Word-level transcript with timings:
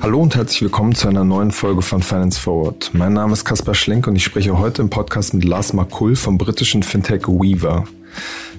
Hallo 0.00 0.20
und 0.20 0.36
herzlich 0.36 0.62
willkommen 0.62 0.94
zu 0.94 1.08
einer 1.08 1.24
neuen 1.24 1.50
Folge 1.52 1.80
von 1.80 2.02
Finance 2.02 2.40
Forward. 2.40 2.90
Mein 2.92 3.12
Name 3.12 3.32
ist 3.32 3.44
Kaspar 3.44 3.74
Schlink 3.74 4.06
und 4.06 4.14
ich 4.14 4.24
spreche 4.24 4.58
heute 4.58 4.82
im 4.82 4.90
Podcast 4.90 5.32
mit 5.32 5.44
Lars 5.44 5.72
Makul 5.72 6.16
vom 6.16 6.38
britischen 6.38 6.82
Fintech 6.82 7.26
Weaver. 7.26 7.84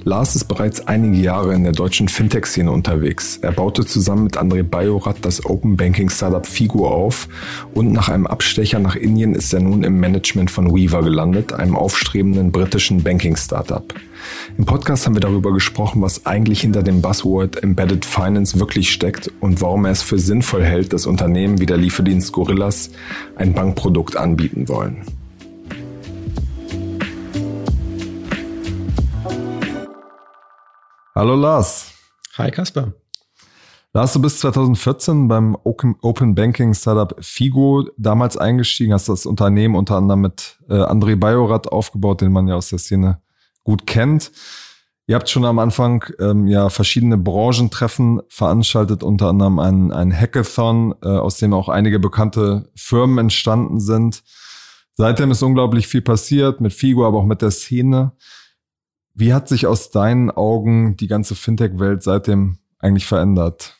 Lars 0.05 0.35
ist 0.35 0.49
bereits 0.49 0.85
einige 0.85 1.17
Jahre 1.17 1.53
in 1.53 1.63
der 1.63 1.71
deutschen 1.71 2.09
Fintech-Szene 2.09 2.69
unterwegs. 2.69 3.39
Er 3.41 3.53
baute 3.53 3.85
zusammen 3.85 4.25
mit 4.25 4.37
André 4.37 4.61
Bajorat 4.61 5.15
das 5.21 5.45
Open 5.45 5.77
Banking 5.77 6.09
Startup 6.09 6.45
Figo 6.45 6.89
auf 6.89 7.29
und 7.73 7.93
nach 7.93 8.09
einem 8.09 8.27
Abstecher 8.27 8.79
nach 8.79 8.97
Indien 8.97 9.33
ist 9.33 9.53
er 9.53 9.61
nun 9.61 9.85
im 9.85 10.01
Management 10.01 10.51
von 10.51 10.75
Weaver 10.75 11.03
gelandet, 11.03 11.53
einem 11.53 11.77
aufstrebenden 11.77 12.51
britischen 12.51 13.01
Banking-Startup. 13.01 13.93
Im 14.57 14.65
Podcast 14.65 15.05
haben 15.05 15.15
wir 15.15 15.21
darüber 15.21 15.53
gesprochen, 15.53 16.01
was 16.01 16.25
eigentlich 16.25 16.59
hinter 16.59 16.83
dem 16.83 17.01
Buzzword 17.01 17.63
Embedded 17.63 18.03
Finance 18.03 18.59
wirklich 18.59 18.91
steckt 18.91 19.31
und 19.39 19.61
warum 19.61 19.85
er 19.85 19.91
es 19.91 20.01
für 20.01 20.19
sinnvoll 20.19 20.65
hält, 20.65 20.91
dass 20.91 21.05
Unternehmen 21.05 21.61
wie 21.61 21.65
der 21.65 21.77
Lieferdienst 21.77 22.33
Gorillas 22.33 22.89
ein 23.37 23.53
Bankprodukt 23.53 24.17
anbieten 24.17 24.67
wollen. 24.67 24.97
Hallo 31.15 31.35
Lars. 31.35 31.93
Hi 32.39 32.49
Kasper. 32.49 32.93
Lars, 33.93 34.13
du 34.13 34.19
bist 34.19 34.39
2014 34.39 35.27
beim 35.27 35.55
Open 35.63 36.33
Banking 36.33 36.73
Startup 36.73 37.15
Figo 37.23 37.87
damals 37.97 38.35
eingestiegen, 38.35 38.93
hast 38.93 39.09
das 39.09 39.27
Unternehmen 39.27 39.75
unter 39.75 39.97
anderem 39.97 40.21
mit 40.21 40.57
äh, 40.69 40.73
André 40.73 41.15
Bajorat 41.15 41.71
aufgebaut, 41.71 42.21
den 42.21 42.31
man 42.31 42.47
ja 42.47 42.55
aus 42.55 42.69
der 42.69 42.79
Szene 42.79 43.21
gut 43.63 43.85
kennt. 43.85 44.31
Ihr 45.05 45.13
habt 45.13 45.29
schon 45.29 45.45
am 45.45 45.59
Anfang 45.59 46.03
ähm, 46.17 46.47
ja 46.47 46.69
verschiedene 46.69 47.19
Branchentreffen 47.19 48.23
veranstaltet, 48.29 49.03
unter 49.03 49.27
anderem 49.27 49.59
ein, 49.59 49.91
ein 49.91 50.11
Hackathon, 50.11 50.95
äh, 51.03 51.09
aus 51.09 51.37
dem 51.37 51.53
auch 51.53 51.69
einige 51.69 51.99
bekannte 51.99 52.71
Firmen 52.75 53.19
entstanden 53.19 53.79
sind. 53.79 54.23
Seitdem 54.95 55.29
ist 55.29 55.43
unglaublich 55.43 55.85
viel 55.85 56.01
passiert 56.01 56.59
mit 56.59 56.73
Figo, 56.73 57.05
aber 57.05 57.19
auch 57.19 57.25
mit 57.25 57.43
der 57.43 57.51
Szene. 57.51 58.13
Wie 59.13 59.33
hat 59.33 59.47
sich 59.47 59.67
aus 59.67 59.91
deinen 59.91 60.31
Augen 60.31 60.97
die 60.97 61.07
ganze 61.07 61.35
Fintech-Welt 61.35 62.01
seitdem 62.01 62.57
eigentlich 62.79 63.05
verändert? 63.05 63.75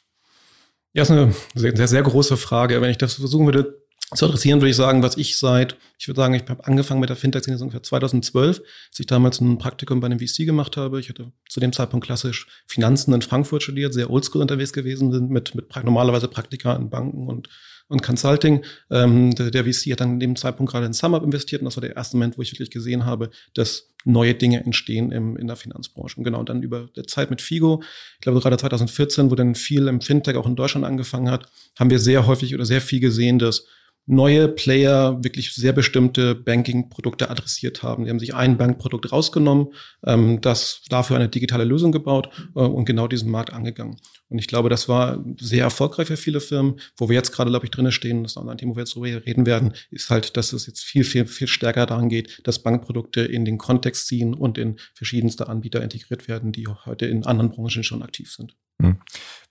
Ja, 0.94 1.02
ist 1.02 1.12
eine 1.12 1.34
sehr, 1.56 1.76
sehr, 1.76 1.88
sehr 1.88 2.04
große 2.04 2.38
Frage. 2.38 2.80
Wenn 2.82 2.92
ich 2.92 3.00
das 3.00 3.16
versuchen 3.16 3.46
würde 3.46 3.84
zu 4.16 4.26
adressieren, 4.26 4.62
würde 4.62 4.70
ich 4.70 4.76
sagen, 4.76 5.02
was 5.02 5.18
ich 5.18 5.38
seit, 5.40 5.76
ich 5.98 6.08
würde 6.08 6.22
sagen, 6.22 6.36
ich 6.36 6.48
habe 6.48 6.66
angefangen 6.66 7.00
mit 7.00 7.10
der 7.10 7.18
Fintech-Szene 7.18 7.58
ungefähr 7.58 7.82
2012, 7.82 8.60
als 8.60 9.00
ich 9.00 9.08
damals 9.08 9.42
ein 9.42 9.58
Praktikum 9.58 10.00
bei 10.00 10.06
einem 10.06 10.20
VC 10.20 10.46
gemacht 10.46 10.78
habe. 10.78 11.00
Ich 11.00 11.10
hatte 11.10 11.32
zu 11.50 11.60
dem 11.60 11.74
Zeitpunkt 11.74 12.06
klassisch 12.06 12.48
Finanzen 12.68 13.12
in 13.14 13.24
Frankfurt 13.24 13.64
studiert, 13.64 13.94
sehr 13.94 14.12
oldschool 14.12 14.42
unterwegs 14.42 14.72
gewesen 14.72 15.12
sind, 15.12 15.32
mit, 15.32 15.56
mit 15.56 15.76
normalerweise 15.84 16.28
Praktika 16.28 16.76
in 16.76 16.92
Banken 16.92 17.28
und 17.28 17.50
und 17.88 18.02
Consulting. 18.02 18.64
Ähm, 18.90 19.36
der, 19.36 19.52
der 19.52 19.66
VC 19.66 19.92
hat 19.92 20.02
dann 20.02 20.14
in 20.14 20.20
dem 20.20 20.36
Zeitpunkt 20.36 20.72
gerade 20.72 20.86
in 20.86 20.94
SumUp 20.94 21.24
investiert 21.24 21.62
und 21.62 21.66
das 21.66 21.78
war 21.78 21.82
der 21.82 21.96
erste 21.96 22.18
Moment, 22.18 22.38
wo 22.38 22.42
ich 22.42 22.52
wirklich 22.52 22.72
gesehen 22.72 23.06
habe, 23.06 23.30
dass 23.54 23.90
neue 24.06 24.34
Dinge 24.34 24.64
entstehen 24.64 25.12
im, 25.12 25.38
in 25.38 25.48
der 25.48 25.56
Finanzbranche. 25.56 26.18
Und 26.18 26.24
genau, 26.24 26.40
und 26.40 26.50
dann 26.50 26.62
über 26.62 26.90
der 26.96 27.06
Zeit 27.06 27.30
mit 27.30 27.42
Figo, 27.42 27.84
ich 28.16 28.22
glaube 28.22 28.40
gerade 28.40 28.58
2014, 28.58 29.32
wo 29.32 29.36
dann 29.36 29.56
viel 29.56 29.88
im 29.88 30.02
Fintech 30.02 30.36
auch 30.36 30.48
in 30.48 30.56
Deutschland 30.56 30.86
angefangen 30.86 31.30
hat, 31.30 31.50
haben 31.78 31.90
wir 31.90 32.00
sehr 32.00 32.28
häufig 32.28 32.54
oder 32.54 32.66
sehr 32.66 32.82
viel 32.82 33.00
gesehen, 33.00 33.40
dass 33.40 33.66
neue 34.06 34.50
Player 34.50 35.24
wirklich 35.24 35.54
sehr 35.54 35.72
bestimmte 35.72 36.36
Banking-Produkte 36.36 37.30
adressiert 37.30 37.84
haben. 37.84 38.04
Die 38.04 38.10
haben 38.10 38.20
sich 38.20 38.36
ein 38.36 38.58
Bankprodukt 38.58 39.12
rausgenommen, 39.12 39.68
ähm, 40.06 40.42
das 40.42 40.82
dafür 40.90 41.16
eine 41.16 41.30
digitale 41.30 41.64
Lösung 41.64 41.92
gebaut 41.92 42.30
äh, 42.56 42.60
und 42.60 42.86
genau 42.86 43.08
diesen 43.08 43.32
Markt 43.32 43.54
angegangen. 43.54 43.98
Und 44.34 44.40
ich 44.40 44.48
glaube, 44.48 44.68
das 44.68 44.90
war 44.90 45.24
sehr 45.40 45.64
erfolgreich 45.64 46.08
für 46.08 46.18
viele 46.18 46.42
Firmen. 46.42 46.80
Wo 46.98 47.08
wir 47.08 47.14
jetzt 47.14 47.32
gerade, 47.32 47.52
glaube 47.52 47.68
ich, 47.68 47.72
drinnen 47.72 47.92
stehen, 47.92 48.24
das 48.24 48.32
ist 48.32 48.38
auch 48.38 48.48
ein 48.48 48.58
Thema, 48.58 48.72
wo 48.72 48.78
wir 48.78 48.82
jetzt 48.82 48.96
darüber 48.96 49.26
reden 49.28 49.46
werden, 49.46 49.74
ist 49.92 50.10
halt, 50.10 50.36
dass 50.36 50.54
es 50.54 50.66
jetzt 50.66 50.84
viel, 50.84 51.04
viel, 51.04 51.28
viel 51.28 51.48
stärker 51.48 51.86
daran 51.86 52.10
geht, 52.10 52.42
dass 52.44 52.64
Bankprodukte 52.64 53.22
in 53.22 53.46
den 53.46 53.60
Kontext 53.60 54.08
ziehen 54.08 54.34
und 54.34 54.58
in 54.58 54.78
verschiedenste 54.96 55.48
Anbieter 55.48 55.84
integriert 55.84 56.28
werden, 56.28 56.52
die 56.52 56.68
heute 56.68 57.06
in 57.06 57.28
anderen 57.28 57.52
Branchen 57.52 57.84
schon 57.84 58.02
aktiv 58.02 58.32
sind. 58.32 58.56
Hm. 58.82 58.98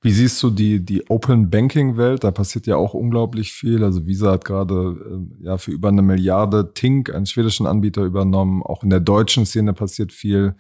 Wie 0.00 0.10
siehst 0.10 0.42
du 0.42 0.50
die, 0.50 0.84
die 0.84 1.08
Open 1.08 1.48
Banking 1.48 1.96
Welt? 1.96 2.24
Da 2.24 2.32
passiert 2.32 2.66
ja 2.66 2.74
auch 2.74 2.92
unglaublich 2.92 3.52
viel. 3.52 3.84
Also 3.84 4.04
Visa 4.04 4.32
hat 4.32 4.44
gerade 4.44 5.28
äh, 5.40 5.44
ja 5.44 5.58
für 5.58 5.70
über 5.70 5.88
eine 5.88 6.02
Milliarde 6.02 6.74
Tink, 6.74 7.14
einen 7.14 7.26
schwedischen 7.26 7.66
Anbieter, 7.66 8.02
übernommen. 8.02 8.64
Auch 8.64 8.82
in 8.82 8.90
der 8.90 8.98
deutschen 8.98 9.46
Szene 9.46 9.74
passiert 9.74 10.12
viel. 10.12 10.56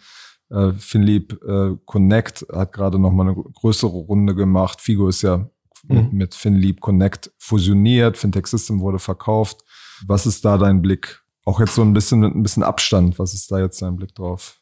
Äh, 0.52 0.72
Finlieb 0.74 1.40
äh, 1.42 1.76
Connect 1.86 2.46
hat 2.52 2.72
gerade 2.72 2.98
noch 2.98 3.10
mal 3.10 3.28
eine 3.28 3.34
größere 3.34 3.90
Runde 3.90 4.34
gemacht. 4.34 4.80
Figo 4.80 5.08
ist 5.08 5.22
ja 5.22 5.48
mhm. 5.88 6.10
mit 6.12 6.34
Finlieb 6.34 6.80
Connect 6.80 7.32
fusioniert. 7.38 8.18
Fintech 8.18 8.46
System 8.46 8.80
wurde 8.80 8.98
verkauft. 8.98 9.62
Was 10.06 10.26
ist 10.26 10.44
da 10.44 10.58
dein 10.58 10.82
Blick? 10.82 11.22
Auch 11.44 11.58
jetzt 11.58 11.74
so 11.74 11.82
ein 11.82 11.92
bisschen 11.92 12.20
mit 12.20 12.34
ein 12.34 12.42
bisschen 12.42 12.62
Abstand. 12.62 13.18
Was 13.18 13.34
ist 13.34 13.50
da 13.50 13.60
jetzt 13.60 13.80
dein 13.80 13.96
Blick 13.96 14.14
drauf? 14.14 14.58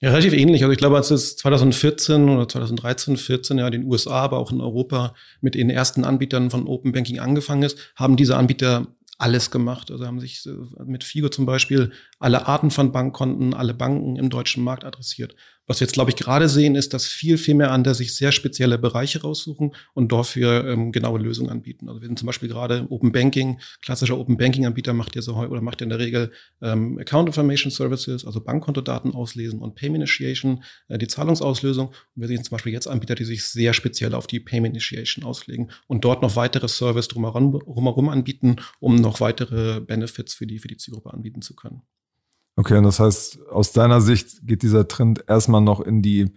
Ja, 0.00 0.10
relativ 0.10 0.32
ähnlich. 0.32 0.62
Also 0.62 0.72
ich 0.72 0.78
glaube, 0.78 0.96
als 0.96 1.12
es 1.12 1.36
2014 1.36 2.28
oder 2.28 2.48
2013, 2.48 3.16
14 3.16 3.58
ja 3.58 3.66
in 3.66 3.72
den 3.72 3.84
USA, 3.84 4.22
aber 4.22 4.38
auch 4.38 4.50
in 4.50 4.60
Europa 4.60 5.14
mit 5.40 5.54
den 5.54 5.70
ersten 5.70 6.04
Anbietern 6.04 6.50
von 6.50 6.66
Open 6.66 6.90
Banking 6.90 7.20
angefangen 7.20 7.62
ist, 7.62 7.78
haben 7.94 8.16
diese 8.16 8.36
Anbieter 8.36 8.88
alles 9.18 9.50
gemacht. 9.50 9.90
Also 9.90 10.06
haben 10.06 10.20
sich 10.20 10.46
äh, 10.46 10.50
mit 10.84 11.04
Figo 11.04 11.28
zum 11.28 11.46
Beispiel 11.46 11.92
alle 12.18 12.46
Arten 12.46 12.70
von 12.70 12.92
Bankkonten, 12.92 13.54
alle 13.54 13.74
Banken 13.74 14.16
im 14.16 14.30
deutschen 14.30 14.64
Markt 14.64 14.84
adressiert. 14.84 15.34
Was 15.66 15.78
wir 15.78 15.86
jetzt, 15.86 15.94
glaube 15.94 16.10
ich, 16.10 16.16
gerade 16.16 16.48
sehen, 16.48 16.74
ist, 16.74 16.92
dass 16.92 17.06
viel, 17.06 17.38
viel 17.38 17.54
mehr 17.54 17.70
andere 17.70 17.94
sich 17.94 18.14
sehr 18.14 18.32
spezielle 18.32 18.78
Bereiche 18.78 19.22
raussuchen 19.22 19.74
und 19.94 20.10
dafür 20.10 20.66
ähm, 20.66 20.90
genaue 20.90 21.20
Lösungen 21.20 21.50
anbieten. 21.50 21.88
Also 21.88 22.00
wir 22.00 22.08
sind 22.08 22.18
zum 22.18 22.26
Beispiel 22.26 22.48
gerade 22.48 22.86
Open 22.90 23.12
Banking, 23.12 23.60
klassischer 23.80 24.18
Open 24.18 24.36
Banking 24.36 24.66
Anbieter 24.66 24.92
macht 24.92 25.14
ja 25.14 25.22
so 25.22 25.36
oder 25.36 25.60
macht 25.60 25.80
ja 25.80 25.84
in 25.84 25.90
der 25.90 26.00
Regel 26.00 26.32
ähm, 26.60 26.98
Account 26.98 27.28
Information 27.28 27.70
Services, 27.70 28.24
also 28.24 28.40
Bankkontodaten 28.40 29.14
auslesen 29.14 29.60
und 29.60 29.76
Payment 29.76 30.02
Initiation, 30.02 30.64
äh, 30.88 30.98
die 30.98 31.06
Zahlungsauslösung. 31.06 31.88
Und 31.88 31.96
wir 32.14 32.26
sehen 32.26 32.42
zum 32.42 32.56
Beispiel 32.56 32.72
jetzt 32.72 32.88
Anbieter, 32.88 33.14
die 33.14 33.24
sich 33.24 33.44
sehr 33.44 33.72
speziell 33.72 34.14
auf 34.14 34.26
die 34.26 34.40
Payment 34.40 34.74
Initiation 34.74 35.24
auslegen 35.24 35.70
und 35.86 36.04
dort 36.04 36.22
noch 36.22 36.34
weitere 36.34 36.66
Service 36.66 37.06
drumherum, 37.06 37.52
drumherum 37.52 38.08
anbieten, 38.08 38.56
um 38.80 38.96
noch 38.96 39.20
weitere 39.20 39.80
Benefits 39.80 40.34
für 40.34 40.46
die, 40.46 40.58
für 40.58 40.68
die 40.68 40.76
Zielgruppe 40.76 41.12
anbieten 41.12 41.40
zu 41.40 41.54
können. 41.54 41.82
Okay, 42.56 42.76
und 42.76 42.84
das 42.84 43.00
heißt, 43.00 43.48
aus 43.48 43.72
deiner 43.72 44.00
Sicht 44.00 44.46
geht 44.46 44.62
dieser 44.62 44.86
Trend 44.86 45.24
erstmal 45.26 45.62
noch 45.62 45.80
in 45.80 46.02
die, 46.02 46.32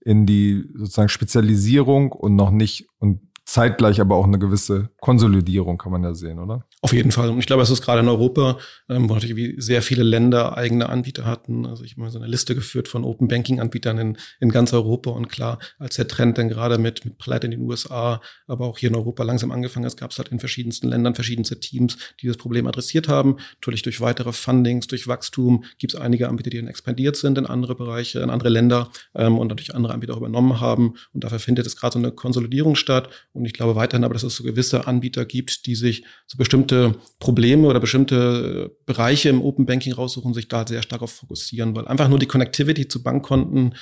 in 0.00 0.26
die 0.26 0.68
sozusagen 0.74 1.08
Spezialisierung 1.08 2.12
und 2.12 2.36
noch 2.36 2.50
nicht 2.50 2.86
und 2.98 3.20
zeitgleich 3.44 4.00
aber 4.00 4.16
auch 4.16 4.24
eine 4.24 4.38
gewisse 4.38 4.88
Konsolidierung 5.00 5.76
kann 5.76 5.92
man 5.92 6.02
ja 6.02 6.14
sehen, 6.14 6.38
oder? 6.38 6.66
Auf 6.80 6.92
jeden 6.92 7.12
Fall. 7.12 7.28
Und 7.28 7.38
ich 7.38 7.46
glaube, 7.46 7.62
es 7.62 7.70
ist 7.70 7.82
gerade 7.82 8.00
in 8.00 8.08
Europa, 8.08 8.58
ähm, 8.88 9.08
wo 9.08 9.14
natürlich 9.14 9.54
sehr 9.62 9.82
viele 9.82 10.02
Länder 10.02 10.56
eigene 10.56 10.88
Anbieter 10.88 11.26
hatten. 11.26 11.66
Also 11.66 11.84
ich 11.84 11.92
habe 11.92 12.02
mal 12.02 12.10
so 12.10 12.18
eine 12.18 12.26
Liste 12.26 12.54
geführt 12.54 12.88
von 12.88 13.04
Open 13.04 13.28
Banking 13.28 13.60
Anbietern 13.60 13.98
in, 13.98 14.18
in 14.40 14.50
ganz 14.50 14.72
Europa. 14.72 15.10
Und 15.10 15.28
klar, 15.28 15.58
als 15.78 15.96
der 15.96 16.08
Trend 16.08 16.38
dann 16.38 16.48
gerade 16.48 16.78
mit, 16.78 17.04
mit 17.04 17.18
Pleite 17.18 17.46
in 17.46 17.50
den 17.50 17.60
USA, 17.60 18.20
aber 18.46 18.66
auch 18.66 18.78
hier 18.78 18.88
in 18.88 18.96
Europa 18.96 19.22
langsam 19.24 19.52
angefangen 19.52 19.86
ist, 19.86 19.98
gab 19.98 20.10
es 20.10 20.18
halt 20.18 20.28
in 20.28 20.40
verschiedensten 20.40 20.88
Ländern 20.88 21.14
verschiedenste 21.14 21.60
Teams, 21.60 21.98
die 22.20 22.26
das 22.26 22.38
Problem 22.38 22.66
adressiert 22.66 23.08
haben. 23.08 23.36
Natürlich 23.60 23.82
durch 23.82 24.00
weitere 24.00 24.32
Fundings, 24.32 24.86
durch 24.86 25.06
Wachstum 25.06 25.64
gibt 25.78 25.94
es 25.94 26.00
einige 26.00 26.28
Anbieter, 26.28 26.50
die 26.50 26.58
dann 26.58 26.68
expandiert 26.68 27.16
sind 27.16 27.36
in 27.36 27.46
andere 27.46 27.74
Bereiche, 27.74 28.20
in 28.20 28.30
andere 28.30 28.48
Länder 28.48 28.90
ähm, 29.14 29.38
und 29.38 29.48
natürlich 29.48 29.74
andere 29.74 29.92
Anbieter 29.92 30.14
auch 30.14 30.18
übernommen 30.18 30.60
haben. 30.60 30.94
Und 31.12 31.24
dafür 31.24 31.38
findet 31.38 31.66
es 31.66 31.76
gerade 31.76 31.92
so 31.92 31.98
eine 31.98 32.10
Konsolidierung 32.10 32.74
statt. 32.74 33.10
Und 33.34 33.44
ich 33.46 33.52
glaube 33.52 33.74
weiterhin 33.74 34.04
aber, 34.04 34.14
dass 34.14 34.22
es 34.22 34.36
so 34.36 34.44
gewisse 34.44 34.86
Anbieter 34.86 35.24
gibt, 35.24 35.66
die 35.66 35.74
sich 35.74 36.04
so 36.26 36.38
bestimmte 36.38 36.94
Probleme 37.18 37.66
oder 37.66 37.80
bestimmte 37.80 38.76
Bereiche 38.86 39.28
im 39.28 39.42
Open 39.42 39.66
Banking 39.66 39.92
raussuchen, 39.92 40.34
sich 40.34 40.46
da 40.46 40.64
sehr 40.66 40.82
stark 40.82 41.02
auf 41.02 41.12
fokussieren, 41.12 41.74
weil 41.74 41.88
einfach 41.88 42.08
nur 42.08 42.20
die 42.20 42.26
Connectivity 42.26 42.86
zu 42.86 43.02
Bankkonten, 43.02 43.74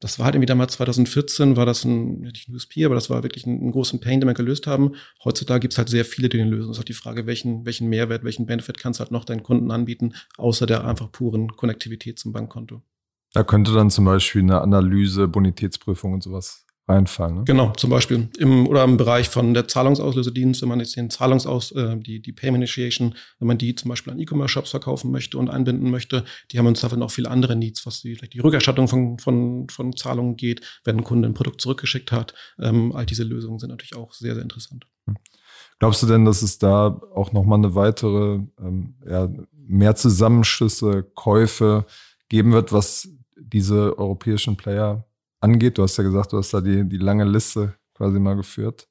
das 0.00 0.18
war 0.18 0.24
halt 0.24 0.34
irgendwie 0.34 0.46
damals 0.46 0.72
2014, 0.74 1.56
war 1.56 1.66
das 1.66 1.84
ein, 1.84 2.20
nicht 2.20 2.48
ein 2.48 2.54
USP, 2.54 2.84
aber 2.86 2.94
das 2.94 3.10
war 3.10 3.22
wirklich 3.22 3.46
ein, 3.46 3.68
ein 3.68 3.72
großen 3.72 4.00
Pain, 4.00 4.20
den 4.20 4.28
wir 4.28 4.34
gelöst 4.34 4.66
haben. 4.66 4.94
Heutzutage 5.22 5.60
gibt 5.60 5.74
es 5.74 5.78
halt 5.78 5.90
sehr 5.90 6.04
viele, 6.04 6.30
die 6.30 6.38
den 6.38 6.48
lösen. 6.48 6.68
Das 6.68 6.76
ist 6.76 6.78
halt 6.78 6.88
die 6.88 6.94
Frage, 6.94 7.26
welchen, 7.26 7.66
welchen 7.66 7.88
Mehrwert, 7.88 8.24
welchen 8.24 8.46
Benefit 8.46 8.78
kannst 8.78 9.00
du 9.00 9.02
halt 9.02 9.12
noch 9.12 9.26
deinen 9.26 9.42
Kunden 9.42 9.70
anbieten, 9.70 10.14
außer 10.38 10.64
der 10.66 10.86
einfach 10.86 11.12
puren 11.12 11.48
Konnektivität 11.56 12.18
zum 12.18 12.32
Bankkonto. 12.32 12.82
Da 13.34 13.44
könnte 13.44 13.72
dann 13.74 13.90
zum 13.90 14.04
Beispiel 14.04 14.42
eine 14.42 14.60
Analyse, 14.60 15.28
Bonitätsprüfung 15.28 16.14
und 16.14 16.22
sowas 16.22 16.63
reinfallen. 16.86 17.36
Ne? 17.36 17.44
Genau, 17.44 17.72
zum 17.72 17.90
Beispiel 17.90 18.28
im 18.38 18.66
oder 18.66 18.84
im 18.84 18.96
Bereich 18.96 19.28
von 19.28 19.54
der 19.54 19.66
Zahlungsauslösedienst, 19.66 20.60
wenn 20.62 20.68
man 20.68 20.80
jetzt 20.80 20.96
den 20.96 21.10
Zahlungsaus, 21.10 21.72
äh, 21.72 21.96
die, 21.96 22.20
die 22.20 22.32
Payment 22.32 22.62
Initiation, 22.62 23.14
wenn 23.38 23.48
man 23.48 23.58
die 23.58 23.74
zum 23.74 23.88
Beispiel 23.88 24.12
an 24.12 24.18
E-Commerce-Shops 24.18 24.70
verkaufen 24.70 25.10
möchte 25.10 25.38
und 25.38 25.48
einbinden 25.48 25.90
möchte, 25.90 26.24
die 26.50 26.58
haben 26.58 26.66
uns 26.66 26.80
dafür 26.80 26.98
noch 26.98 27.10
viele 27.10 27.30
andere 27.30 27.56
Needs, 27.56 27.86
was 27.86 28.02
die, 28.02 28.16
die 28.16 28.40
Rückerstattung 28.40 28.88
von, 28.88 29.18
von, 29.18 29.68
von 29.70 29.96
Zahlungen 29.96 30.36
geht, 30.36 30.60
wenn 30.84 30.98
ein 30.98 31.04
Kunde 31.04 31.28
ein 31.28 31.34
Produkt 31.34 31.60
zurückgeschickt 31.60 32.12
hat. 32.12 32.34
Ähm, 32.58 32.92
all 32.94 33.06
diese 33.06 33.24
Lösungen 33.24 33.58
sind 33.58 33.70
natürlich 33.70 33.96
auch 33.96 34.12
sehr, 34.12 34.34
sehr 34.34 34.42
interessant. 34.42 34.86
Hm. 35.06 35.16
Glaubst 35.78 36.02
du 36.02 36.06
denn, 36.06 36.24
dass 36.24 36.42
es 36.42 36.58
da 36.58 37.00
auch 37.14 37.32
nochmal 37.32 37.58
eine 37.58 37.74
weitere, 37.74 38.40
ähm, 38.60 38.94
ja, 39.08 39.28
mehr 39.52 39.96
Zusammenschlüsse, 39.96 41.02
Käufe 41.14 41.86
geben 42.28 42.52
wird, 42.52 42.72
was 42.72 43.08
diese 43.36 43.98
europäischen 43.98 44.56
Player 44.56 45.04
angeht? 45.44 45.78
Du 45.78 45.82
hast 45.82 45.96
ja 45.96 46.04
gesagt, 46.04 46.32
du 46.32 46.38
hast 46.38 46.52
da 46.52 46.60
die, 46.60 46.88
die 46.88 46.96
lange 46.96 47.24
Liste 47.24 47.74
quasi 47.94 48.18
mal 48.18 48.34
geführt. 48.34 48.88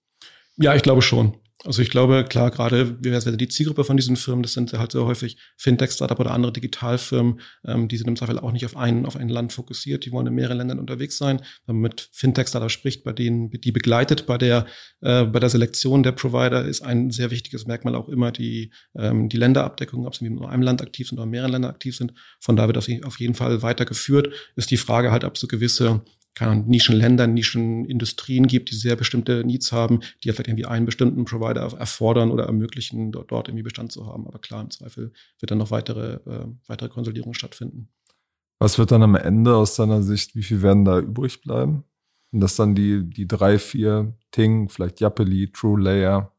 Ja, 0.57 0.75
ich 0.75 0.83
glaube 0.83 1.01
schon. 1.01 1.35
Also 1.65 1.81
ich 1.81 1.89
glaube, 1.89 2.25
klar, 2.27 2.51
gerade 2.51 2.85
die 2.85 3.47
Zielgruppe 3.47 3.85
von 3.85 3.95
diesen 3.95 4.17
Firmen, 4.17 4.43
das 4.43 4.51
sind 4.51 4.73
halt 4.73 4.91
sehr 4.91 5.05
häufig 5.05 5.37
Fintech-Startup 5.55 6.19
oder 6.19 6.31
andere 6.31 6.51
Digitalfirmen, 6.51 7.39
ähm, 7.65 7.87
die 7.87 7.95
sind 7.95 8.09
im 8.09 8.17
Zweifel 8.17 8.37
auch 8.37 8.51
nicht 8.51 8.65
auf 8.65 8.75
ein, 8.75 9.05
auf 9.05 9.15
ein 9.15 9.29
Land 9.29 9.53
fokussiert, 9.53 10.05
die 10.05 10.11
wollen 10.11 10.27
in 10.27 10.33
mehreren 10.33 10.57
Ländern 10.57 10.79
unterwegs 10.79 11.17
sein. 11.17 11.41
Wenn 11.65 11.77
man 11.77 11.83
mit 11.83 12.09
Fintech-Startup 12.11 12.69
spricht, 12.69 13.05
bei 13.05 13.13
denen, 13.13 13.49
die 13.49 13.71
begleitet 13.71 14.25
bei 14.25 14.37
der, 14.37 14.65
äh, 15.01 15.23
bei 15.23 15.39
der 15.39 15.49
Selektion 15.49 16.03
der 16.03 16.11
Provider, 16.11 16.65
ist 16.65 16.81
ein 16.81 17.11
sehr 17.11 17.31
wichtiges 17.31 17.65
Merkmal 17.65 17.95
auch 17.95 18.09
immer 18.09 18.33
die, 18.33 18.73
ähm, 18.97 19.29
die 19.29 19.37
Länderabdeckung, 19.37 20.05
ob 20.05 20.15
sie 20.15 20.25
in 20.25 20.43
einem 20.43 20.63
Land 20.63 20.81
aktiv 20.81 21.07
sind 21.07 21.17
oder 21.17 21.23
in 21.23 21.31
mehreren 21.31 21.51
Ländern 21.51 21.71
aktiv 21.71 21.95
sind. 21.95 22.13
Von 22.41 22.57
da 22.57 22.67
wird 22.67 22.75
das 22.75 22.89
auf 23.05 23.19
jeden 23.21 23.35
Fall 23.35 23.61
weitergeführt. 23.61 24.33
Ist 24.57 24.71
die 24.71 24.77
Frage 24.77 25.11
halt, 25.11 25.23
ob 25.23 25.37
so 25.37 25.47
gewisse 25.47 26.01
keine 26.35 26.61
Nischenländer, 26.61 27.27
Nischenindustrien 27.27 28.47
gibt, 28.47 28.71
die 28.71 28.75
sehr 28.75 28.95
bestimmte 28.95 29.43
Needs 29.43 29.71
haben, 29.71 29.99
die 30.23 30.27
ja 30.27 30.33
vielleicht 30.33 30.47
irgendwie 30.47 30.65
einen 30.65 30.85
bestimmten 30.85 31.25
Provider 31.25 31.61
erfordern 31.61 32.31
oder 32.31 32.45
ermöglichen, 32.45 33.11
dort, 33.11 33.31
dort 33.31 33.47
irgendwie 33.47 33.63
Bestand 33.63 33.91
zu 33.91 34.07
haben. 34.07 34.27
Aber 34.27 34.39
klar, 34.39 34.61
im 34.61 34.71
Zweifel 34.71 35.11
wird 35.39 35.51
dann 35.51 35.59
noch 35.59 35.71
weitere, 35.71 36.15
äh, 36.29 36.47
weitere 36.67 36.89
Konsolidierung 36.89 37.33
stattfinden. 37.33 37.89
Was 38.59 38.79
wird 38.79 38.91
dann 38.91 39.03
am 39.03 39.15
Ende 39.15 39.55
aus 39.55 39.75
deiner 39.75 40.01
Sicht, 40.01 40.35
wie 40.35 40.43
viel 40.43 40.61
werden 40.61 40.85
da 40.85 40.99
übrig 40.99 41.41
bleiben? 41.41 41.83
Und 42.31 42.39
das 42.39 42.55
dann 42.55 42.73
die, 42.73 43.07
die 43.07 43.27
drei, 43.27 43.59
vier 43.59 44.13
Ting, 44.31 44.69
vielleicht 44.69 45.01
Yappeli, 45.01 45.51
True 45.51 45.79
Layer, 45.79 46.33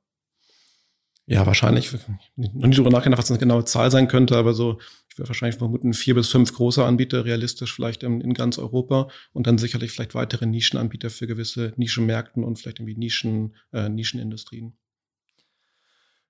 ja, 1.26 1.46
wahrscheinlich. 1.46 1.90
Noch 2.36 2.52
nicht 2.52 2.78
darüber 2.78 2.90
nachgedacht, 2.90 3.18
was 3.18 3.30
eine 3.30 3.38
genaue 3.38 3.64
Zahl 3.64 3.90
sein 3.90 4.08
könnte, 4.08 4.36
aber 4.36 4.52
so, 4.52 4.78
ich 5.14 5.18
würde 5.18 5.28
wahrscheinlich 5.28 5.58
vermuten, 5.58 5.94
vier 5.94 6.16
bis 6.16 6.28
fünf 6.28 6.52
große 6.52 6.84
Anbieter 6.84 7.24
realistisch 7.24 7.72
vielleicht 7.72 8.02
in, 8.02 8.20
in 8.20 8.34
ganz 8.34 8.58
Europa 8.58 9.06
und 9.32 9.46
dann 9.46 9.58
sicherlich 9.58 9.92
vielleicht 9.92 10.16
weitere 10.16 10.44
Nischenanbieter 10.44 11.08
für 11.08 11.28
gewisse 11.28 11.72
Nischenmärkten 11.76 12.42
und 12.42 12.58
vielleicht 12.58 12.80
irgendwie 12.80 12.96
Nischen, 12.96 13.54
äh, 13.72 13.88
Nischenindustrien. 13.88 14.76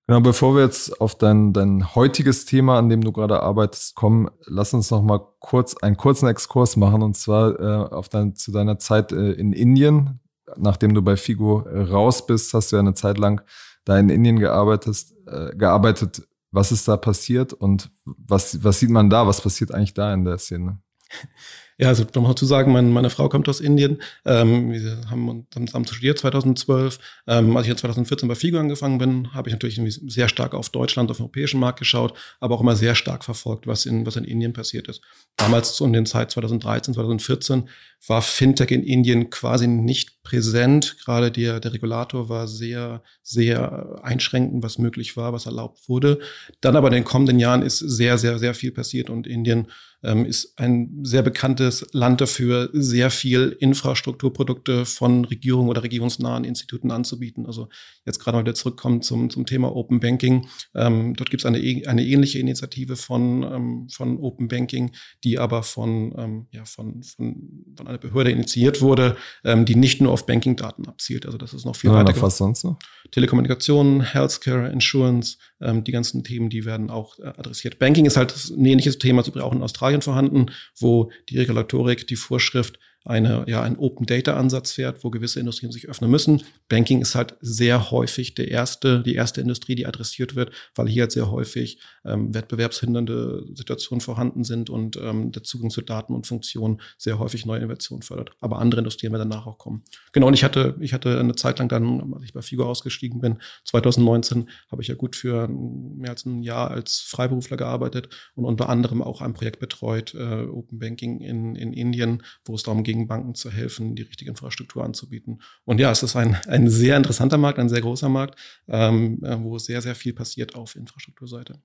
Genau, 0.06 0.20
bevor 0.20 0.54
wir 0.54 0.64
jetzt 0.64 1.00
auf 1.00 1.16
dein, 1.16 1.54
dein 1.54 1.94
heutiges 1.94 2.44
Thema, 2.44 2.78
an 2.78 2.90
dem 2.90 3.00
du 3.00 3.10
gerade 3.10 3.40
arbeitest, 3.40 3.94
kommen, 3.94 4.28
lass 4.44 4.74
uns 4.74 4.90
noch 4.90 5.02
mal 5.02 5.20
kurz 5.38 5.74
einen 5.78 5.96
kurzen 5.96 6.28
Exkurs 6.28 6.76
machen 6.76 7.00
und 7.00 7.16
zwar 7.16 7.58
äh, 7.58 7.88
auf 7.88 8.10
dein, 8.10 8.34
zu 8.34 8.52
deiner 8.52 8.78
Zeit 8.78 9.12
äh, 9.12 9.32
in 9.32 9.54
Indien. 9.54 10.20
Nachdem 10.58 10.92
du 10.92 11.00
bei 11.00 11.16
Figo 11.16 11.60
raus 11.60 12.26
bist, 12.26 12.52
hast 12.52 12.70
du 12.70 12.76
ja 12.76 12.80
eine 12.80 12.92
Zeit 12.92 13.16
lang 13.16 13.40
da 13.86 13.98
in 13.98 14.10
Indien 14.10 14.38
gearbeitet, 14.38 15.06
äh, 15.26 15.56
gearbeitet. 15.56 16.28
Was 16.54 16.70
ist 16.70 16.86
da 16.86 16.96
passiert 16.96 17.52
und 17.52 17.90
was, 18.04 18.62
was 18.62 18.78
sieht 18.78 18.90
man 18.90 19.10
da? 19.10 19.26
Was 19.26 19.40
passiert 19.40 19.74
eigentlich 19.74 19.92
da 19.94 20.14
in 20.14 20.24
der 20.24 20.38
Szene? 20.38 20.78
Ja, 21.76 21.88
also 21.88 22.04
um 22.14 22.22
mal 22.22 22.36
zu 22.36 22.46
sagen, 22.46 22.72
meine, 22.72 22.88
meine 22.88 23.10
Frau 23.10 23.28
kommt 23.28 23.48
aus 23.48 23.60
Indien. 23.60 24.00
Ähm, 24.24 24.70
wir 24.70 25.00
haben 25.10 25.46
zusammen 25.50 25.86
studiert 25.86 26.18
2012. 26.18 26.98
Ähm, 27.26 27.56
als 27.56 27.66
ich 27.66 27.72
in 27.72 27.76
2014 27.76 28.28
bei 28.28 28.36
FIGO 28.36 28.58
angefangen 28.58 28.98
bin, 28.98 29.34
habe 29.34 29.48
ich 29.48 29.54
natürlich 29.54 29.80
sehr 30.06 30.28
stark 30.28 30.54
auf 30.54 30.68
Deutschland, 30.70 31.10
auf 31.10 31.16
den 31.16 31.24
europäischen 31.24 31.58
Markt 31.58 31.80
geschaut, 31.80 32.14
aber 32.38 32.54
auch 32.54 32.60
immer 32.60 32.76
sehr 32.76 32.94
stark 32.94 33.24
verfolgt, 33.24 33.66
was 33.66 33.86
in, 33.86 34.06
was 34.06 34.14
in 34.14 34.24
Indien 34.24 34.52
passiert 34.52 34.86
ist. 34.86 35.00
Damals 35.36 35.80
um 35.80 35.92
den 35.92 36.06
Zeit 36.06 36.30
2013, 36.30 36.94
2014 36.94 37.68
war 38.06 38.22
Fintech 38.22 38.70
in 38.70 38.84
Indien 38.84 39.30
quasi 39.30 39.66
nicht 39.66 40.22
präsent. 40.22 40.96
Gerade 41.04 41.32
der, 41.32 41.58
der 41.58 41.72
Regulator 41.72 42.28
war 42.28 42.46
sehr, 42.46 43.02
sehr 43.22 43.98
einschränkend, 44.02 44.62
was 44.62 44.78
möglich 44.78 45.16
war, 45.16 45.32
was 45.32 45.46
erlaubt 45.46 45.88
wurde. 45.88 46.20
Dann 46.60 46.76
aber 46.76 46.88
in 46.88 46.94
den 46.94 47.04
kommenden 47.04 47.40
Jahren 47.40 47.62
ist 47.62 47.78
sehr, 47.78 48.16
sehr, 48.18 48.38
sehr 48.38 48.54
viel 48.54 48.70
passiert 48.70 49.10
und 49.10 49.26
Indien 49.26 49.68
ähm, 50.04 50.26
ist 50.26 50.58
ein 50.58 51.00
sehr 51.02 51.22
bekanntes 51.22 51.86
Land 51.92 52.20
dafür, 52.20 52.68
sehr 52.72 53.10
viel 53.10 53.56
Infrastrukturprodukte 53.58 54.84
von 54.84 55.24
Regierungen 55.24 55.68
oder 55.68 55.82
regierungsnahen 55.82 56.44
Instituten 56.44 56.90
anzubieten. 56.90 57.46
Also 57.46 57.68
jetzt 58.04 58.18
gerade 58.18 58.36
mal 58.36 58.44
wieder 58.44 58.54
zurückkommen 58.54 59.02
zum, 59.02 59.30
zum 59.30 59.46
Thema 59.46 59.74
Open 59.74 60.00
Banking. 60.00 60.46
Ähm, 60.74 61.14
dort 61.14 61.30
gibt 61.30 61.42
es 61.42 61.46
eine, 61.46 61.58
eine 61.58 62.04
ähnliche 62.04 62.38
Initiative 62.38 62.96
von, 62.96 63.42
ähm, 63.42 63.88
von 63.88 64.18
Open 64.18 64.48
Banking, 64.48 64.92
die 65.24 65.38
aber 65.38 65.62
von, 65.62 66.14
ähm, 66.16 66.46
ja, 66.52 66.64
von, 66.64 67.02
von, 67.02 67.74
von 67.76 67.86
einer 67.88 67.98
Behörde 67.98 68.30
initiiert 68.30 68.82
wurde, 68.82 69.16
ähm, 69.44 69.64
die 69.64 69.76
nicht 69.76 70.00
nur 70.00 70.12
auf 70.12 70.26
Banking-Daten 70.26 70.86
abzielt. 70.86 71.26
Also 71.26 71.38
das 71.38 71.54
ist 71.54 71.64
noch 71.64 71.76
viel 71.76 71.90
ja, 71.90 71.96
weiter. 71.96 72.20
Was 72.20 72.38
sonst? 72.38 72.66
Telekommunikation, 73.10 74.02
Healthcare, 74.02 74.70
Insurance, 74.70 75.38
die 75.72 75.92
ganzen 75.92 76.24
Themen, 76.24 76.50
die 76.50 76.64
werden 76.64 76.90
auch 76.90 77.18
äh, 77.18 77.26
adressiert. 77.26 77.78
Banking 77.78 78.06
ist 78.06 78.16
halt 78.16 78.34
ein 78.50 78.64
ähnliches 78.64 78.98
Thema, 78.98 79.22
das 79.22 79.34
wir 79.34 79.44
auch 79.44 79.52
in 79.52 79.62
Australien 79.62 80.02
vorhanden, 80.02 80.46
wo 80.78 81.10
die 81.28 81.38
Regulatorik, 81.38 82.06
die 82.06 82.16
Vorschrift 82.16 82.78
eine, 83.04 83.44
ja, 83.46 83.62
ein 83.62 83.76
Open 83.76 84.06
Data 84.06 84.34
Ansatz 84.36 84.72
fährt, 84.72 85.04
wo 85.04 85.10
gewisse 85.10 85.38
Industrien 85.38 85.72
sich 85.72 85.88
öffnen 85.88 86.10
müssen. 86.10 86.42
Banking 86.68 87.02
ist 87.02 87.14
halt 87.14 87.36
sehr 87.40 87.90
häufig 87.90 88.34
der 88.34 88.48
erste, 88.48 89.02
die 89.02 89.14
erste 89.14 89.42
Industrie, 89.42 89.74
die 89.74 89.86
adressiert 89.86 90.36
wird, 90.36 90.52
weil 90.74 90.88
hier 90.88 91.02
halt 91.02 91.12
sehr 91.12 91.30
häufig 91.30 91.78
ähm, 92.06 92.34
wettbewerbshindernde 92.34 93.44
Situationen 93.54 94.00
vorhanden 94.00 94.42
sind 94.44 94.70
und 94.70 94.96
ähm, 94.96 95.32
der 95.32 95.42
Zugang 95.42 95.70
zu 95.70 95.82
Daten 95.82 96.14
und 96.14 96.26
Funktionen 96.26 96.80
sehr 96.96 97.18
häufig 97.18 97.44
neue 97.44 97.58
Innovationen 97.58 98.02
fördert. 98.02 98.32
Aber 98.40 98.58
andere 98.58 98.80
Industrien 98.80 99.12
werden 99.12 99.28
danach 99.28 99.46
auch 99.46 99.58
kommen. 99.58 99.82
Genau, 100.12 100.28
und 100.28 100.34
ich 100.34 100.44
hatte, 100.44 100.76
ich 100.80 100.94
hatte 100.94 101.20
eine 101.20 101.34
Zeit 101.34 101.58
lang 101.58 101.68
dann, 101.68 102.14
als 102.14 102.24
ich 102.24 102.32
bei 102.32 102.40
Figo 102.40 102.64
ausgestiegen 102.64 103.20
bin, 103.20 103.38
2019, 103.64 104.48
habe 104.70 104.80
ich 104.80 104.88
ja 104.88 104.94
gut 104.94 105.14
für 105.14 105.48
mehr 105.48 106.10
als 106.10 106.24
ein 106.24 106.42
Jahr 106.42 106.70
als 106.70 107.00
Freiberufler 107.00 107.56
gearbeitet 107.56 108.08
und 108.34 108.44
unter 108.44 108.68
anderem 108.68 109.02
auch 109.02 109.20
ein 109.20 109.34
Projekt 109.34 109.60
betreut, 109.60 110.14
äh, 110.14 110.46
Open 110.46 110.78
Banking 110.78 111.20
in, 111.20 111.54
in 111.54 111.72
Indien, 111.72 112.22
wo 112.44 112.54
es 112.54 112.62
darum 112.62 112.82
ging, 112.82 112.93
gegen 112.94 113.08
Banken 113.08 113.34
zu 113.34 113.50
helfen, 113.50 113.96
die 113.96 114.02
richtige 114.02 114.30
Infrastruktur 114.30 114.84
anzubieten. 114.84 115.40
Und 115.64 115.80
ja, 115.80 115.90
es 115.90 116.02
ist 116.02 116.16
ein, 116.16 116.36
ein 116.46 116.70
sehr 116.70 116.96
interessanter 116.96 117.38
Markt, 117.38 117.58
ein 117.58 117.68
sehr 117.68 117.80
großer 117.80 118.08
Markt, 118.08 118.38
ähm, 118.68 119.22
äh, 119.24 119.36
wo 119.40 119.58
sehr, 119.58 119.82
sehr 119.82 119.94
viel 119.94 120.14
passiert 120.14 120.54
auf 120.54 120.76
Infrastrukturseite. 120.76 121.60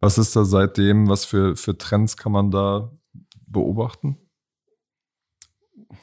Was 0.00 0.18
ist 0.18 0.36
da 0.36 0.44
seitdem, 0.44 1.08
was 1.08 1.24
für, 1.24 1.56
für 1.56 1.76
Trends 1.76 2.16
kann 2.16 2.32
man 2.32 2.50
da 2.50 2.92
beobachten? 3.46 4.18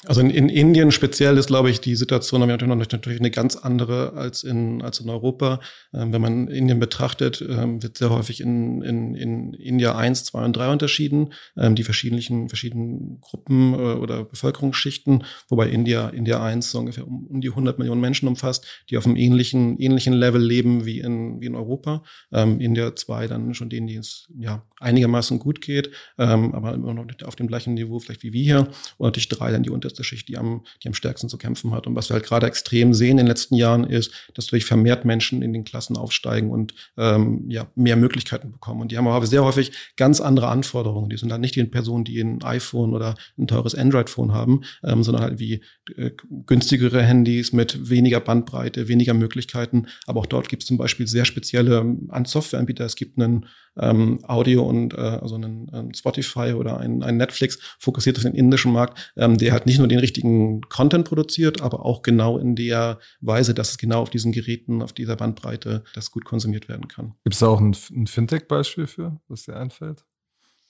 Also 0.06 0.22
in, 0.22 0.32
in 0.32 0.50
Indien 0.50 0.92
speziell 0.92 1.38
ist, 1.38 1.46
glaube 1.48 1.70
ich, 1.70 1.80
die 1.80 1.96
Situation 1.96 2.42
natürlich 2.42 3.20
eine 3.20 3.30
ganz 3.30 3.56
andere 3.56 4.14
als 4.14 4.44
in, 4.44 4.82
als 4.82 5.00
in 5.00 5.10
Europa. 5.10 5.60
Ähm, 5.94 6.12
wenn 6.12 6.22
man 6.22 6.48
Indien 6.48 6.80
betrachtet, 6.80 7.46
ähm, 7.48 7.84
wird 7.84 7.98
sehr 7.98 8.10
häufig 8.10 8.42
in, 8.42 8.82
in, 8.82 9.14
in 9.14 9.54
India 9.54 9.96
1, 9.96 10.26
2 10.26 10.46
und 10.46 10.58
3 10.58 10.72
unterschieden, 10.72 11.34
ähm, 11.56 11.76
die 11.76 11.84
verschiedenen, 11.84 12.50
verschiedenen 12.50 13.20
Gruppen 13.22 13.74
äh, 13.74 13.78
oder 13.78 14.24
Bevölkerungsschichten, 14.24 15.24
wobei 15.50 15.70
India, 15.70 16.10
India 16.10 16.44
1 16.44 16.72
so 16.72 16.80
ungefähr 16.80 17.08
um, 17.08 17.28
um 17.28 17.42
die 17.42 17.50
100 17.50 17.78
Millionen 17.78 18.02
Menschen 18.02 18.28
umfasst, 18.28 18.66
die 18.90 18.98
auf 18.98 19.06
einem 19.06 19.16
ähnlichen, 19.16 19.80
ähnlichen 19.80 20.14
Level 20.14 20.42
leben 20.42 20.86
wie 20.86 21.00
in, 21.00 21.42
wie 21.42 21.46
in 21.46 21.56
Europa. 21.56 22.04
Ähm, 22.32 22.60
India 22.60 22.96
2 22.96 23.28
dann 23.28 23.54
schon 23.54 23.70
denen, 23.70 23.86
die 23.86 23.98
es 23.98 24.28
ja 24.36 24.64
einigermaßen 24.80 25.38
gut 25.38 25.62
geht, 25.62 25.92
ähm, 26.18 26.56
aber 26.56 26.74
immer 26.74 26.94
noch 26.94 27.06
auf 27.24 27.36
dem 27.36 27.48
gleichen 27.48 27.76
Niveau 27.76 28.00
vielleicht 28.00 28.24
wie 28.24 28.34
wir 28.34 28.44
hier. 28.44 28.68
Und 28.98 29.08
natürlich 29.08 29.30
3 29.30 29.52
dann 29.52 29.64
die 29.64 29.75
unterste 29.76 30.04
Schicht, 30.04 30.28
die 30.28 30.38
am, 30.38 30.64
die 30.84 30.88
am 30.88 30.94
stärksten 30.94 31.30
zu 31.30 31.38
kämpfen 31.38 31.72
hat. 31.72 31.88
Und 31.88 31.96
was 31.96 32.10
wir 32.10 32.16
halt 32.16 32.26
gerade 32.26 32.48
extrem 32.48 32.94
sehen 32.94 33.12
in 33.12 33.18
den 33.18 33.28
letzten 33.28 33.56
Jahren 33.56 33.84
ist, 33.84 34.12
dass 34.34 34.48
durch 34.48 34.66
vermehrt 34.66 35.06
Menschen 35.06 35.42
in 35.42 35.54
den 35.54 35.64
Klassen 35.64 35.98
aufsteigen 35.98 36.50
und 36.50 36.74
ähm, 36.98 37.46
ja, 37.50 37.68
mehr 37.76 37.96
Möglichkeiten 37.96 38.52
bekommen. 38.52 38.82
Und 38.82 38.92
die 38.92 38.98
haben 38.98 39.08
aber 39.08 39.28
sehr 39.28 39.44
häufig 39.44 39.72
ganz 39.98 40.22
andere 40.22 40.48
Anforderungen. 40.48 41.10
Die 41.10 41.18
sind 41.18 41.32
halt 41.32 41.42
nicht 41.42 41.56
die 41.56 41.64
Personen, 41.66 42.04
die 42.04 42.20
ein 42.20 42.44
iPhone 42.44 42.94
oder 42.94 43.16
ein 43.38 43.48
teures 43.48 43.76
Android-Phone 43.76 44.34
haben, 44.34 44.62
ähm, 44.84 45.04
sondern 45.04 45.24
halt 45.24 45.40
wie 45.40 45.62
äh, 45.96 46.12
günstigere 46.46 47.04
Handys 47.04 47.54
mit 47.54 47.90
weniger 47.90 48.20
Bandbreite, 48.20 48.88
weniger 48.88 49.14
Möglichkeiten. 49.14 49.88
Aber 50.08 50.22
auch 50.22 50.26
dort 50.26 50.50
gibt 50.50 50.64
es 50.64 50.68
zum 50.68 50.78
Beispiel 50.78 51.08
sehr 51.08 51.26
spezielle 51.26 51.80
ähm, 51.80 52.10
Softwareanbieter. 52.26 52.86
Es 52.86 52.96
gibt 52.96 53.20
einen 53.20 53.46
ähm, 53.80 54.20
Audio 54.24 54.64
und 54.64 54.94
äh, 54.94 54.98
also 54.98 55.36
einen, 55.36 55.70
einen 55.74 55.94
Spotify 55.94 56.54
oder 56.54 56.80
ein, 56.80 57.04
ein 57.04 57.18
Netflix 57.18 57.60
fokussiert 57.80 58.18
auf 58.18 58.24
den 58.24 58.34
indischen 58.34 58.72
Markt, 58.72 59.14
ähm, 59.18 59.38
der 59.38 59.52
halt 59.52 59.66
nicht 59.66 59.80
nur 59.80 59.88
den 59.88 60.00
richtigen 60.00 60.62
Content 60.62 61.08
produziert, 61.08 61.62
aber 61.62 61.86
auch 61.86 62.02
genau 62.02 62.38
in 62.38 62.56
der 62.56 63.00
Weise, 63.22 63.54
dass 63.54 63.72
es 63.72 63.78
genau 63.78 64.02
auf 64.02 64.10
diesen 64.10 64.32
Geräten, 64.32 64.82
auf 64.82 64.94
dieser 64.94 65.16
Bandbreite 65.16 65.84
das 65.94 66.12
gut 66.12 66.26
konsumiert 66.26 66.70
werden 66.70 66.88
kann. 66.88 67.16
Gibt 67.24 67.34
es 67.34 67.40
da 67.40 67.48
auch 67.48 67.60
ein, 67.60 67.76
ein 67.92 68.08
Fintech-Beispiel 68.08 68.88
für, 68.88 69.20
was 69.28 69.44
dir 69.44 69.56
einfällt? 69.56 70.04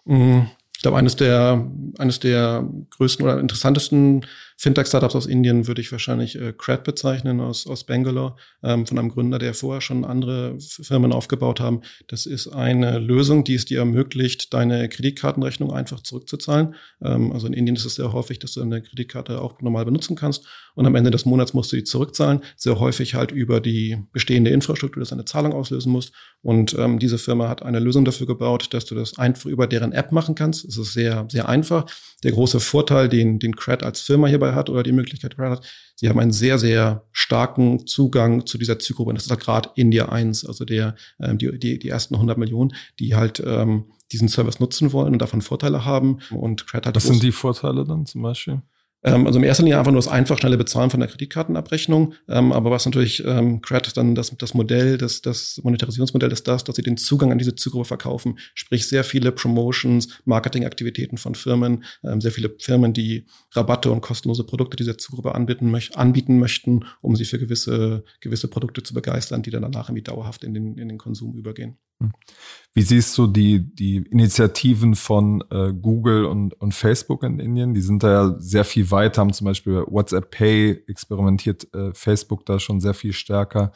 Mhm. 0.06 0.50
Ich 0.76 0.82
glaube, 0.82 0.98
eines 0.98 1.16
der, 1.16 1.66
eines 1.98 2.20
der 2.20 2.70
größten 2.92 3.26
oder 3.26 3.40
interessantesten 3.40 4.26
Fintech-Startups 4.58 5.16
aus 5.16 5.26
Indien 5.26 5.68
würde 5.68 5.82
ich 5.82 5.92
wahrscheinlich 5.92 6.40
äh, 6.40 6.54
Cred 6.54 6.84
bezeichnen 6.84 7.42
aus, 7.42 7.68
aus 7.68 7.86
Bangalore, 7.86 8.36
ähm, 8.64 8.86
von 8.86 8.98
einem 8.98 9.10
Gründer, 9.10 9.40
der 9.40 9.54
vorher 9.54 9.82
schon 9.82 10.06
andere 10.06 10.58
Firmen 10.60 11.12
aufgebaut 11.12 11.60
haben. 11.60 11.82
Das 12.08 12.26
ist 12.26 12.48
eine 12.48 13.00
Lösung, 13.00 13.44
die 13.44 13.56
es 13.56 13.66
dir 13.66 13.80
ermöglicht, 13.80 14.54
deine 14.54 14.88
Kreditkartenrechnung 14.88 15.74
einfach 15.74 16.02
zurückzuzahlen. 16.02 16.76
Ähm, 17.04 17.32
also 17.32 17.48
in 17.48 17.54
Indien 17.54 17.76
ist 17.76 17.86
es 17.86 17.96
sehr 17.96 18.14
häufig, 18.14 18.40
dass 18.40 18.54
du 18.54 18.62
eine 18.62 18.82
Kreditkarte 18.82 19.42
auch 19.42 19.62
normal 19.62 19.86
benutzen 19.86 20.16
kannst 20.16 20.46
und 20.76 20.86
am 20.86 20.96
Ende 20.96 21.10
des 21.10 21.26
Monats 21.26 21.54
musst 21.54 21.72
du 21.72 21.78
die 21.78 21.84
zurückzahlen. 21.84 22.42
Sehr 22.58 22.80
häufig 22.80 23.16
halt 23.16 23.32
über 23.32 23.62
die 23.62 23.98
bestehende 24.12 24.52
Infrastruktur, 24.52 25.00
dass 25.00 25.10
du 25.10 25.16
eine 25.16 25.26
Zahlung 25.26 25.54
auslösen 25.54 25.92
musst. 25.92 26.14
Und 26.42 26.76
ähm, 26.78 27.00
diese 27.00 27.18
Firma 27.18 27.48
hat 27.48 27.64
eine 27.64 27.80
Lösung 27.80 28.06
dafür 28.06 28.28
gebaut, 28.28 28.74
dass 28.74 28.86
du 28.86 28.94
das 28.94 29.18
einfach 29.18 29.50
über 29.50 29.68
deren 29.68 29.94
App 29.94 30.12
machen 30.12 30.36
kannst. 30.36 30.65
Es 30.68 30.78
ist 30.78 30.94
sehr, 30.94 31.26
sehr 31.30 31.48
einfach. 31.50 31.86
Der 32.24 32.32
große 32.32 32.60
Vorteil, 32.60 33.10
den, 33.10 33.40
den 33.40 33.56
Cred 33.56 33.84
als 33.84 34.02
Firma 34.02 34.28
hierbei 34.28 34.54
hat 34.54 34.70
oder 34.70 34.84
die 34.84 34.92
Möglichkeit 34.92 35.34
dabei 35.38 35.52
hat, 35.52 35.66
sie 35.96 36.10
haben 36.10 36.20
einen 36.20 36.32
sehr, 36.32 36.58
sehr 36.58 37.06
starken 37.12 37.86
Zugang 37.88 38.46
zu 38.46 38.58
dieser 38.58 38.80
Zielgruppe. 38.80 39.10
Und 39.10 39.16
das 39.16 39.26
ist 39.26 39.32
halt 39.32 39.42
gerade 39.42 39.70
India 39.76 40.10
1, 40.10 40.46
also 40.46 40.66
der, 40.66 40.96
ähm, 41.20 41.38
die, 41.38 41.58
die, 41.58 41.80
die 41.80 41.90
ersten 41.90 42.16
100 42.16 42.38
Millionen, 42.38 42.74
die 43.00 43.16
halt 43.16 43.42
ähm, 43.46 43.86
diesen 44.12 44.30
Service 44.30 44.60
nutzen 44.60 44.94
wollen 44.94 45.14
und 45.14 45.22
davon 45.22 45.42
Vorteile 45.42 45.86
haben. 45.86 46.20
Und 46.32 46.68
Cred 46.68 46.86
hat 46.86 46.96
Was 46.96 47.04
sind 47.04 47.24
die 47.24 47.32
Vorteile 47.32 47.86
dann 47.86 48.06
zum 48.06 48.22
Beispiel? 48.22 48.62
Ähm, 49.06 49.28
also 49.28 49.38
im 49.38 49.44
ersten 49.44 49.64
Linie 49.64 49.78
einfach 49.78 49.92
nur 49.92 50.02
das 50.02 50.08
einfach 50.08 50.40
schnelle 50.40 50.58
Bezahlen 50.58 50.90
von 50.90 51.00
der 51.00 51.08
Kreditkartenabrechnung. 51.08 52.16
Ähm, 52.28 52.52
aber 52.52 52.72
was 52.72 52.86
natürlich 52.86 53.24
ähm, 53.24 53.62
Cred 53.62 53.96
dann 53.96 54.16
das, 54.16 54.36
das 54.36 54.54
Modell, 54.56 54.98
das, 54.98 55.22
das 55.22 55.62
Monetarisierungsmodell 55.64 56.32
ist 56.32 56.48
das, 56.48 56.64
dass 56.64 56.76
sie 56.76 56.82
den 56.82 56.98
Zugang 56.98 57.32
an 57.32 57.38
diese 57.38 57.56
Zielgruppe 57.56 57.86
verkaufen. 57.86 58.40
Sprich 58.56 58.88
sehr 58.88 59.04
viele 59.04 59.32
Promotions, 59.32 60.10
Marketingaktivitäten 60.26 61.20
von 61.20 61.36
Firmen, 61.36 61.84
ähm, 62.04 62.20
sehr 62.20 62.32
viele 62.32 62.56
Firmen, 62.60 62.94
die 62.94 63.28
Rabatte 63.52 63.92
und 63.92 64.02
kostenlose 64.02 64.44
Produkte 64.44 64.76
dieser 64.76 64.98
Zielgruppe 64.98 65.36
anbieten, 65.36 65.70
möch 65.70 65.96
anbieten 65.96 66.40
möchten, 66.40 66.86
um 67.02 67.16
sie 67.16 67.26
für 67.26 67.38
gewisse, 67.38 68.04
gewisse 68.22 68.48
Produkte 68.48 68.82
zu 68.82 68.96
begeistern, 68.96 69.44
die 69.44 69.52
dann 69.52 69.62
danach 69.62 69.90
irgendwie 69.90 70.04
dauerhaft 70.04 70.44
in 70.44 70.56
den, 70.56 70.78
in 70.80 70.90
den 70.90 70.98
Konsum 70.98 71.36
übergehen. 71.36 71.78
Hm. 72.02 72.12
Wie 72.74 72.82
siehst 72.82 73.18
du 73.18 73.28
die, 73.28 73.74
die 73.74 73.98
Initiativen 73.98 74.96
von 74.96 75.44
äh, 75.50 75.72
Google 75.74 76.26
und, 76.26 76.60
und 76.60 76.74
Facebook 76.74 77.24
in 77.24 77.40
Indien? 77.40 77.74
Die 77.74 77.82
sind 77.82 78.04
da 78.04 78.12
ja 78.12 78.36
sehr 78.40 78.66
viel 78.66 78.92
weiter, 78.92 79.22
haben 79.22 79.32
zum 79.32 79.46
Beispiel 79.46 79.86
WhatsApp 79.88 80.30
Pay 80.30 80.84
experimentiert 80.88 81.74
äh, 81.74 81.94
Facebook 81.94 82.46
da 82.46 82.60
schon 82.60 82.82
sehr 82.82 82.94
viel 82.94 83.14
stärker. 83.14 83.72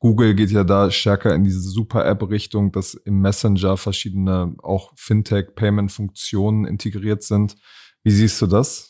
Google 0.00 0.34
geht 0.34 0.50
ja 0.50 0.64
da 0.64 0.90
stärker 0.90 1.34
in 1.34 1.44
diese 1.44 1.60
Super-App-Richtung, 1.60 2.72
dass 2.72 2.94
im 2.94 3.20
Messenger 3.20 3.76
verschiedene 3.76 4.54
auch 4.62 4.92
Fintech-Payment-Funktionen 4.96 6.64
integriert 6.64 7.22
sind. 7.22 7.56
Wie 8.02 8.10
siehst 8.10 8.40
du 8.40 8.46
das? 8.46 8.89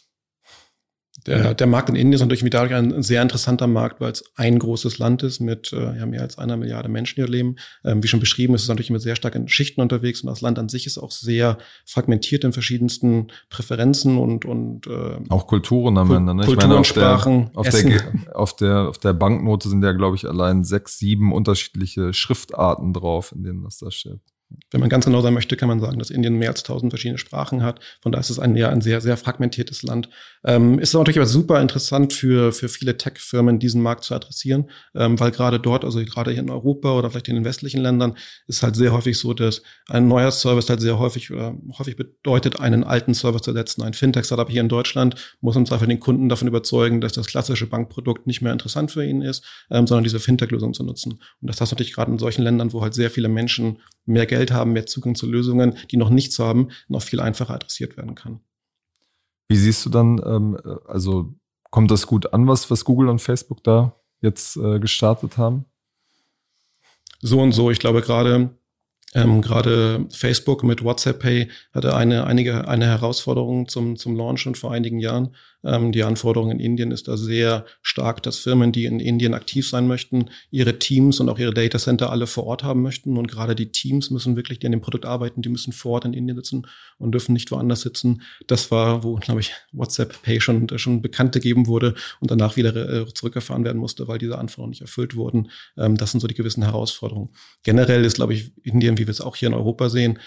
Der, 1.27 1.55
der 1.55 1.67
Markt 1.67 1.89
in 1.89 1.97
Indien 1.97 2.15
ist 2.15 2.21
natürlich 2.21 2.49
dadurch 2.51 2.75
ein 2.75 3.03
sehr 3.03 3.23
interessanter 3.23 3.67
Markt, 3.67 4.01
weil 4.01 4.13
es 4.13 4.25
ein 4.37 4.59
großes 4.59 4.99
Land 4.99 5.23
ist 5.23 5.41
mit 5.41 5.73
äh, 5.73 5.99
ja, 5.99 6.07
mehr 6.07 6.23
als 6.23 6.39
einer 6.39 6.57
Milliarde 6.57 6.89
Menschen, 6.89 7.17
die 7.17 7.23
hier 7.23 7.31
leben. 7.31 7.57
Ähm, 7.85 8.03
wie 8.03 8.09
schon 8.09 8.21
beschrieben, 8.21 8.55
ist 8.55 8.63
es 8.63 8.69
natürlich 8.69 8.91
immer 8.91 9.01
sehr 9.01 9.17
stark 9.17 9.35
in 9.35 9.49
Schichten 9.49 9.81
unterwegs 9.81 10.23
und 10.23 10.29
das 10.29 10.41
Land 10.41 10.59
an 10.59 10.69
sich 10.69 10.87
ist 10.87 10.99
auch 10.99 11.11
sehr 11.11 11.59
fragmentiert 11.85 12.45
in 12.45 12.53
verschiedensten 12.53 13.29
Präferenzen 13.49 14.19
und 14.19 14.45
und 14.45 14.87
äh, 14.87 15.19
auch 15.29 15.47
Kulturen 15.47 15.99
am 15.99 16.11
Ende. 16.11 16.35
Ne? 16.35 16.45
Kulturen, 16.45 16.69
meine, 16.69 16.81
auf 16.81 16.87
Sprachen, 16.87 17.51
der, 17.53 17.61
auf, 17.61 17.71
der, 17.71 18.37
auf 18.37 18.57
der 18.57 18.89
auf 18.89 18.99
der 18.99 19.13
Banknote 19.13 19.69
sind 19.69 19.85
ja 19.85 19.93
glaube 19.93 20.17
ich 20.17 20.27
allein 20.27 20.65
sechs, 20.65 20.99
sieben 20.99 21.33
unterschiedliche 21.33 22.13
Schriftarten 22.15 22.93
drauf, 22.93 23.33
in 23.33 23.43
denen 23.43 23.63
das 23.63 23.79
da 23.79 23.91
steht. 23.91 24.21
Wenn 24.71 24.81
man 24.81 24.89
ganz 24.89 25.05
genau 25.05 25.21
sein 25.21 25.35
möchte, 25.35 25.57
kann 25.57 25.69
man 25.69 25.81
sagen, 25.81 25.99
dass 25.99 26.11
Indien 26.11 26.35
mehr 26.35 26.51
als 26.51 26.63
tausend 26.63 26.93
verschiedene 26.93 27.19
Sprachen 27.19 27.63
hat. 27.63 27.81
Von 28.01 28.13
daher 28.13 28.21
ist 28.21 28.31
es 28.31 28.39
ein, 28.39 28.57
ja, 28.57 28.69
ein 28.69 28.81
sehr, 28.81 29.01
sehr 29.01 29.17
fragmentiertes 29.17 29.83
Land. 29.83 30.09
Ähm, 30.45 30.79
ist 30.79 30.95
natürlich 30.95 31.19
aber 31.19 31.27
super 31.27 31.61
interessant 31.61 32.13
für, 32.13 32.53
für 32.53 32.69
viele 32.69 32.97
Tech-Firmen, 32.97 33.59
diesen 33.59 33.83
Markt 33.83 34.05
zu 34.05 34.15
adressieren, 34.15 34.71
ähm, 34.95 35.21
weil 35.21 35.31
gerade 35.31 35.61
dort, 35.61 35.85
also 35.85 36.03
gerade 36.05 36.31
hier 36.31 36.41
in 36.41 36.51
Europa 36.51 36.93
oder 36.97 37.11
vielleicht 37.11 37.29
in 37.29 37.35
den 37.35 37.45
westlichen 37.45 37.83
Ländern, 37.83 38.17
ist 38.47 38.63
halt 38.63 38.75
sehr 38.75 38.93
häufig 38.93 39.19
so, 39.19 39.35
dass 39.35 39.63
ein 39.89 40.09
neuer 40.09 40.31
Service 40.31 40.71
halt 40.71 40.81
sehr 40.81 40.99
häufig, 40.99 41.31
äh, 41.31 41.53
häufig 41.79 41.97
bedeutet, 41.97 42.59
einen 42.59 42.85
alten 42.85 43.13
Service 43.13 43.43
zu 43.43 43.51
ersetzen. 43.51 43.83
Ein 43.83 43.93
Fintech-Startup 43.93 44.49
hier 44.49 44.63
in 44.63 44.69
Deutschland 44.69 45.37
muss 45.41 45.57
im 45.57 45.67
Zweifel 45.67 45.89
den 45.89 46.01
Kunden 46.01 46.29
davon 46.29 46.49
überzeugen, 46.49 47.01
dass 47.01 47.13
das 47.13 47.27
klassische 47.27 47.67
Bankprodukt 47.67 48.27
nicht 48.27 48.41
mehr 48.41 48.53
interessant 48.53 48.91
für 48.93 49.05
ihn 49.05 49.21
ist, 49.21 49.45
ähm, 49.71 49.87
sondern 49.87 50.05
diese 50.05 50.21
Fintech-Lösung 50.21 50.73
zu 50.73 50.85
nutzen. 50.85 51.13
Und 51.41 51.51
das 51.51 51.61
hast 51.61 51.71
natürlich 51.73 51.93
gerade 51.93 52.13
in 52.13 52.19
solchen 52.19 52.43
Ländern, 52.43 52.73
wo 52.73 52.81
halt 52.81 52.95
sehr 52.95 53.11
viele 53.11 53.29
Menschen 53.29 53.83
mehr 54.07 54.27
Geld 54.27 54.53
haben, 54.53 54.73
mehr 54.73 54.87
Zugang 54.87 55.15
zu 55.15 55.27
Lösungen, 55.27 55.77
die 55.91 55.99
noch 55.99 56.11
nichts 56.11 56.39
haben, 56.39 56.69
noch 56.89 57.03
viel 57.03 57.21
einfacher 57.21 57.55
adressiert 57.55 57.97
werden 57.97 58.15
kann. 58.15 58.41
Wie 59.51 59.57
siehst 59.57 59.85
du 59.85 59.91
dann, 59.91 60.23
ähm, 60.25 60.57
also 60.87 61.35
kommt 61.71 61.91
das 61.91 62.07
gut 62.07 62.33
an, 62.33 62.47
was, 62.47 62.71
was 62.71 62.85
Google 62.85 63.09
und 63.09 63.21
Facebook 63.21 63.65
da 63.65 63.97
jetzt 64.21 64.57
äh, 64.57 64.79
gestartet 64.79 65.39
haben? 65.39 65.65
So 67.21 67.41
und 67.41 67.51
so. 67.51 67.69
Ich 67.73 67.81
glaube 67.81 68.01
gerade 68.01 68.51
ähm, 69.13 69.43
Gerade 69.43 70.07
Facebook 70.11 70.63
mit 70.63 70.85
WhatsApp 70.85 71.19
Pay 71.19 71.49
hatte 71.73 71.97
eine, 71.97 72.27
einige, 72.29 72.69
eine 72.69 72.87
Herausforderung 72.87 73.67
zum, 73.67 73.97
zum 73.97 74.15
Launch 74.17 74.41
schon 74.43 74.55
vor 74.55 74.73
einigen 74.73 75.01
Jahren. 75.01 75.35
Ähm, 75.65 75.93
die 75.93 76.03
Anforderung 76.03 76.51
in 76.51 76.61
Indien 76.61 76.91
ist 76.91 77.09
da 77.09 77.17
sehr 77.17 77.65
stark, 77.83 78.23
dass 78.23 78.39
Firmen, 78.39 78.73
die 78.73 78.87
in 78.87 79.01
Indien 79.01 79.35
aktiv 79.35 79.69
sein 79.69 79.87
möchten, 79.87 80.31
ihre 80.51 80.79
Teams 80.79 81.21
und 81.21 81.29
auch 81.29 81.39
ihre 81.39 81.53
Data 81.53 81.79
Center 81.79 82.11
alle 82.11 82.27
vor 82.27 82.45
Ort 82.45 82.63
haben 82.63 82.83
möchten. 82.83 83.17
Und 83.17 83.29
gerade 83.29 83.55
die 83.55 83.73
Teams 83.73 84.11
müssen 84.11 84.37
wirklich, 84.37 84.59
die 84.59 84.67
an 84.67 84.73
dem 84.73 84.81
Produkt 84.81 85.05
arbeiten, 85.05 85.43
die 85.43 85.49
müssen 85.49 85.73
vor 85.73 85.93
Ort 85.93 86.05
in 86.05 86.15
Indien 86.15 86.37
sitzen 86.37 86.67
und 86.99 87.13
dürfen 87.13 87.33
nicht 87.33 87.51
woanders 87.51 87.83
sitzen. 87.83 88.23
Das 88.47 88.71
war, 88.71 89.05
wo, 89.05 89.17
glaube 89.17 89.41
ich, 89.41 89.53
WhatsApp 89.73 90.23
Pay 90.23 90.41
schon, 90.41 90.67
schon 90.79 91.03
bekannt 91.03 91.33
gegeben 91.33 91.67
wurde 91.67 91.95
und 92.21 92.31
danach 92.31 92.57
wieder 92.57 92.75
äh, 92.75 93.07
zurückgefahren 93.13 93.65
werden 93.65 93.79
musste, 93.79 94.09
weil 94.09 94.19
diese 94.19 94.39
Anforderungen 94.39 94.71
nicht 94.71 94.83
erfüllt 94.83 95.17
wurden. 95.17 95.51
Ähm, 95.77 95.97
das 95.97 96.13
sind 96.13 96.21
so 96.21 96.27
die 96.27 96.35
gewissen 96.35 96.63
Herausforderungen. 96.63 97.31
Generell 97.63 98.05
ist, 98.05 98.17
glaube 98.17 98.35
ich, 98.35 98.53
Indien, 98.63 98.99
wie 98.99 99.07
wir 99.07 99.13
es 99.13 99.21
auch 99.21 99.37
hier 99.37 99.49
in 99.49 99.55
Europa 99.55 99.89
sehen, 99.89 100.19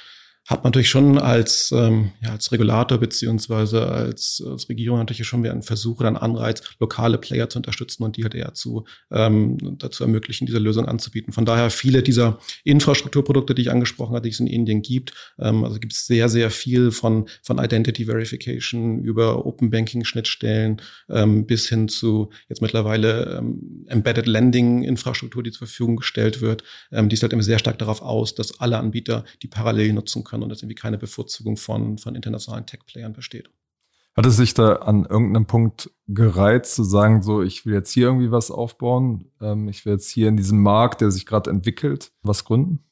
hat 0.45 0.63
man 0.63 0.71
natürlich 0.71 0.89
schon 0.89 1.17
als, 1.17 1.71
ähm, 1.71 2.11
ja, 2.21 2.31
als 2.31 2.51
Regulator 2.51 2.97
beziehungsweise 2.97 3.87
als, 3.87 4.43
als 4.45 4.67
Regierung 4.67 4.99
natürlich 4.99 5.25
schon 5.25 5.41
wieder 5.41 5.53
einen 5.53 5.63
Versuch 5.63 5.99
oder 5.99 6.09
einen 6.09 6.17
Anreiz, 6.17 6.61
lokale 6.79 7.17
Player 7.17 7.47
zu 7.49 7.59
unterstützen 7.59 8.03
und 8.03 8.17
die 8.17 8.23
halt 8.23 8.35
eher 8.35 8.53
zu, 8.53 8.83
ähm, 9.09 9.77
dazu 9.79 10.03
ermöglichen, 10.03 10.45
diese 10.45 10.59
Lösung 10.59 10.85
anzubieten. 10.85 11.31
Von 11.31 11.45
daher 11.45 11.69
viele 11.69 12.03
dieser 12.03 12.39
Infrastrukturprodukte, 12.65 13.55
die 13.55 13.61
ich 13.63 13.71
angesprochen 13.71 14.15
hatte, 14.15 14.23
die 14.23 14.33
es 14.33 14.39
in 14.41 14.47
Indien 14.47 14.81
gibt, 14.81 15.13
ähm, 15.39 15.63
also 15.63 15.79
gibt 15.79 15.93
es 15.93 16.07
sehr, 16.07 16.27
sehr 16.27 16.51
viel 16.51 16.91
von, 16.91 17.29
von 17.41 17.57
Identity 17.57 18.05
Verification 18.05 18.99
über 18.99 19.45
Open 19.45 19.69
Banking 19.69 20.03
Schnittstellen 20.03 20.81
ähm, 21.09 21.45
bis 21.45 21.69
hin 21.69 21.87
zu 21.87 22.31
jetzt 22.49 22.61
mittlerweile 22.61 23.37
ähm, 23.37 23.85
Embedded 23.87 24.25
Lending 24.25 24.83
Infrastruktur, 24.83 25.41
die 25.41 25.51
zur 25.51 25.67
Verfügung 25.67 25.95
gestellt 25.95 26.41
wird. 26.41 26.65
Ähm, 26.91 27.07
die 27.07 27.13
ist 27.13 27.21
halt 27.21 27.31
immer 27.31 27.43
sehr 27.43 27.59
stark 27.59 27.77
darauf 27.77 28.01
aus, 28.01 28.35
dass 28.35 28.59
alle 28.59 28.77
Anbieter 28.77 29.23
die 29.41 29.47
parallel 29.47 29.93
nutzen 29.93 30.25
können 30.25 30.32
können 30.33 30.43
und 30.43 30.49
dass 30.49 30.61
irgendwie 30.61 30.75
keine 30.75 30.97
Bevorzugung 30.97 31.57
von, 31.57 31.97
von 31.97 32.15
internationalen 32.15 32.65
Tech-Playern 32.65 33.13
besteht. 33.13 33.49
Hat 34.15 34.25
es 34.25 34.37
sich 34.37 34.53
da 34.53 34.73
an 34.73 35.05
irgendeinem 35.05 35.45
Punkt 35.45 35.91
gereizt 36.07 36.75
zu 36.75 36.83
sagen, 36.83 37.21
so, 37.21 37.41
ich 37.41 37.65
will 37.65 37.73
jetzt 37.73 37.91
hier 37.91 38.07
irgendwie 38.07 38.31
was 38.31 38.51
aufbauen, 38.51 39.31
ähm, 39.41 39.67
ich 39.67 39.85
will 39.85 39.93
jetzt 39.93 40.09
hier 40.09 40.27
in 40.27 40.37
diesem 40.37 40.61
Markt, 40.61 41.01
der 41.01 41.11
sich 41.11 41.25
gerade 41.25 41.49
entwickelt, 41.49 42.11
was 42.21 42.45
gründen? 42.45 42.83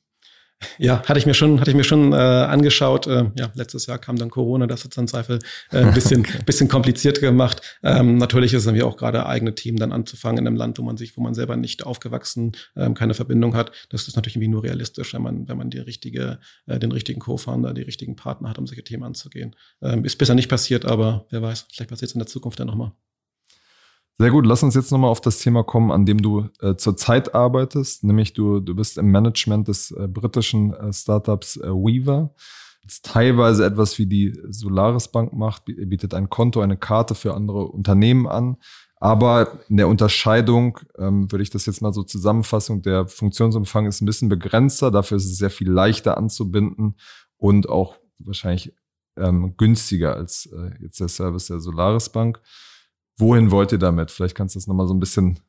Ja, 0.78 1.04
hatte 1.04 1.20
ich 1.20 1.26
mir 1.26 1.34
schon, 1.34 1.60
hatte 1.60 1.72
ich 1.72 1.78
mir 1.78 1.84
schon 1.84 2.14
äh, 2.14 2.16
angeschaut. 2.16 3.08
Äh, 3.08 3.32
ja, 3.36 3.52
letztes 3.56 3.86
Jahr 3.86 3.98
kam 3.98 4.18
dann 4.18 4.30
Corona, 4.30 4.68
das 4.68 4.84
hat 4.84 4.98
dann 4.98 5.08
Zweifel 5.08 5.40
äh, 5.72 5.78
ein 5.78 5.94
bisschen, 5.94 6.22
okay. 6.28 6.40
bisschen 6.46 6.68
kompliziert 6.68 7.20
gemacht. 7.20 7.62
Ähm, 7.84 8.18
natürlich 8.18 8.54
ist 8.54 8.62
es 8.62 8.68
irgendwie 8.68 8.84
auch 8.84 8.98
gerade 8.98 9.26
eigene 9.26 9.56
Team 9.56 9.78
dann 9.78 9.92
anzufangen 9.92 10.40
in 10.40 10.48
einem 10.48 10.56
Land, 10.56 10.80
wo 10.80 10.84
man 10.84 10.98
sich, 10.98 11.18
wo 11.18 11.22
man 11.22 11.34
selber 11.34 11.56
nicht 11.56 11.86
aufgewachsen, 11.86 12.54
ähm, 12.76 12.94
keine 12.94 13.14
Verbindung 13.14 13.56
hat. 13.56 13.72
Das 13.90 14.08
ist 14.08 14.16
natürlich 14.16 14.36
irgendwie 14.36 14.50
nur 14.50 14.64
realistisch, 14.64 15.14
wenn 15.14 15.22
man, 15.22 15.48
wenn 15.48 15.58
man 15.58 15.70
die 15.70 15.80
richtige, 15.80 16.40
äh, 16.68 16.80
den 16.80 16.92
richtigen 16.92 17.20
Co-Founder, 17.20 17.74
die 17.74 17.82
richtigen 17.82 18.16
Partner 18.16 18.50
hat, 18.50 18.58
um 18.58 18.68
solche 18.68 18.84
Themen 18.84 19.04
anzugehen. 19.04 19.56
Ähm, 19.82 20.06
ist 20.06 20.18
bisher 20.18 20.36
nicht 20.36 20.50
passiert, 20.50 20.86
aber 20.86 21.26
wer 21.30 21.42
weiß, 21.42 21.68
vielleicht 21.72 21.90
passiert 21.90 22.10
es 22.10 22.16
in 22.16 22.20
der 22.20 22.28
Zukunft 22.28 22.60
dann 22.60 22.68
nochmal. 22.68 22.92
Sehr 24.22 24.30
gut, 24.30 24.46
lass 24.46 24.62
uns 24.62 24.76
jetzt 24.76 24.92
nochmal 24.92 25.10
auf 25.10 25.20
das 25.20 25.40
Thema 25.40 25.64
kommen, 25.64 25.90
an 25.90 26.06
dem 26.06 26.22
du 26.22 26.48
äh, 26.60 26.76
zurzeit 26.76 27.34
arbeitest, 27.34 28.04
nämlich 28.04 28.34
du, 28.34 28.60
du 28.60 28.76
bist 28.76 29.00
im 29.00 29.08
Management 29.08 29.68
des 29.68 29.90
äh, 29.90 30.08
britischen 30.08 30.76
äh, 30.76 30.94
Startups 30.94 31.58
äh, 31.58 31.70
Weaver. 31.70 32.32
Ist 32.86 33.04
teilweise 33.04 33.66
etwas 33.66 33.98
wie 33.98 34.06
die 34.06 34.40
Solaris 34.48 35.08
Bank 35.08 35.34
macht, 35.34 35.66
bietet 35.66 36.14
ein 36.14 36.30
Konto, 36.30 36.62
eine 36.62 36.78
Karte 36.78 37.16
für 37.16 37.34
andere 37.34 37.66
Unternehmen 37.66 38.28
an. 38.28 38.58
Aber 38.98 39.58
in 39.70 39.78
der 39.78 39.88
Unterscheidung 39.88 40.78
ähm, 41.00 41.32
würde 41.32 41.42
ich 41.42 41.50
das 41.50 41.66
jetzt 41.66 41.82
mal 41.82 41.92
so 41.92 42.04
zusammenfassen. 42.04 42.84
Der 42.84 43.08
Funktionsumfang 43.08 43.88
ist 43.88 44.02
ein 44.02 44.06
bisschen 44.06 44.30
begrenzter, 44.30 44.92
dafür 44.92 45.18
ist 45.18 45.26
es 45.26 45.40
sehr 45.40 45.50
viel 45.50 45.72
leichter 45.72 46.18
anzubinden 46.18 46.96
und 47.38 47.70
auch 47.70 47.96
wahrscheinlich 48.20 48.72
ähm, 49.18 49.56
günstiger 49.58 50.16
als 50.16 50.46
äh, 50.46 50.74
jetzt 50.80 51.00
der 51.00 51.08
Service 51.08 51.48
der 51.48 51.60
Solaris 51.60 52.10
Bank. 52.10 52.40
Wohin 53.22 53.52
wollt 53.52 53.72
ihr 53.72 53.78
damit? 53.78 54.10
Vielleicht 54.10 54.36
kannst 54.36 54.56
du 54.56 54.60
das 54.60 54.66
nochmal 54.66 54.88
so 54.88 54.96
ein 54.96 55.00
bisschen 55.00 55.40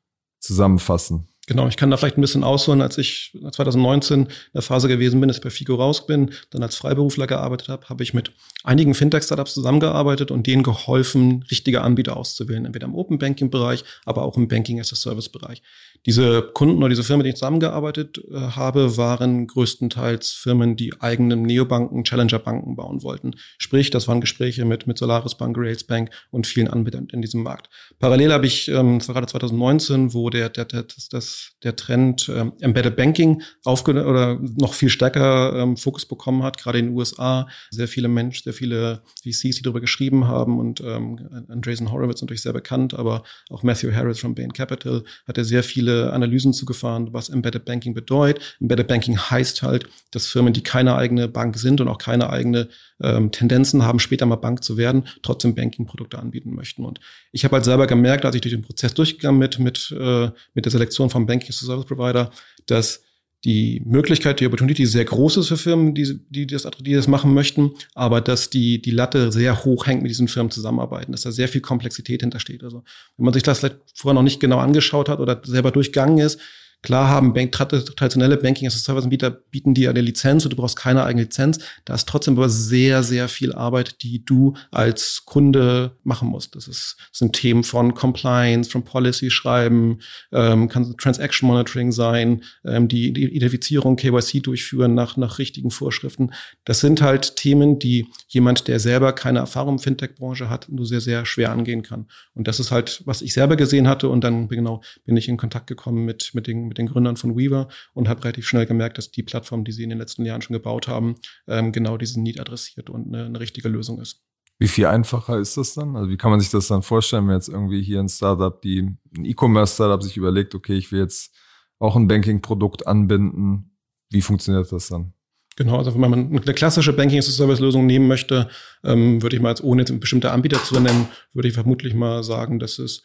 zusammenfassen. 0.40 1.26
Genau, 1.48 1.66
ich 1.66 1.76
kann 1.76 1.90
da 1.90 1.96
vielleicht 1.96 2.18
ein 2.18 2.20
bisschen 2.20 2.44
ausholen, 2.44 2.80
als 2.80 2.98
ich 2.98 3.36
2019 3.50 4.26
in 4.26 4.28
der 4.54 4.62
Phase 4.62 4.86
gewesen 4.86 5.18
bin, 5.18 5.26
dass 5.26 5.38
ich 5.38 5.42
bei 5.42 5.50
Figo 5.50 5.74
raus 5.74 6.06
bin, 6.06 6.30
dann 6.50 6.62
als 6.62 6.76
Freiberufler 6.76 7.26
gearbeitet 7.26 7.68
habe, 7.68 7.88
habe 7.88 8.04
ich 8.04 8.14
mit 8.14 8.30
einigen 8.62 8.94
Fintech-Startups 8.94 9.54
zusammengearbeitet 9.54 10.30
und 10.30 10.46
denen 10.46 10.62
geholfen, 10.62 11.44
richtige 11.50 11.82
Anbieter 11.82 12.16
auszuwählen, 12.16 12.64
entweder 12.64 12.86
im 12.86 12.94
Open 12.94 13.18
Banking-Bereich, 13.18 13.82
aber 14.04 14.22
auch 14.22 14.36
im 14.36 14.46
Banking-as-a-Service-Bereich. 14.46 15.62
Diese 16.06 16.42
Kunden 16.42 16.78
oder 16.78 16.90
diese 16.90 17.02
Firmen, 17.02 17.18
mit 17.18 17.26
denen 17.26 17.34
ich 17.34 17.40
zusammengearbeitet 17.40 18.22
äh, 18.30 18.36
habe, 18.38 18.96
waren 18.96 19.48
größtenteils 19.48 20.30
Firmen, 20.30 20.76
die 20.76 21.00
eigene 21.00 21.34
Neobanken, 21.34 22.04
Challenger-Banken 22.04 22.76
bauen 22.76 23.02
wollten. 23.02 23.32
Sprich, 23.58 23.90
das 23.90 24.06
waren 24.06 24.20
Gespräche 24.20 24.64
mit, 24.64 24.86
mit 24.86 24.98
Solaris 24.98 25.36
Bank, 25.36 25.56
Rails 25.58 25.84
Bank 25.84 26.10
und 26.30 26.46
vielen 26.46 26.68
Anbietern 26.68 27.08
in 27.12 27.20
diesem 27.20 27.42
Markt. 27.42 27.68
Parallel 27.98 28.32
habe 28.32 28.46
ich, 28.46 28.68
ähm, 28.68 29.00
gerade 29.00 29.26
2019, 29.26 30.14
wo 30.14 30.30
der, 30.30 30.48
der, 30.48 30.64
der 30.66 30.84
das, 30.84 31.08
das 31.08 31.31
der 31.62 31.76
Trend 31.76 32.28
ähm, 32.34 32.52
Embedded 32.60 32.96
Banking 32.96 33.42
aufge 33.64 34.04
oder 34.04 34.38
noch 34.58 34.74
viel 34.74 34.88
stärker 34.88 35.54
ähm, 35.56 35.76
Fokus 35.76 36.06
bekommen 36.06 36.42
hat, 36.42 36.58
gerade 36.58 36.78
in 36.78 36.86
den 36.86 36.96
USA. 36.96 37.48
Sehr 37.70 37.88
viele 37.88 38.08
Menschen, 38.08 38.44
sehr 38.44 38.52
viele 38.52 39.02
VCs, 39.22 39.56
die 39.56 39.62
darüber 39.62 39.80
geschrieben 39.80 40.26
haben 40.26 40.58
und 40.58 40.80
ähm, 40.80 41.46
Andreessen 41.48 41.92
Horowitz 41.92 42.20
natürlich 42.20 42.42
sehr 42.42 42.52
bekannt, 42.52 42.94
aber 42.94 43.22
auch 43.50 43.62
Matthew 43.62 43.92
Harris 43.92 44.20
von 44.20 44.34
Bain 44.34 44.52
Capital 44.52 45.04
hat 45.26 45.36
ja 45.36 45.44
sehr 45.44 45.62
viele 45.62 46.12
Analysen 46.12 46.52
zugefahren, 46.52 47.12
was 47.12 47.28
Embedded 47.28 47.64
Banking 47.64 47.94
bedeutet. 47.94 48.56
Embedded 48.60 48.88
Banking 48.88 49.18
heißt 49.18 49.62
halt, 49.62 49.88
dass 50.10 50.26
Firmen, 50.26 50.52
die 50.52 50.62
keine 50.62 50.96
eigene 50.96 51.28
Bank 51.28 51.56
sind 51.56 51.80
und 51.80 51.88
auch 51.88 51.98
keine 51.98 52.30
eigene 52.30 52.68
ähm, 53.02 53.30
Tendenzen 53.30 53.82
haben, 53.82 53.98
später 53.98 54.26
mal 54.26 54.36
Bank 54.36 54.62
zu 54.62 54.76
werden, 54.76 55.06
trotzdem 55.22 55.54
Banking-Produkte 55.54 56.18
anbieten 56.18 56.54
möchten. 56.54 56.84
Und 56.84 57.00
ich 57.32 57.44
habe 57.44 57.56
halt 57.56 57.64
selber 57.64 57.86
gemerkt, 57.86 58.24
als 58.24 58.34
ich 58.34 58.40
durch 58.40 58.54
den 58.54 58.62
Prozess 58.62 58.94
durchgegangen 58.94 59.38
mit 59.38 59.58
mit 59.58 59.94
äh, 59.98 60.30
mit 60.54 60.64
der 60.64 60.72
Selektion 60.72 61.10
vom 61.22 61.26
Banking 61.26 61.52
Service 61.52 61.86
Provider, 61.86 62.30
dass 62.66 63.02
die 63.44 63.82
Möglichkeit, 63.84 64.38
die 64.38 64.46
Opportunity 64.46 64.86
sehr 64.86 65.04
groß 65.04 65.38
ist 65.38 65.48
für 65.48 65.56
Firmen, 65.56 65.94
die, 65.94 66.20
die, 66.30 66.46
das, 66.46 66.66
die 66.78 66.94
das 66.94 67.08
machen 67.08 67.34
möchten, 67.34 67.72
aber 67.94 68.20
dass 68.20 68.50
die, 68.50 68.80
die 68.80 68.92
Latte 68.92 69.32
sehr 69.32 69.64
hoch 69.64 69.86
hängt 69.86 70.02
mit 70.02 70.10
diesen 70.10 70.28
Firmen 70.28 70.50
zusammenarbeiten, 70.52 71.10
dass 71.10 71.22
da 71.22 71.32
sehr 71.32 71.48
viel 71.48 71.60
Komplexität 71.60 72.20
hintersteht. 72.20 72.62
Also 72.62 72.84
wenn 73.16 73.24
man 73.24 73.34
sich 73.34 73.42
das 73.42 73.58
vielleicht 73.58 73.78
vorher 73.94 74.14
noch 74.14 74.22
nicht 74.22 74.38
genau 74.38 74.58
angeschaut 74.58 75.08
hat 75.08 75.18
oder 75.18 75.40
selber 75.44 75.72
durchgegangen 75.72 76.18
ist, 76.18 76.38
Klar 76.82 77.08
haben 77.08 77.32
Bank, 77.32 77.52
traditionelle 77.52 78.36
Banking-as-a-Service-Anbieter 78.36 79.30
bieten 79.30 79.72
dir 79.72 79.90
eine 79.90 80.00
Lizenz 80.00 80.44
und 80.44 80.52
du 80.52 80.56
brauchst 80.56 80.76
keine 80.76 81.04
eigene 81.04 81.22
Lizenz. 81.22 81.60
Da 81.84 81.94
ist 81.94 82.08
trotzdem 82.08 82.36
aber 82.36 82.48
sehr, 82.48 83.04
sehr 83.04 83.28
viel 83.28 83.52
Arbeit, 83.52 84.02
die 84.02 84.24
du 84.24 84.54
als 84.72 85.22
Kunde 85.24 85.96
machen 86.02 86.28
musst. 86.28 86.56
Das, 86.56 86.66
ist, 86.66 86.96
das 87.10 87.18
sind 87.18 87.34
Themen 87.34 87.62
von 87.62 87.94
Compliance, 87.94 88.68
von 88.68 88.84
Policy 88.84 89.30
schreiben, 89.30 90.00
ähm, 90.32 90.68
kann 90.68 90.96
Transaction 90.96 91.46
Monitoring 91.46 91.92
sein, 91.92 92.42
ähm, 92.64 92.88
die, 92.88 93.12
die 93.12 93.24
Identifizierung, 93.26 93.94
KYC 93.94 94.40
durchführen 94.40 94.94
nach, 94.94 95.16
nach 95.16 95.38
richtigen 95.38 95.70
Vorschriften. 95.70 96.32
Das 96.64 96.80
sind 96.80 97.00
halt 97.00 97.36
Themen, 97.36 97.78
die 97.78 98.08
jemand, 98.26 98.66
der 98.66 98.80
selber 98.80 99.12
keine 99.12 99.38
Erfahrung 99.38 99.74
im 99.74 99.78
Fintech-Branche 99.78 100.50
hat, 100.50 100.68
nur 100.68 100.86
sehr, 100.86 101.00
sehr 101.00 101.26
schwer 101.26 101.52
angehen 101.52 101.82
kann. 101.82 102.06
Und 102.34 102.48
das 102.48 102.58
ist 102.58 102.72
halt, 102.72 103.02
was 103.04 103.22
ich 103.22 103.34
selber 103.34 103.54
gesehen 103.54 103.86
hatte. 103.86 104.08
Und 104.08 104.24
dann 104.24 104.48
genau 104.48 104.82
bin 105.04 105.16
ich 105.16 105.28
in 105.28 105.36
Kontakt 105.36 105.68
gekommen 105.68 106.04
mit, 106.04 106.30
mit 106.34 106.48
den 106.48 106.71
mit 106.72 106.78
den 106.78 106.86
Gründern 106.86 107.16
von 107.16 107.36
Weaver 107.36 107.68
und 107.92 108.08
habe 108.08 108.24
relativ 108.24 108.48
schnell 108.48 108.64
gemerkt, 108.64 108.96
dass 108.96 109.10
die 109.10 109.22
Plattform, 109.22 109.62
die 109.64 109.72
sie 109.72 109.82
in 109.82 109.90
den 109.90 109.98
letzten 109.98 110.24
Jahren 110.24 110.40
schon 110.40 110.54
gebaut 110.54 110.88
haben, 110.88 111.16
ähm, 111.46 111.70
genau 111.70 111.98
diesen 111.98 112.22
Need 112.22 112.40
adressiert 112.40 112.88
und 112.88 113.08
eine, 113.08 113.26
eine 113.26 113.40
richtige 113.40 113.68
Lösung 113.68 114.00
ist. 114.00 114.22
Wie 114.58 114.68
viel 114.68 114.86
einfacher 114.86 115.38
ist 115.38 115.56
das 115.58 115.74
dann? 115.74 115.96
Also 115.96 116.08
wie 116.08 116.16
kann 116.16 116.30
man 116.30 116.40
sich 116.40 116.50
das 116.50 116.68
dann 116.68 116.82
vorstellen, 116.82 117.28
wenn 117.28 117.34
jetzt 117.34 117.48
irgendwie 117.48 117.82
hier 117.82 118.00
ein 118.00 118.08
Startup, 118.08 118.60
die 118.62 118.80
ein 118.80 119.24
E-Commerce-Startup 119.24 120.02
sich 120.02 120.16
überlegt, 120.16 120.54
okay, 120.54 120.74
ich 120.74 120.92
will 120.92 121.00
jetzt 121.00 121.34
auch 121.78 121.96
ein 121.96 122.08
Banking-Produkt 122.08 122.86
anbinden. 122.86 123.76
Wie 124.08 124.22
funktioniert 124.22 124.70
das 124.72 124.88
dann? 124.88 125.12
Genau, 125.56 125.76
also 125.76 125.92
wenn 125.92 126.00
man 126.00 126.30
eine 126.30 126.54
klassische 126.54 126.94
Banking-as-a-Service-Lösung 126.94 127.84
nehmen 127.84 128.08
möchte, 128.08 128.48
ähm, 128.84 129.20
würde 129.20 129.36
ich 129.36 129.42
mal 129.42 129.50
jetzt 129.50 129.62
ohne 129.62 129.82
jetzt 129.82 130.00
bestimmte 130.00 130.30
Anbieter 130.30 130.62
zu 130.64 130.80
nennen, 130.80 131.08
würde 131.34 131.48
ich 131.48 131.54
vermutlich 131.54 131.92
mal 131.92 132.22
sagen, 132.22 132.58
dass 132.58 132.78
es 132.78 133.02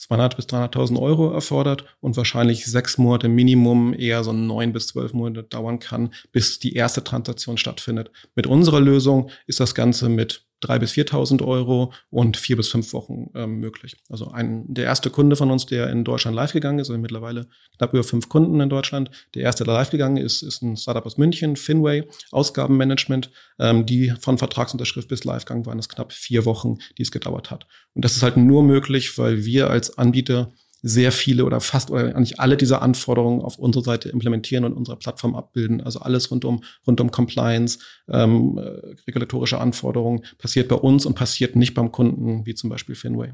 200 0.00 0.36
bis 0.36 0.46
300.000 0.46 0.98
Euro 0.98 1.30
erfordert 1.30 1.84
und 2.00 2.16
wahrscheinlich 2.16 2.64
sechs 2.64 2.96
Monate 2.96 3.28
Minimum, 3.28 3.92
eher 3.92 4.24
so 4.24 4.32
neun 4.32 4.72
bis 4.72 4.86
zwölf 4.86 5.12
Monate 5.12 5.42
dauern 5.42 5.78
kann, 5.78 6.14
bis 6.32 6.58
die 6.58 6.72
erste 6.74 7.04
Transaktion 7.04 7.58
stattfindet. 7.58 8.10
Mit 8.34 8.46
unserer 8.46 8.80
Lösung 8.80 9.30
ist 9.46 9.60
das 9.60 9.74
Ganze 9.74 10.08
mit 10.08 10.46
drei 10.60 10.78
bis 10.78 10.92
4.000 10.92 11.44
Euro 11.44 11.92
und 12.10 12.36
vier 12.36 12.56
bis 12.56 12.68
fünf 12.68 12.92
Wochen 12.92 13.30
ähm, 13.34 13.60
möglich. 13.60 13.96
Also 14.08 14.30
ein, 14.30 14.64
der 14.68 14.84
erste 14.84 15.10
Kunde 15.10 15.36
von 15.36 15.50
uns, 15.50 15.66
der 15.66 15.90
in 15.90 16.04
Deutschland 16.04 16.36
live 16.36 16.52
gegangen 16.52 16.78
ist, 16.78 16.90
also 16.90 17.00
mittlerweile 17.00 17.46
knapp 17.76 17.92
über 17.92 18.04
fünf 18.04 18.28
Kunden 18.28 18.60
in 18.60 18.68
Deutschland. 18.68 19.10
Der 19.34 19.42
erste, 19.42 19.64
der 19.64 19.74
live 19.74 19.90
gegangen 19.90 20.18
ist, 20.18 20.42
ist 20.42 20.62
ein 20.62 20.76
Startup 20.76 21.04
aus 21.04 21.18
München, 21.18 21.56
Finway, 21.56 22.04
Ausgabenmanagement. 22.30 23.30
Ähm, 23.58 23.86
die 23.86 24.12
von 24.20 24.38
Vertragsunterschrift 24.38 25.08
bis 25.08 25.24
Livegang 25.24 25.66
waren 25.66 25.78
es 25.78 25.88
knapp 25.88 26.12
vier 26.12 26.44
Wochen, 26.44 26.78
die 26.98 27.02
es 27.02 27.10
gedauert 27.10 27.50
hat. 27.50 27.66
Und 27.94 28.04
das 28.04 28.16
ist 28.16 28.22
halt 28.22 28.36
nur 28.36 28.62
möglich, 28.62 29.18
weil 29.18 29.44
wir 29.44 29.70
als 29.70 29.98
Anbieter 29.98 30.52
sehr 30.82 31.12
viele 31.12 31.44
oder 31.44 31.60
fast 31.60 31.90
oder 31.90 32.14
eigentlich 32.16 32.40
alle 32.40 32.56
dieser 32.56 32.82
Anforderungen 32.82 33.42
auf 33.42 33.58
unserer 33.58 33.84
Seite 33.84 34.08
implementieren 34.08 34.64
und 34.64 34.72
unsere 34.72 34.96
Plattform 34.96 35.34
abbilden. 35.34 35.80
Also 35.80 36.00
alles 36.00 36.30
rund 36.30 36.44
um, 36.44 36.62
rund 36.86 37.00
um 37.00 37.10
Compliance, 37.10 37.78
ähm, 38.08 38.58
äh, 38.58 38.94
regulatorische 39.06 39.58
Anforderungen 39.58 40.24
passiert 40.38 40.68
bei 40.68 40.76
uns 40.76 41.06
und 41.06 41.14
passiert 41.14 41.56
nicht 41.56 41.74
beim 41.74 41.92
Kunden, 41.92 42.46
wie 42.46 42.54
zum 42.54 42.70
Beispiel 42.70 42.94
Finway. 42.94 43.32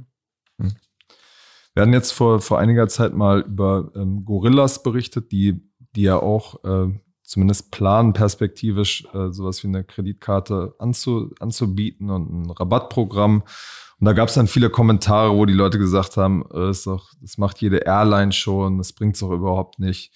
Hm. 0.58 0.72
Wir 1.74 1.82
hatten 1.82 1.92
jetzt 1.92 2.12
vor, 2.12 2.40
vor 2.40 2.58
einiger 2.58 2.88
Zeit 2.88 3.14
mal 3.14 3.42
über 3.42 3.92
ähm, 3.94 4.24
Gorillas 4.24 4.82
berichtet, 4.82 5.30
die, 5.30 5.60
die 5.94 6.02
ja 6.02 6.18
auch 6.18 6.64
äh, 6.64 6.88
zumindest 7.26 7.72
planen, 7.72 8.12
perspektivisch 8.12 9.06
äh, 9.12 9.30
sowas 9.30 9.62
wie 9.62 9.68
eine 9.68 9.84
Kreditkarte 9.84 10.74
anzu, 10.78 11.34
anzubieten 11.40 12.08
und 12.10 12.30
ein 12.30 12.50
Rabattprogramm. 12.50 13.42
Und 13.98 14.04
da 14.04 14.12
gab 14.12 14.28
es 14.28 14.34
dann 14.34 14.46
viele 14.46 14.70
Kommentare, 14.70 15.36
wo 15.36 15.44
die 15.44 15.52
Leute 15.52 15.78
gesagt 15.78 16.16
haben, 16.16 16.44
äh, 16.54 16.70
ist 16.70 16.86
doch, 16.86 17.10
das 17.20 17.36
macht 17.36 17.60
jede 17.60 17.78
Airline 17.78 18.32
schon, 18.32 18.78
das 18.78 18.92
bringt's 18.92 19.20
doch 19.20 19.32
überhaupt 19.32 19.78
nicht. 19.78 20.12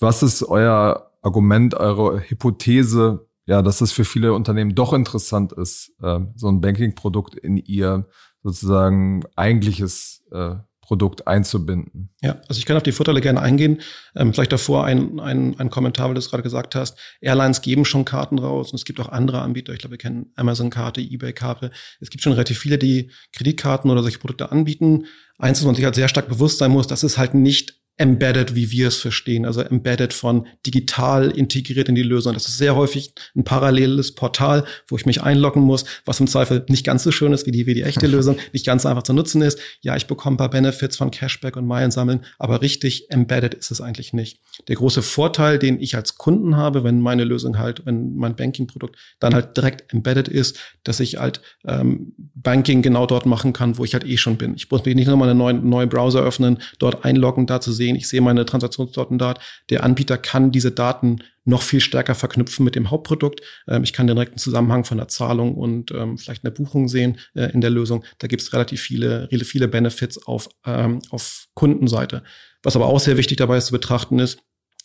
Was 0.00 0.22
ist 0.22 0.42
euer 0.42 1.10
Argument, 1.22 1.74
eure 1.74 2.20
Hypothese, 2.20 3.28
ja, 3.46 3.60
dass 3.60 3.80
es 3.80 3.92
für 3.92 4.04
viele 4.04 4.32
Unternehmen 4.32 4.74
doch 4.74 4.92
interessant 4.92 5.52
ist, 5.52 5.92
äh, 6.00 6.20
so 6.34 6.48
ein 6.48 6.60
Banking-Produkt 6.60 7.34
in 7.34 7.58
ihr 7.58 8.08
sozusagen 8.42 9.24
eigentliches 9.36 10.24
äh, 10.32 10.56
Produkt 10.86 11.26
einzubinden. 11.26 12.10
Ja, 12.22 12.40
also 12.48 12.60
ich 12.60 12.64
kann 12.64 12.76
auf 12.76 12.84
die 12.84 12.92
Vorteile 12.92 13.20
gerne 13.20 13.40
eingehen. 13.40 13.80
Ähm, 14.14 14.32
vielleicht 14.32 14.52
davor 14.52 14.84
ein, 14.84 15.18
ein, 15.18 15.58
ein 15.58 15.68
Kommentar, 15.68 16.06
weil 16.06 16.14
du 16.14 16.20
es 16.20 16.30
gerade 16.30 16.44
gesagt 16.44 16.76
hast. 16.76 16.96
Airlines 17.20 17.60
geben 17.60 17.84
schon 17.84 18.04
Karten 18.04 18.38
raus 18.38 18.70
und 18.70 18.76
es 18.76 18.84
gibt 18.84 19.00
auch 19.00 19.08
andere 19.08 19.40
Anbieter. 19.42 19.72
Ich 19.72 19.80
glaube, 19.80 19.94
wir 19.94 19.98
kennen 19.98 20.32
Amazon-Karte, 20.36 21.00
eBay-Karte. 21.00 21.72
Es 22.00 22.10
gibt 22.10 22.22
schon 22.22 22.34
relativ 22.34 22.60
viele, 22.60 22.78
die 22.78 23.10
Kreditkarten 23.32 23.90
oder 23.90 24.02
solche 24.02 24.20
Produkte 24.20 24.52
anbieten. 24.52 25.06
Eins, 25.38 25.58
was 25.58 25.66
man 25.66 25.74
sich 25.74 25.84
halt 25.84 25.96
sehr 25.96 26.08
stark 26.08 26.28
bewusst 26.28 26.58
sein 26.58 26.70
muss, 26.70 26.86
das 26.86 27.02
ist 27.02 27.18
halt 27.18 27.34
nicht 27.34 27.74
embedded, 27.98 28.54
wie 28.54 28.70
wir 28.70 28.88
es 28.88 28.96
verstehen, 28.96 29.46
also 29.46 29.62
embedded 29.62 30.12
von 30.12 30.46
digital 30.66 31.30
integriert 31.30 31.88
in 31.88 31.94
die 31.94 32.02
Lösung. 32.02 32.34
Das 32.34 32.46
ist 32.46 32.58
sehr 32.58 32.76
häufig 32.76 33.14
ein 33.34 33.44
paralleles 33.44 34.14
Portal, 34.14 34.64
wo 34.88 34.96
ich 34.96 35.06
mich 35.06 35.22
einloggen 35.22 35.62
muss, 35.62 35.84
was 36.04 36.20
im 36.20 36.26
Zweifel 36.26 36.64
nicht 36.68 36.84
ganz 36.84 37.04
so 37.04 37.10
schön 37.10 37.32
ist 37.32 37.46
wie 37.46 37.52
die, 37.52 37.66
wie 37.66 37.74
die 37.74 37.82
echte 37.82 38.06
Lösung, 38.06 38.36
nicht 38.52 38.66
ganz 38.66 38.84
einfach 38.84 39.02
zu 39.02 39.14
nutzen 39.14 39.40
ist. 39.40 39.58
Ja, 39.80 39.96
ich 39.96 40.06
bekomme 40.06 40.34
ein 40.34 40.36
paar 40.36 40.50
Benefits 40.50 40.96
von 40.96 41.10
Cashback 41.10 41.56
und 41.56 41.66
Meilen 41.66 41.90
sammeln, 41.90 42.20
aber 42.38 42.60
richtig 42.60 43.10
embedded 43.10 43.54
ist 43.54 43.70
es 43.70 43.80
eigentlich 43.80 44.12
nicht. 44.12 44.40
Der 44.68 44.76
große 44.76 45.02
Vorteil, 45.02 45.58
den 45.58 45.80
ich 45.80 45.96
als 45.96 46.18
Kunden 46.18 46.56
habe, 46.56 46.84
wenn 46.84 47.00
meine 47.00 47.24
Lösung 47.24 47.58
halt, 47.58 47.86
wenn 47.86 48.14
mein 48.16 48.36
Banking-Produkt 48.36 48.96
dann 49.20 49.34
halt 49.34 49.56
direkt 49.56 49.92
embedded 49.92 50.28
ist, 50.28 50.58
dass 50.84 51.00
ich 51.00 51.16
halt 51.16 51.40
ähm, 51.66 52.12
Banking 52.34 52.82
genau 52.82 53.06
dort 53.06 53.26
machen 53.26 53.52
kann, 53.52 53.78
wo 53.78 53.84
ich 53.84 53.94
halt 53.94 54.04
eh 54.04 54.16
schon 54.16 54.36
bin. 54.36 54.54
Ich 54.54 54.70
muss 54.70 54.84
mich 54.84 54.94
nicht 54.94 55.08
nochmal 55.08 55.30
einen 55.30 55.38
neuen, 55.38 55.68
neuen 55.68 55.88
Browser 55.88 56.22
öffnen, 56.22 56.58
dort 56.78 57.04
einloggen, 57.04 57.46
da 57.46 57.60
zu 57.60 57.72
sehen, 57.72 57.85
sehen, 57.86 57.96
ich 57.96 58.08
sehe 58.08 58.20
meine 58.20 58.44
Transaktionsdaten 58.44 59.18
dort. 59.18 59.40
Der 59.70 59.84
Anbieter 59.84 60.18
kann 60.18 60.50
diese 60.50 60.72
Daten 60.72 61.20
noch 61.44 61.62
viel 61.62 61.80
stärker 61.80 62.14
verknüpfen 62.14 62.64
mit 62.64 62.74
dem 62.74 62.90
Hauptprodukt. 62.90 63.40
Ähm, 63.68 63.84
ich 63.84 63.92
kann 63.92 64.06
den 64.06 64.16
direkten 64.16 64.38
Zusammenhang 64.38 64.84
von 64.84 64.98
der 64.98 65.08
Zahlung 65.08 65.54
und 65.54 65.92
ähm, 65.92 66.18
vielleicht 66.18 66.44
einer 66.44 66.52
Buchung 66.52 66.88
sehen 66.88 67.18
äh, 67.34 67.52
in 67.52 67.60
der 67.60 67.70
Lösung. 67.70 68.04
Da 68.18 68.26
gibt 68.26 68.42
es 68.42 68.52
relativ 68.52 68.80
viele, 68.80 69.28
viele 69.44 69.68
Benefits 69.68 70.26
auf, 70.26 70.48
ähm, 70.66 71.00
auf 71.10 71.46
Kundenseite. 71.54 72.22
Was 72.62 72.76
aber 72.76 72.86
auch 72.86 73.00
sehr 73.00 73.16
wichtig 73.16 73.36
dabei 73.38 73.58
ist 73.58 73.66
zu 73.66 73.72
betrachten 73.72 74.18
ist, 74.18 74.40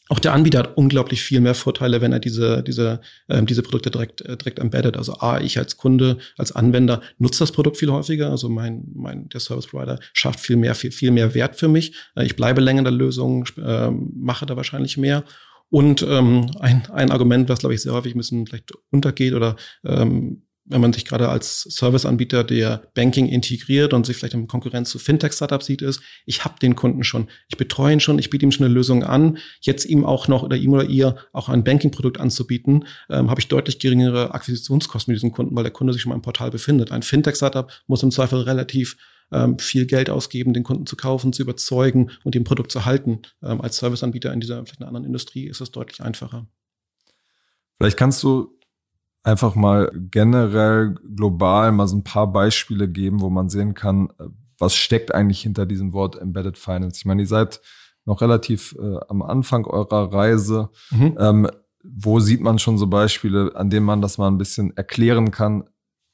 auch 0.10 0.20
der 0.20 0.34
Anbieter 0.34 0.60
hat 0.60 0.78
unglaublich 0.78 1.22
viel 1.22 1.40
mehr 1.40 1.56
Vorteile, 1.56 2.02
wenn 2.02 2.12
er 2.12 2.20
diese, 2.20 2.64
diese, 2.64 3.00
ähm, 3.30 3.46
diese 3.46 3.64
Produkte 3.64 3.92
direkt, 3.92 4.22
äh, 4.22 4.36
direkt 4.36 4.60
embedded. 4.60 4.98
Also 4.98 5.20
A, 5.20 5.40
ich 5.40 5.58
als 5.58 5.78
Kunde, 5.78 6.18
als 6.38 6.52
Anwender 6.52 7.02
nutze 7.18 7.40
das 7.40 7.54
Produkt 7.54 7.78
viel 7.78 7.92
häufiger. 7.92 8.30
Also 8.30 8.50
mein, 8.50 8.84
mein, 8.94 9.30
der 9.30 9.40
Service 9.40 9.68
Provider 9.68 10.00
schafft 10.12 10.42
viel 10.42 10.58
mehr, 10.58 10.76
viel, 10.76 10.92
viel 10.92 11.12
mehr 11.12 11.34
Wert 11.34 11.56
für 11.56 11.70
mich. 11.70 11.96
Äh, 12.16 12.26
ich 12.26 12.36
bleibe 12.36 12.60
länger 12.60 12.80
in 12.80 12.86
der 12.86 12.94
Lösung, 12.94 13.48
äh, 13.58 13.90
mache 13.90 14.46
da 14.46 14.58
wahrscheinlich 14.58 14.98
mehr. 14.98 15.24
Und 15.70 16.02
ähm, 16.02 16.52
ein, 16.60 16.84
ein 16.92 17.12
Argument, 17.12 17.48
was, 17.48 17.60
glaube 17.60 17.74
ich, 17.74 17.82
sehr 17.82 17.94
häufig 17.94 18.14
ein 18.14 18.18
bisschen 18.18 18.46
vielleicht 18.46 18.74
untergeht 18.92 19.34
oder 19.34 19.56
ähm, 19.86 20.44
wenn 20.72 20.82
man 20.82 20.94
sich 20.94 21.06
gerade 21.06 21.30
als 21.30 21.64
Serviceanbieter, 21.64 22.44
der 22.44 22.84
Banking 22.94 23.28
integriert 23.28 23.94
und 23.94 24.06
sich 24.06 24.18
vielleicht 24.18 24.34
in 24.34 24.48
Konkurrenz 24.48 24.90
zu 24.90 25.00
Fintech-Startups 25.00 25.66
sieht, 25.66 25.82
ist, 25.82 26.02
ich 26.26 26.46
habe 26.46 26.60
den 26.60 26.76
Kunden 26.76 27.04
schon, 27.04 27.28
ich 27.50 27.58
betreue 27.58 27.94
ihn 27.94 28.00
schon, 28.00 28.18
ich 28.20 28.30
biete 28.30 28.46
ihm 28.46 28.52
schon 28.52 28.66
eine 28.66 28.74
Lösung 28.74 29.04
an, 29.04 29.38
jetzt 29.62 29.86
ihm 29.86 30.06
auch 30.06 30.28
noch 30.28 30.44
oder 30.44 30.56
ihm 30.56 30.74
oder 30.74 30.86
ihr 30.86 31.16
auch 31.34 31.50
ein 31.50 31.64
Banking-Produkt 31.64 32.20
anzubieten, 32.20 32.86
ähm, 33.10 33.30
habe 33.30 33.42
ich 33.42 33.48
deutlich 33.48 33.80
geringere 33.80 34.34
Akquisitionskosten 34.34 35.12
mit 35.12 35.18
diesem 35.18 35.32
Kunden, 35.32 35.56
weil 35.56 35.64
der 35.64 35.74
Kunde 35.74 35.94
sich 35.94 36.02
schon 36.02 36.10
mal 36.12 36.16
im 36.16 36.22
Portal 36.22 36.52
befindet. 36.52 36.92
Ein 36.92 37.04
Fintech-Startup 37.04 37.72
muss 37.88 38.04
im 38.04 38.12
Zweifel 38.12 38.42
relativ 38.42 38.98
ähm, 39.32 39.60
viel 39.60 39.86
Geld 39.86 40.10
ausgeben, 40.10 40.54
den 40.54 40.64
Kunden 40.64 40.86
zu 40.86 40.96
kaufen, 40.96 41.34
zu 41.34 41.42
überzeugen 41.42 42.12
und 42.24 42.36
dem 42.36 42.44
Produkt 42.44 42.72
zu 42.72 42.86
halten. 42.86 43.22
Ähm, 43.42 43.62
als 43.62 43.78
Serviceanbieter 43.78 44.32
in 44.34 44.40
dieser 44.40 44.58
vielleicht 44.66 44.82
einer 44.82 44.88
anderen 44.88 45.06
Industrie 45.06 45.48
ist 45.48 45.62
es 45.62 45.72
deutlich 45.72 46.02
einfacher. 46.02 46.48
Vielleicht 47.78 47.98
kannst 47.98 48.22
du 48.24 48.58
einfach 49.24 49.56
mal 49.56 49.92
generell 49.94 50.96
global 51.16 51.72
mal 51.72 51.88
so 51.88 51.98
ein 51.98 52.04
paar 52.04 52.32
Beispiele 52.32 52.88
geben, 52.88 53.22
wo 53.22 53.30
man 53.30 53.50
sehen 53.50 53.74
kann, 53.74 54.10
äh, 54.20 54.26
was 54.58 54.76
steckt 54.76 55.14
eigentlich 55.14 55.42
hinter 55.42 55.66
diesem 55.66 55.94
Wort 55.94 56.20
Embedded 56.20 56.58
Finance. 56.58 57.00
Ich 57.00 57.06
meine, 57.06 57.22
ihr 57.22 57.28
seid 57.28 57.62
noch 58.06 58.22
relativ 58.22 58.76
äh, 58.80 59.00
am 59.10 59.22
Anfang 59.22 59.66
eurer 59.66 60.14
Reise. 60.14 60.70
Mhm. 60.92 61.18
Ähm, 61.20 61.48
wo 61.84 62.20
sieht 62.20 62.42
man 62.42 62.60
schon 62.60 62.78
so 62.78 62.88
Beispiele, 62.88 63.56
an 63.56 63.70
denen 63.70 63.86
man 63.86 64.02
das 64.02 64.18
mal 64.18 64.28
ein 64.28 64.38
bisschen 64.38 64.76
erklären 64.78 65.32
kann, 65.32 65.64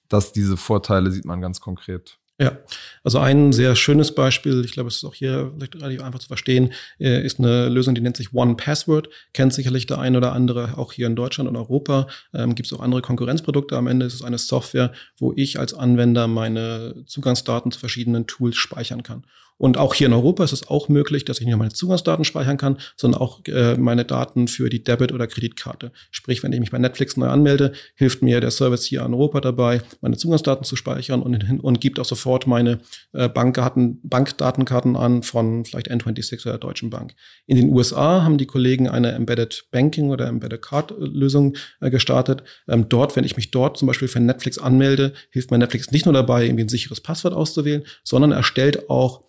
dass 0.07 0.31
diese 0.31 0.55
Vorteile 0.55 1.11
sieht 1.11 1.25
man 1.25 1.41
ganz 1.41 1.59
konkret? 1.59 2.19
Ja, 2.39 2.59
also 3.03 3.17
ein 3.17 3.51
sehr 3.51 3.75
schönes 3.75 4.13
Beispiel, 4.13 4.63
ich 4.63 4.73
glaube, 4.73 4.89
es 4.89 4.97
ist 4.97 5.05
auch 5.05 5.15
hier 5.15 5.51
relativ 5.57 6.03
einfach 6.03 6.19
zu 6.19 6.27
verstehen, 6.27 6.71
äh, 6.99 7.25
ist 7.25 7.39
eine 7.39 7.67
Lösung, 7.67 7.95
die 7.95 8.01
nennt 8.01 8.15
sich 8.15 8.31
One 8.31 8.55
Password. 8.55 9.09
Kennt 9.33 9.53
sicherlich 9.53 9.87
der 9.87 9.97
ein 9.97 10.15
oder 10.15 10.33
andere 10.33 10.77
auch 10.77 10.93
hier 10.93 11.07
in 11.07 11.15
Deutschland 11.15 11.49
und 11.49 11.55
Europa. 11.55 12.07
Ähm, 12.35 12.53
Gibt 12.53 12.67
es 12.67 12.73
auch 12.73 12.81
andere 12.81 13.01
Konkurrenzprodukte. 13.01 13.75
Am 13.75 13.87
Ende 13.87 14.05
ist 14.05 14.13
es 14.13 14.23
eine 14.23 14.37
Software, 14.37 14.91
wo 15.17 15.33
ich 15.35 15.57
als 15.59 15.73
Anwender 15.73 16.27
meine 16.27 17.03
Zugangsdaten 17.07 17.71
zu 17.71 17.79
verschiedenen 17.79 18.27
Tools 18.27 18.55
speichern 18.55 19.01
kann. 19.01 19.23
Und 19.57 19.77
auch 19.77 19.93
hier 19.93 20.07
in 20.07 20.13
Europa 20.13 20.43
ist 20.43 20.51
es 20.51 20.67
auch 20.67 20.89
möglich, 20.89 21.25
dass 21.25 21.39
ich 21.39 21.45
nicht 21.45 21.51
nur 21.51 21.59
meine 21.59 21.73
Zugangsdaten 21.73 22.25
speichern 22.25 22.57
kann, 22.57 22.77
sondern 22.95 23.21
auch 23.21 23.43
äh, 23.45 23.75
meine 23.75 24.05
Daten 24.05 24.47
für 24.47 24.69
die 24.69 24.83
Debit- 24.83 25.11
oder 25.11 25.27
Kreditkarte. 25.27 25.91
Sprich, 26.11 26.43
wenn 26.43 26.53
ich 26.53 26.59
mich 26.59 26.71
bei 26.71 26.77
Netflix 26.77 27.17
neu 27.17 27.27
anmelde, 27.27 27.73
hilft 27.95 28.21
mir 28.21 28.39
der 28.39 28.51
Service 28.51 28.85
hier 28.85 29.03
in 29.03 29.13
Europa 29.13 29.41
dabei, 29.41 29.81
meine 30.01 30.17
Zugangsdaten 30.17 30.63
zu 30.63 30.75
speichern 30.75 31.21
und, 31.21 31.63
und 31.63 31.81
gibt 31.81 31.99
auch 31.99 32.05
sofort 32.05 32.47
meine 32.47 32.79
äh, 33.13 33.29
Bankdaten, 33.29 33.99
Bankdatenkarten 34.03 34.95
an 34.95 35.23
von 35.23 35.65
vielleicht 35.65 35.91
N26 35.91 36.41
oder 36.43 36.51
der 36.51 36.59
Deutschen 36.59 36.89
Bank. 36.89 37.15
In 37.45 37.57
den 37.57 37.69
USA 37.69 38.23
haben 38.23 38.37
die 38.37 38.45
Kollegen 38.45 38.87
eine 38.87 39.13
Embedded 39.13 39.67
Banking 39.71 40.09
oder 40.09 40.27
Embedded 40.27 40.61
Card 40.61 40.93
Lösung 40.97 41.55
äh, 41.81 41.89
gestartet. 41.89 42.43
Ähm, 42.67 42.89
dort, 42.89 43.15
wenn 43.15 43.23
ich 43.23 43.35
mich 43.35 43.51
dort 43.51 43.77
zum 43.77 43.87
Beispiel 43.87 44.07
für 44.07 44.19
Netflix 44.19 44.57
anmelde, 44.57 45.13
hilft 45.31 45.51
mir 45.51 45.57
Netflix 45.57 45.91
nicht 45.91 46.05
nur 46.05 46.13
dabei, 46.13 46.45
irgendwie 46.45 46.63
ein 46.63 46.69
sicheres 46.69 47.01
Passwort 47.01 47.33
auszuwählen, 47.33 47.83
sondern 48.03 48.31
erstellt 48.31 48.89
auch 48.89 49.27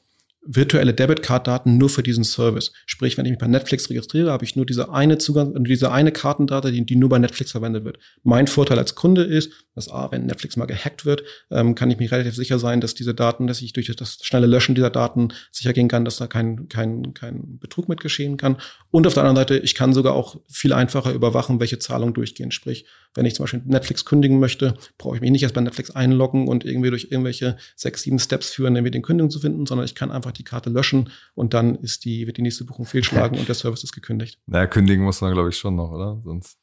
virtuelle 0.50 0.94
Debitcard-Daten 0.94 1.76
nur 1.76 1.90
für 1.90 2.02
diesen 2.02 2.24
Service. 2.24 2.72
Sprich, 2.86 3.18
wenn 3.18 3.26
ich 3.26 3.32
mich 3.32 3.38
bei 3.38 3.46
Netflix 3.46 3.90
registriere, 3.90 4.32
habe 4.32 4.44
ich 4.44 4.56
nur 4.56 4.64
diese 4.64 4.90
eine 4.90 5.18
Zugang, 5.18 5.62
diese 5.64 5.92
eine 5.92 6.10
Kartendate, 6.10 6.72
die, 6.72 6.86
die 6.86 6.96
nur 6.96 7.10
bei 7.10 7.18
Netflix 7.18 7.52
verwendet 7.52 7.84
wird. 7.84 7.98
Mein 8.22 8.46
Vorteil 8.46 8.78
als 8.78 8.94
Kunde 8.94 9.24
ist, 9.24 9.52
dass 9.78 9.90
A, 9.90 10.10
wenn 10.10 10.26
Netflix 10.26 10.56
mal 10.56 10.66
gehackt 10.66 11.06
wird, 11.06 11.22
ähm, 11.50 11.74
kann 11.74 11.90
ich 11.90 11.98
mir 11.98 12.10
relativ 12.10 12.34
sicher 12.34 12.58
sein, 12.58 12.80
dass 12.80 12.94
diese 12.94 13.14
Daten, 13.14 13.46
dass 13.46 13.62
ich 13.62 13.72
durch 13.72 13.94
das 13.96 14.18
schnelle 14.22 14.46
Löschen 14.46 14.74
dieser 14.74 14.90
Daten 14.90 15.28
sicher 15.52 15.72
gehen 15.72 15.88
kann, 15.88 16.04
dass 16.04 16.16
da 16.16 16.26
kein, 16.26 16.68
kein, 16.68 17.14
kein 17.14 17.58
Betrug 17.58 17.88
mit 17.88 18.00
geschehen 18.00 18.36
kann. 18.36 18.56
Und 18.90 19.06
auf 19.06 19.14
der 19.14 19.22
anderen 19.22 19.36
Seite, 19.36 19.58
ich 19.58 19.74
kann 19.74 19.94
sogar 19.94 20.14
auch 20.14 20.36
viel 20.48 20.72
einfacher 20.72 21.12
überwachen, 21.12 21.60
welche 21.60 21.78
Zahlungen 21.78 22.12
durchgehen. 22.12 22.50
Sprich, 22.50 22.86
wenn 23.14 23.24
ich 23.24 23.34
zum 23.34 23.44
Beispiel 23.44 23.62
Netflix 23.64 24.04
kündigen 24.04 24.40
möchte, 24.40 24.74
brauche 24.98 25.16
ich 25.16 25.20
mich 25.20 25.30
nicht 25.30 25.42
erst 25.42 25.54
bei 25.54 25.60
Netflix 25.60 25.90
einloggen 25.90 26.48
und 26.48 26.64
irgendwie 26.64 26.90
durch 26.90 27.08
irgendwelche 27.10 27.56
sechs, 27.76 28.02
sieben 28.02 28.18
Steps 28.18 28.50
führen, 28.50 28.74
irgendwie 28.76 28.90
den 28.90 29.02
Kündigung 29.02 29.30
zu 29.30 29.40
finden, 29.40 29.66
sondern 29.66 29.84
ich 29.84 29.94
kann 29.94 30.10
einfach 30.10 30.32
die 30.32 30.44
Karte 30.44 30.70
löschen 30.70 31.10
und 31.34 31.54
dann 31.54 31.76
ist 31.76 32.04
die, 32.04 32.26
wird 32.26 32.36
die 32.36 32.42
nächste 32.42 32.64
Buchung 32.64 32.84
fehlschlagen 32.84 33.38
und 33.38 33.48
der 33.48 33.54
Service 33.54 33.84
ist 33.84 33.92
gekündigt. 33.92 34.38
Naja, 34.46 34.66
kündigen 34.66 35.04
muss 35.04 35.20
man, 35.20 35.32
glaube 35.32 35.48
ich, 35.50 35.56
schon 35.56 35.76
noch, 35.76 35.92
oder? 35.92 36.20
Sonst. 36.24 36.58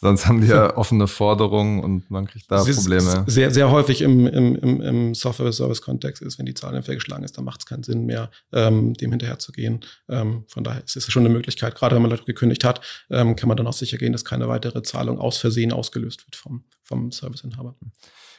Sonst 0.00 0.26
haben 0.26 0.40
die 0.40 0.46
ja 0.46 0.76
offene 0.76 1.08
Forderungen 1.08 1.82
und 1.82 2.08
man 2.08 2.26
kriegt 2.26 2.50
da 2.50 2.62
Probleme. 2.62 3.24
Sehr, 3.26 3.50
sehr 3.50 3.70
häufig 3.70 4.00
im, 4.00 4.28
im, 4.28 4.80
im, 4.80 5.14
Software-Service-Kontext 5.14 6.22
ist, 6.22 6.38
wenn 6.38 6.46
die 6.46 6.54
Zahl 6.54 6.80
fehlgeschlagen 6.82 7.24
ist, 7.24 7.36
dann 7.36 7.44
macht 7.44 7.60
es 7.60 7.66
keinen 7.66 7.82
Sinn 7.82 8.06
mehr, 8.06 8.30
ähm, 8.52 8.94
dem 8.94 9.10
hinterherzugehen. 9.10 9.80
Ähm, 10.08 10.44
von 10.46 10.62
daher 10.62 10.84
ist 10.84 10.96
es 10.96 11.04
schon 11.10 11.24
eine 11.24 11.34
Möglichkeit, 11.34 11.74
gerade 11.74 11.96
wenn 11.96 12.02
man 12.02 12.12
Leute 12.12 12.24
gekündigt 12.24 12.62
hat, 12.64 12.80
ähm, 13.10 13.34
kann 13.34 13.48
man 13.48 13.56
dann 13.56 13.66
auch 13.66 13.72
sicher 13.72 13.98
gehen, 13.98 14.12
dass 14.12 14.24
keine 14.24 14.48
weitere 14.48 14.82
Zahlung 14.82 15.18
aus 15.18 15.38
Versehen 15.38 15.72
ausgelöst 15.72 16.24
wird 16.26 16.36
vom, 16.36 16.64
vom 16.84 17.10
Serviceinhaber. 17.10 17.74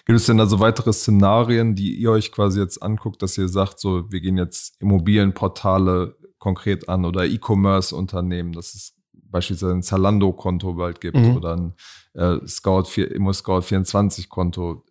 Gibt 0.06 0.17
es 0.17 0.26
denn 0.28 0.38
da 0.38 0.45
so 0.45 0.62
weitere 0.62 0.93
Szenarien, 0.93 1.76
die 1.76 1.93
ihr 1.95 2.12
euch 2.12 2.32
quasi 2.32 2.62
jetzt 2.62 2.82
anguckt, 2.82 3.22
dass 3.22 3.38
ihr 3.38 3.50
sagt, 3.50 3.80
so, 3.80 4.10
wir 4.10 4.22
gehen 4.22 4.38
jetzt 4.38 4.82
Immobilienportale 4.82 6.15
konkret 6.38 6.88
an 6.88 7.04
oder 7.04 7.26
E-Commerce-Unternehmen, 7.26 8.54
das 8.54 8.74
ist 8.76 8.99
beispielsweise 9.32 9.74
ein 9.74 9.84
Zalando-Konto 9.84 10.74
bald 10.74 11.02
gibt 11.02 11.18
mhm. 11.18 11.38
oder 11.38 11.56
ein 11.56 11.74
äh, 12.13 12.46
Scout, 12.48 12.86
Immo 12.98 13.34
Scout 13.34 13.62
24-Konto. 13.62 14.84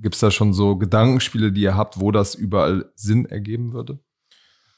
Gibt 0.00 0.14
es 0.14 0.20
da 0.20 0.30
schon 0.30 0.52
so 0.52 0.76
Gedankenspiele, 0.76 1.52
die 1.52 1.62
ihr 1.62 1.76
habt, 1.76 2.00
wo 2.00 2.10
das 2.10 2.34
überall 2.34 2.90
Sinn 2.94 3.26
ergeben 3.26 3.72
würde? 3.72 3.98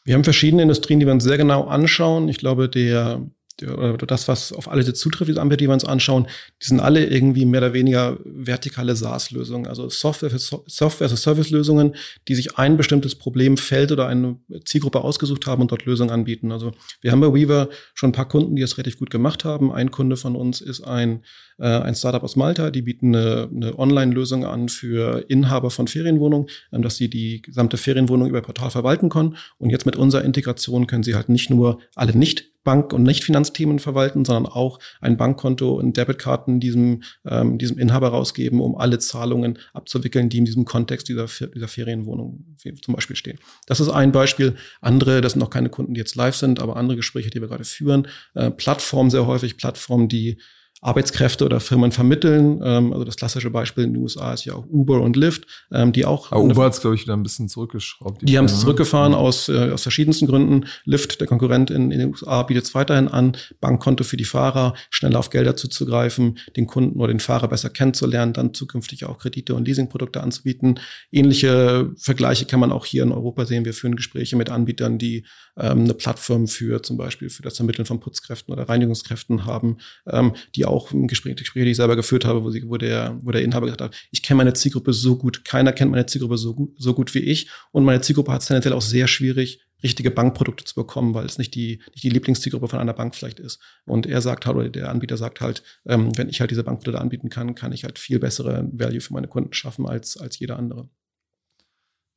Wir 0.05 0.15
haben 0.15 0.25
verschiedene 0.25 0.63
Industrien, 0.63 1.01
die 1.01 1.07
wir 1.07 1.13
uns 1.13 1.25
sehr 1.25 1.39
genau 1.39 1.65
anschauen. 1.65 2.29
Ich 2.29 2.39
glaube, 2.39 2.69
der 2.69 3.23
das, 3.59 4.27
was 4.29 4.53
auf 4.53 4.71
alle 4.71 4.93
zutrifft, 4.93 5.29
diese 5.29 5.57
die 5.57 5.67
wir 5.67 5.73
uns 5.73 5.85
anschauen, 5.85 6.27
die 6.61 6.67
sind 6.67 6.81
alle 6.81 7.07
irgendwie 7.07 7.45
mehr 7.45 7.61
oder 7.61 7.73
weniger 7.73 8.19
vertikale 8.25 8.97
SaaS-Lösungen, 8.97 9.67
also 9.67 9.89
Software 9.89 10.31
für 10.31 10.39
Software 10.39 11.11
as 11.11 11.23
Service-Lösungen, 11.23 11.95
die 12.27 12.35
sich 12.35 12.59
ein 12.59 12.77
bestimmtes 12.77 13.15
Problemfeld 13.15 13.93
oder 13.93 14.09
eine 14.09 14.39
Zielgruppe 14.65 15.03
ausgesucht 15.03 15.47
haben 15.47 15.63
und 15.63 15.71
dort 15.71 15.85
Lösungen 15.85 16.11
anbieten. 16.11 16.51
Also 16.51 16.73
wir 17.01 17.13
haben 17.13 17.21
bei 17.21 17.33
Weaver 17.33 17.69
schon 17.95 18.11
ein 18.11 18.15
paar 18.15 18.29
Kunden, 18.29 18.57
die 18.57 18.63
das 18.63 18.77
relativ 18.77 18.99
gut 18.99 19.11
gemacht 19.11 19.45
haben. 19.45 19.73
Ein 19.73 19.91
Kunde 19.91 20.17
von 20.17 20.35
uns 20.35 20.61
ist 20.61 20.83
ein, 20.83 21.23
äh, 21.59 21.67
ein 21.67 21.95
Startup 21.95 22.23
aus 22.23 22.37
Malta, 22.37 22.71
die 22.71 22.83
bieten 22.83 23.15
eine, 23.15 23.49
eine 23.55 23.79
Online-Lösung 23.79 24.45
an 24.45 24.69
für 24.69 25.25
Inhaber 25.29 25.71
von 25.71 25.87
Ferienwohnungen, 25.87 26.49
ähm, 26.73 26.83
dass 26.83 26.97
sie 26.97 27.09
die 27.09 27.43
gesamte 27.43 27.77
Ferienwohnung 27.77 28.29
über 28.29 28.43
Portal 28.43 28.71
verwalten 28.71 29.11
können. 29.11 29.37
Und 29.59 29.71
jetzt 29.71 29.87
mit 29.87 29.97
unserer 29.97 30.25
Integration 30.25 30.87
können 30.87 31.05
sie 31.05 31.15
halt 31.15 31.29
nicht 31.29 31.51
nur 31.51 31.79
alle 31.95 32.17
nicht 32.17 32.54
Bank- 32.65 32.93
und 32.93 33.03
Nicht-Finanzthemen 33.03 33.79
verwalten, 33.79 34.25
sondern 34.25 34.51
auch 34.51 34.79
ein 35.01 35.17
Bankkonto 35.17 35.75
und 35.75 35.97
Debitkarten 35.97 36.61
diesem, 36.61 37.03
ähm, 37.27 37.59
diesem 37.59 37.79
Inhaber 37.79 38.09
rausgeben, 38.09 38.61
um 38.61 38.77
alle 38.77 38.99
Zahlungen 38.99 39.59
abzuwickeln, 39.73 40.31
die 40.31 40.39
in 40.39 40.45
diesem 40.45 40.65
Kontext 40.65 41.09
dieser, 41.09 41.27
dieser 41.27 41.69
Ferienwohnung 41.69 42.57
zum 42.83 42.95
Beispiel 42.95 43.17
stehen. 43.17 43.39
Das 43.67 43.81
ist 43.81 43.91
ein 43.91 44.13
Beispiel. 44.13 44.57
Andere, 44.81 45.21
das 45.21 45.33
sind 45.33 45.41
noch 45.41 45.51
keine 45.51 45.69
Kunden, 45.69 45.95
die 45.95 46.01
jetzt 46.01 46.17
live 46.17 46.35
sind, 46.35 46.61
aber 46.61 46.77
andere 46.77 46.97
Gespräche, 46.97 47.31
die 47.31 47.41
wir 47.41 47.49
gerade 47.49 47.65
führen. 47.65 48.09
Äh, 48.35 48.51
Plattformen 48.51 49.11
sehr 49.11 49.27
häufig, 49.27 49.57
Plattformen, 49.57 50.09
die 50.09 50.39
Arbeitskräfte 50.85 51.47
oder 51.47 51.61
Firmen 51.61 51.93
vermitteln. 51.93 52.61
Ähm, 52.63 52.93
also 52.93 53.05
das 53.05 53.17
klassische 53.17 53.51
Beispiel 53.51 53.85
in 53.85 53.95
den 53.95 54.03
USA 54.03 54.35
ist 54.35 54.45
ja 54.45 54.55
auch 54.55 54.67
Uber 54.67 55.01
und 55.01 55.17
Lyft, 55.17 55.47
ähm, 55.73 55.93
die 55.93 56.05
auch. 56.05 56.31
Aber 56.31 56.43
Uber 56.43 56.65
hat 56.65 56.75
es, 56.75 56.81
glaube 56.81 56.95
ich, 56.95 57.03
wieder 57.03 57.15
ein 57.15 57.23
bisschen 57.23 57.49
zurückgeschraubt. 57.49 58.21
Die, 58.21 58.27
die 58.27 58.39
haben 58.39 58.45
es 58.45 58.61
zurückgefahren 58.61 59.13
mhm. 59.13 59.19
aus, 59.19 59.49
äh, 59.49 59.71
aus 59.71 59.83
verschiedensten 59.83 60.27
Gründen. 60.27 60.67
Lyft, 60.85 61.21
der 61.21 61.27
Konkurrent 61.27 61.71
in, 61.71 61.91
in 61.91 61.99
den 62.01 62.11
USA, 62.11 62.43
bietet 62.43 62.65
es 62.65 62.75
weiterhin 62.75 63.09
an, 63.09 63.35
Bankkonto 63.61 64.05
für 64.05 64.19
die 64.19 64.25
Fahrer, 64.25 64.75
schneller 64.91 65.19
auf 65.19 65.31
Gelder 65.31 65.57
zuzugreifen, 65.57 66.39
den 66.57 66.67
Kunden 66.67 67.01
oder 67.01 67.09
den 67.09 67.21
Fahrer 67.21 67.49
besser 67.49 67.71
kennenzulernen, 67.71 68.35
dann 68.35 68.53
zukünftig 68.53 69.07
auch 69.07 69.19
Kredite 69.19 69.55
und 69.55 69.67
Leasingprodukte 69.67 70.23
anzubieten. 70.23 70.79
Ähnliche 71.11 71.93
Vergleiche 71.97 72.45
kann 72.45 72.61
man 72.61 72.73
auch 72.73 72.85
hier 72.85 73.05
in 73.05 73.13
Europa 73.13 73.47
sehen. 73.47 73.65
Wir 73.65 73.73
führen 73.73 73.97
Gespräche 73.97 74.37
mit 74.37 74.51
Anbietern, 74.51 74.99
die 74.99 75.25
ähm, 75.57 75.85
eine 75.85 75.95
Plattform 75.95 76.47
für 76.47 76.83
zum 76.83 76.97
Beispiel 76.97 77.31
für 77.31 77.43
das 77.43 77.57
Vermitteln 77.57 77.87
von 77.87 78.01
Putzkräften 78.01 78.53
oder 78.53 78.69
Reinigungskräften 78.69 79.47
haben, 79.47 79.79
ähm, 80.07 80.35
die 80.55 80.67
auch 80.67 80.74
im 80.93 81.07
Gespräch, 81.07 81.37
Gespräche, 81.37 81.65
die 81.65 81.71
ich 81.73 81.77
selber 81.77 81.97
geführt 81.97 82.25
habe, 82.25 82.43
wo, 82.43 82.51
sie, 82.51 82.63
wo, 82.67 82.77
der, 82.77 83.19
wo 83.23 83.31
der 83.31 83.43
Inhaber 83.43 83.67
gesagt 83.67 83.81
hat, 83.81 83.97
ich 84.11 84.23
kenne 84.23 84.39
meine 84.39 84.55
Zielgruppe 84.55 84.93
so 84.93 85.17
gut, 85.17 85.45
keiner 85.45 85.73
kennt 85.73 85.91
meine 85.91 86.07
Zielgruppe 86.07 86.37
so 86.37 86.55
gut, 86.55 86.75
so 86.77 86.95
gut 86.95 87.15
wie 87.15 87.21
ich 87.21 87.49
und 87.73 87.85
meine 87.85 88.01
Zielgruppe 88.01 88.33
hat 88.33 88.43
es 88.43 88.49
tendenziell 88.49 88.75
auch 88.75 88.83
sehr 88.83 89.09
schwierig, 89.09 89.61
richtige 89.85 90.11
Bankprodukte 90.11 90.65
zu 90.65 90.75
bekommen, 90.75 91.15
weil 91.15 91.27
es 91.27 91.39
nicht 91.39 91.55
die, 91.55 91.81
nicht 91.93 92.03
die 92.03 92.09
Lieblingszielgruppe 92.09 92.69
von 92.69 92.81
einer 92.81 92.95
Bank 92.95 93.15
vielleicht 93.15 93.39
ist. 93.39 93.61
Und 93.85 94.07
er 94.07 94.23
sagt 94.23 94.47
halt, 94.47 94.57
oder 94.57 94.71
der 94.71 94.89
Anbieter 94.89 95.17
sagt 95.17 95.41
halt, 95.41 95.63
ähm, 95.85 96.11
wenn 96.17 96.31
ich 96.31 96.41
halt 96.41 96.51
diese 96.51 96.65
Bankprodukte 96.65 97.01
anbieten 97.01 97.29
kann, 97.29 97.55
kann 97.55 97.73
ich 97.73 97.85
halt 97.85 97.99
viel 97.99 98.19
bessere 98.19 98.69
Value 98.73 99.03
für 99.03 99.13
meine 99.13 99.29
Kunden 99.29 99.53
schaffen 99.53 99.87
als, 99.87 100.17
als 100.17 100.39
jeder 100.39 100.59
andere. 100.59 100.89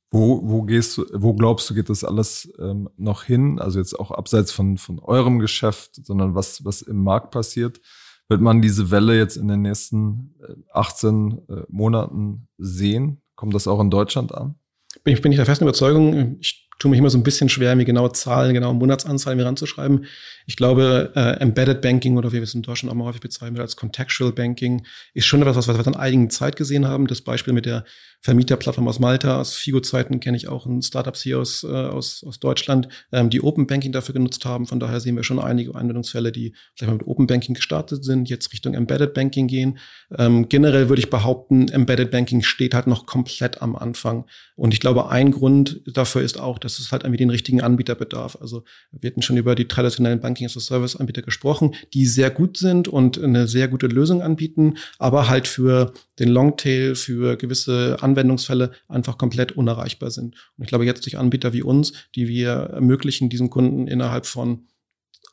Wo, 0.09 0.41
wo 0.47 0.61
gehst 0.61 0.97
du, 0.97 1.05
wo 1.13 1.33
glaubst 1.33 1.69
du, 1.69 1.73
geht 1.73 1.89
das 1.89 2.05
alles 2.05 2.49
ähm, 2.59 2.89
noch 2.95 3.23
hin? 3.23 3.59
Also 3.59 3.79
jetzt 3.79 3.99
auch 3.99 4.11
abseits 4.11 4.53
von, 4.53 4.77
von 4.77 4.99
eurem 4.99 5.39
Geschäft, 5.39 5.95
sondern 6.05 6.33
was, 6.33 6.63
was 6.63 6.81
im 6.81 7.03
Markt 7.03 7.31
passiert. 7.31 7.81
Wird 8.29 8.41
man 8.41 8.61
diese 8.61 8.91
Welle 8.91 9.17
jetzt 9.17 9.37
in 9.37 9.47
den 9.47 9.61
nächsten 9.61 10.35
18 10.73 11.41
äh, 11.49 11.53
äh, 11.53 11.63
Monaten 11.69 12.47
sehen? 12.57 13.21
Kommt 13.35 13.53
das 13.53 13.67
auch 13.67 13.79
in 13.79 13.89
Deutschland 13.89 14.33
an? 14.33 14.55
Bin 15.03 15.13
ich, 15.13 15.21
bin 15.21 15.31
ich 15.31 15.37
der 15.37 15.45
festen 15.45 15.63
Überzeugung. 15.63 16.37
Ich 16.41 16.67
tue 16.79 16.91
mich 16.91 16.99
immer 16.99 17.09
so 17.09 17.17
ein 17.17 17.23
bisschen 17.23 17.49
schwer, 17.49 17.75
mir 17.75 17.85
genaue 17.85 18.11
Zahlen, 18.11 18.53
genaue 18.53 18.75
Monatsanzahlen 18.75 19.37
mir 19.37 19.45
ranzuschreiben. 19.45 20.05
Ich 20.45 20.57
glaube, 20.57 21.11
äh, 21.15 21.39
Embedded 21.39 21.81
Banking 21.81 22.17
oder 22.17 22.31
wie 22.31 22.37
wir 22.37 22.43
es 22.43 22.53
in 22.53 22.61
Deutschland 22.61 22.91
auch 22.91 22.97
mal 22.97 23.05
häufig 23.05 23.21
bezeichnen 23.21 23.59
als 23.59 23.75
Contextual 23.75 24.31
Banking 24.31 24.85
ist 25.13 25.25
schon 25.25 25.41
etwas, 25.41 25.67
was 25.67 25.77
wir 25.77 25.87
in 25.87 25.95
einigen 25.95 26.29
Zeit 26.29 26.55
gesehen 26.55 26.87
haben. 26.87 27.07
Das 27.07 27.21
Beispiel 27.21 27.53
mit 27.53 27.65
der 27.65 27.85
Vermieterplattform 28.21 28.87
aus 28.87 28.99
Malta, 28.99 29.39
aus 29.39 29.53
Figo-Zeiten 29.53 30.19
kenne 30.19 30.37
ich 30.37 30.47
auch 30.47 30.65
ein 30.65 30.81
Startups 30.81 31.21
hier 31.21 31.39
aus, 31.39 31.63
äh, 31.63 31.67
aus, 31.67 32.23
aus 32.27 32.39
Deutschland, 32.39 32.89
ähm, 33.11 33.29
die 33.29 33.41
Open 33.41 33.67
Banking 33.67 33.91
dafür 33.91 34.13
genutzt 34.13 34.43
haben. 34.43 34.65
Von 34.65 34.79
daher 34.79 34.99
sehen 34.99 35.15
wir 35.15 35.23
schon 35.23 35.39
einige 35.39 35.75
Anwendungsfälle, 35.75 36.31
die 36.31 36.53
vielleicht 36.75 36.89
mal 36.89 36.97
mit 36.97 37.07
Open 37.07 37.27
Banking 37.27 37.55
gestartet 37.55 38.03
sind, 38.03 38.29
jetzt 38.29 38.51
Richtung 38.51 38.73
Embedded 38.73 39.13
Banking 39.13 39.47
gehen. 39.47 39.77
Ähm, 40.17 40.49
generell 40.49 40.89
würde 40.89 40.99
ich 40.99 41.09
behaupten, 41.09 41.69
Embedded 41.69 42.11
Banking 42.11 42.41
steht 42.41 42.73
halt 42.73 42.87
noch 42.87 43.05
komplett 43.05 43.61
am 43.61 43.75
Anfang. 43.75 44.25
Und 44.55 44.73
ich 44.73 44.79
glaube, 44.79 45.09
ein 45.09 45.31
Grund 45.31 45.81
dafür 45.85 46.23
ist 46.23 46.39
auch, 46.39 46.57
dass 46.57 46.79
es 46.79 46.91
halt 46.91 47.03
irgendwie 47.03 47.17
den 47.17 47.29
richtigen 47.29 47.61
Anbieter 47.61 47.93
bedarf. 47.95 48.37
Also 48.41 48.63
wir 48.91 49.09
hatten 49.09 49.21
schon 49.21 49.37
über 49.37 49.53
die 49.53 49.67
traditionellen 49.67 50.19
Banking-as-a-Service-Anbieter 50.19 51.21
gesprochen, 51.21 51.75
die 51.93 52.07
sehr 52.07 52.31
gut 52.31 52.57
sind 52.57 52.87
und 52.87 53.21
eine 53.21 53.47
sehr 53.47 53.67
gute 53.67 53.87
Lösung 53.87 54.21
anbieten, 54.23 54.77
aber 54.97 55.29
halt 55.29 55.47
für 55.47 55.93
den 56.19 56.29
Longtail, 56.29 56.95
für 56.95 57.37
gewisse 57.37 57.97
Anwendungsfälle 58.07 58.71
einfach 58.87 59.17
komplett 59.17 59.51
unerreichbar 59.53 60.11
sind. 60.11 60.35
Und 60.57 60.63
ich 60.63 60.67
glaube, 60.67 60.85
jetzt 60.85 61.05
durch 61.05 61.17
Anbieter 61.17 61.53
wie 61.53 61.63
uns, 61.63 61.93
die 62.15 62.27
wir 62.27 62.51
ermöglichen, 62.51 63.29
diesen 63.29 63.49
Kunden 63.49 63.87
innerhalb 63.87 64.25
von 64.25 64.67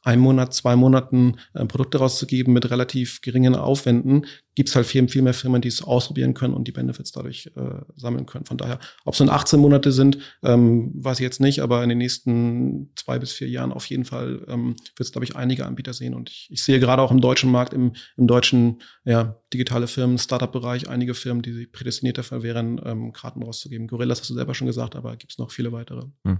einem 0.05 0.23
Monat, 0.23 0.55
zwei 0.55 0.77
Monaten 0.77 1.37
äh, 1.55 1.65
Produkte 1.65 1.99
rauszugeben 1.99 2.53
mit 2.53 2.71
relativ 2.71 3.21
geringen 3.23 3.55
Aufwänden, 3.55 4.27
gibt 4.55 4.69
es 4.69 4.77
halt 4.77 4.87
viel, 4.87 5.09
viel 5.09 5.23
mehr 5.23 5.35
Firmen, 5.35 5.61
die 5.61 5.69
es 5.69 5.83
ausprobieren 5.83 6.35
können 6.35 6.55
und 6.55 6.69
die 6.69 6.73
Benefits 6.73 7.13
dadurch 7.13 7.51
äh, 7.57 7.81
sammeln 7.97 8.27
können. 8.27 8.45
Von 8.45 8.57
daher, 8.57 8.79
ob 9.05 9.15
es 9.15 9.21
nun 9.21 9.31
18 9.31 9.59
Monate 9.59 9.91
sind, 9.91 10.19
ähm, 10.43 10.93
weiß 10.95 11.19
ich 11.19 11.25
jetzt 11.25 11.41
nicht, 11.41 11.61
aber 11.61 11.83
in 11.83 11.89
den 11.89 11.99
nächsten 11.99 12.93
zwei 12.97 13.19
bis 13.19 13.33
vier 13.33 13.49
Jahren 13.49 13.73
auf 13.73 13.87
jeden 13.87 14.05
Fall 14.05 14.45
ähm, 14.49 14.77
wird 14.97 15.07
es, 15.07 15.13
glaube 15.13 15.25
ich, 15.25 15.37
einige 15.37 15.67
Anbieter 15.67 15.93
sehen. 15.93 16.15
Und 16.15 16.31
ich, 16.31 16.49
ich 16.51 16.63
sehe 16.63 16.79
gerade 16.79 17.03
auch 17.03 17.11
im 17.11 17.21
deutschen 17.21 17.51
Markt, 17.51 17.73
im, 17.73 17.93
im 18.17 18.27
deutschen 18.27 18.83
ja, 19.05 19.41
digitale 19.53 19.89
Firmen, 19.89 20.19
Startup-Bereich, 20.19 20.89
einige 20.89 21.15
Firmen, 21.15 21.43
die 21.43 21.67
prädestiniert 21.67 22.19
dafür 22.19 22.43
wären, 22.43 22.81
ähm, 22.85 23.13
Karten 23.13 23.43
rauszugeben. 23.43 23.89
Gorillas 23.89 24.21
hast 24.21 24.31
du 24.31 24.35
selber 24.35 24.55
schon 24.55 24.67
gesagt, 24.67 24.95
aber 24.95 25.17
gibt 25.17 25.33
es 25.33 25.39
noch 25.39 25.51
viele 25.51 25.73
weitere. 25.73 26.03
Hm. 26.25 26.39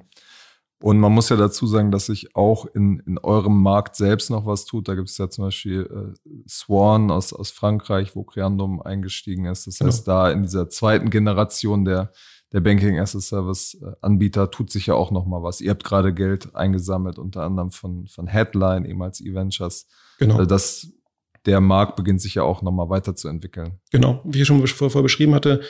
Und 0.85 1.01
man 1.01 1.13
muss 1.13 1.31
ja 1.31 1.37
dazu 1.37 1.67
sagen, 1.67 1.91
dass 1.91 2.05
sich 2.07 2.37
auch 2.37 2.67
in, 2.67 2.99
in 3.07 3.17
eurem 3.17 3.59
Markt 3.63 3.97
selbst 3.97 4.29
noch 4.29 4.45
was 4.45 4.67
tut. 4.67 4.87
Da 4.87 4.95
gibt 4.95 5.09
es 5.09 5.17
ja 5.17 5.31
zum 5.31 5.47
Beispiel 5.47 5.89
äh, 5.91 6.45
Swan 6.47 7.11
aus, 7.11 7.33
aus 7.33 7.51
Frankreich, 7.53 8.15
wo 8.15 8.23
Creandum 8.23 8.83
eingestiegen 8.83 9.47
ist. 9.47 9.67
Das 9.67 9.79
genau. 9.79 9.89
heißt, 9.89 10.07
da 10.07 10.31
in 10.31 10.43
dieser 10.43 10.69
zweiten 10.69 11.09
Generation 11.09 11.87
der, 11.87 12.13
der 12.53 12.61
Banking 12.61 12.99
as 12.99 13.17
a 13.17 13.21
Service 13.21 13.79
äh, 13.83 13.93
Anbieter 14.03 14.51
tut 14.51 14.71
sich 14.71 14.85
ja 14.85 14.93
auch 14.93 15.11
noch 15.11 15.25
mal 15.25 15.43
was. 15.43 15.63
Ihr 15.63 15.71
habt 15.71 15.85
gerade 15.85 16.13
Geld 16.13 16.55
eingesammelt, 16.55 17.19
unter 17.19 17.45
anderem 17.45 17.71
von, 17.71 18.07
von 18.07 18.27
Headline, 18.27 18.85
ehemals 18.85 19.23
E-Ventures. 19.23 19.87
Genau. 20.19 20.35
Also 20.35 20.45
das, 20.45 20.89
der 21.47 21.63
Markt 21.63 21.97
beginnt 21.97 22.21
sich 22.21 22.35
ja 22.35 22.43
auch 22.43 22.61
noch 22.61 22.73
mal 22.73 22.91
weiterzuentwickeln. 22.91 23.81
Genau. 23.91 24.21
Wie 24.25 24.43
ich 24.43 24.47
schon 24.47 24.67
vorher 24.67 25.01
beschrieben 25.01 25.35
hatte, 25.35 25.63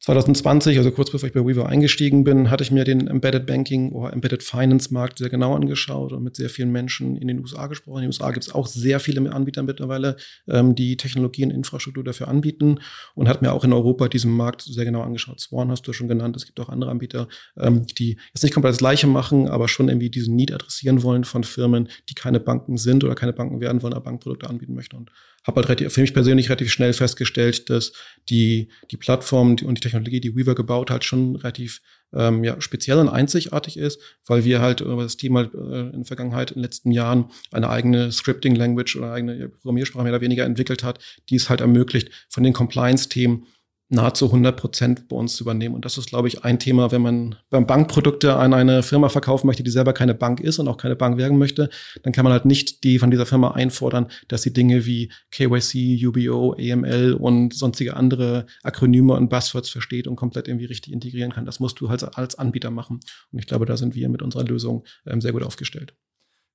2020, 0.00 0.78
also 0.78 0.90
kurz 0.90 1.10
bevor 1.10 1.26
ich 1.26 1.32
bei 1.32 1.44
Weaver 1.44 1.68
eingestiegen 1.68 2.22
bin, 2.22 2.50
hatte 2.50 2.62
ich 2.62 2.70
mir 2.70 2.84
den 2.84 3.08
Embedded 3.08 3.46
Banking 3.46 3.92
oder 3.92 4.12
Embedded 4.12 4.42
Finance 4.42 4.92
Markt 4.92 5.18
sehr 5.18 5.30
genau 5.30 5.56
angeschaut 5.56 6.12
und 6.12 6.22
mit 6.22 6.36
sehr 6.36 6.50
vielen 6.50 6.70
Menschen 6.70 7.16
in 7.16 7.28
den 7.28 7.40
USA 7.40 7.66
gesprochen. 7.66 7.98
In 7.98 8.02
den 8.02 8.08
USA 8.10 8.30
gibt 8.30 8.46
es 8.46 8.54
auch 8.54 8.66
sehr 8.66 9.00
viele 9.00 9.32
Anbieter 9.32 9.62
mittlerweile, 9.62 10.16
ähm, 10.48 10.74
die 10.74 10.96
Technologien, 10.96 11.50
Infrastruktur 11.50 12.04
dafür 12.04 12.28
anbieten 12.28 12.78
und 13.14 13.28
hat 13.28 13.42
mir 13.42 13.52
auch 13.52 13.64
in 13.64 13.72
Europa 13.72 14.08
diesen 14.08 14.32
Markt 14.32 14.62
sehr 14.62 14.84
genau 14.84 15.00
angeschaut. 15.00 15.40
Swan 15.40 15.70
hast 15.70 15.88
du 15.88 15.92
schon 15.92 16.08
genannt. 16.08 16.36
Es 16.36 16.46
gibt 16.46 16.60
auch 16.60 16.68
andere 16.68 16.90
Anbieter, 16.90 17.26
ähm, 17.58 17.86
die 17.86 18.18
jetzt 18.32 18.42
nicht 18.42 18.52
komplett 18.52 18.74
das 18.74 18.78
Gleiche 18.78 19.06
machen, 19.06 19.48
aber 19.48 19.66
schon 19.66 19.88
irgendwie 19.88 20.10
diesen 20.10 20.36
Need 20.36 20.52
adressieren 20.52 21.02
wollen 21.02 21.24
von 21.24 21.42
Firmen, 21.42 21.88
die 22.10 22.14
keine 22.14 22.38
Banken 22.38 22.76
sind 22.76 23.02
oder 23.02 23.14
keine 23.14 23.32
Banken 23.32 23.60
werden 23.60 23.82
wollen, 23.82 23.94
aber 23.94 24.04
Bankprodukte 24.04 24.48
anbieten 24.48 24.74
möchten. 24.74 24.96
Und 24.96 25.10
habe 25.46 25.60
halt 25.60 25.68
relativ, 25.68 25.92
für 25.92 26.00
mich 26.00 26.14
persönlich 26.14 26.48
relativ 26.48 26.72
schnell 26.72 26.92
festgestellt, 26.92 27.70
dass 27.70 27.92
die, 28.28 28.68
die 28.90 28.96
Plattform 28.96 29.50
und 29.50 29.74
die 29.78 29.80
Technologie, 29.80 30.20
die 30.20 30.34
Weaver 30.34 30.54
gebaut 30.54 30.90
hat, 30.90 31.04
schon 31.04 31.36
relativ 31.36 31.80
ähm, 32.12 32.44
ja, 32.44 32.60
speziell 32.60 32.98
und 32.98 33.08
einzigartig 33.08 33.76
ist, 33.76 34.00
weil 34.26 34.44
wir 34.44 34.60
halt 34.60 34.80
über 34.80 35.02
das 35.02 35.16
Team 35.16 35.36
halt 35.36 35.54
äh, 35.54 35.90
in 35.90 35.92
der 35.92 36.04
Vergangenheit, 36.04 36.50
in 36.50 36.56
den 36.56 36.62
letzten 36.62 36.90
Jahren 36.90 37.30
eine 37.52 37.68
eigene 37.68 38.12
Scripting-Language 38.12 38.96
oder 38.96 39.12
eine 39.12 39.32
eigene 39.32 39.48
Programmiersprache 39.48 40.04
mehr 40.04 40.12
oder 40.12 40.20
weniger 40.20 40.44
entwickelt 40.44 40.82
hat, 40.82 40.98
die 41.30 41.36
es 41.36 41.50
halt 41.50 41.60
ermöglicht, 41.60 42.10
von 42.28 42.42
den 42.42 42.52
Compliance-Themen 42.52 43.46
nahezu 43.88 44.26
100 44.26 44.56
Prozent 44.56 45.08
bei 45.08 45.16
uns 45.16 45.36
zu 45.36 45.44
übernehmen. 45.44 45.74
Und 45.74 45.84
das 45.84 45.96
ist, 45.96 46.08
glaube 46.08 46.28
ich, 46.28 46.44
ein 46.44 46.58
Thema, 46.58 46.90
wenn 46.90 47.02
man 47.02 47.36
beim 47.50 47.66
Bankprodukte 47.66 48.36
an 48.36 48.52
eine 48.52 48.82
Firma 48.82 49.08
verkaufen 49.08 49.46
möchte, 49.46 49.62
die 49.62 49.70
selber 49.70 49.92
keine 49.92 50.14
Bank 50.14 50.40
ist 50.40 50.58
und 50.58 50.66
auch 50.66 50.76
keine 50.76 50.96
Bank 50.96 51.18
werden 51.18 51.38
möchte, 51.38 51.70
dann 52.02 52.12
kann 52.12 52.24
man 52.24 52.32
halt 52.32 52.46
nicht 52.46 52.82
die 52.82 52.98
von 52.98 53.10
dieser 53.10 53.26
Firma 53.26 53.52
einfordern, 53.52 54.08
dass 54.28 54.42
sie 54.42 54.52
Dinge 54.52 54.86
wie 54.86 55.12
KYC, 55.30 56.04
UBO, 56.06 56.56
AML 56.58 57.14
und 57.14 57.54
sonstige 57.54 57.96
andere 57.96 58.46
Akronyme 58.62 59.14
und 59.14 59.28
Buzzwords 59.28 59.70
versteht 59.70 60.08
und 60.08 60.16
komplett 60.16 60.48
irgendwie 60.48 60.66
richtig 60.66 60.92
integrieren 60.92 61.32
kann. 61.32 61.46
Das 61.46 61.60
musst 61.60 61.80
du 61.80 61.88
halt 61.88 62.02
als 62.16 62.36
Anbieter 62.36 62.70
machen. 62.70 63.00
Und 63.30 63.38
ich 63.38 63.46
glaube, 63.46 63.66
da 63.66 63.76
sind 63.76 63.94
wir 63.94 64.08
mit 64.08 64.22
unserer 64.22 64.44
Lösung 64.44 64.84
ähm, 65.06 65.20
sehr 65.20 65.32
gut 65.32 65.44
aufgestellt. 65.44 65.94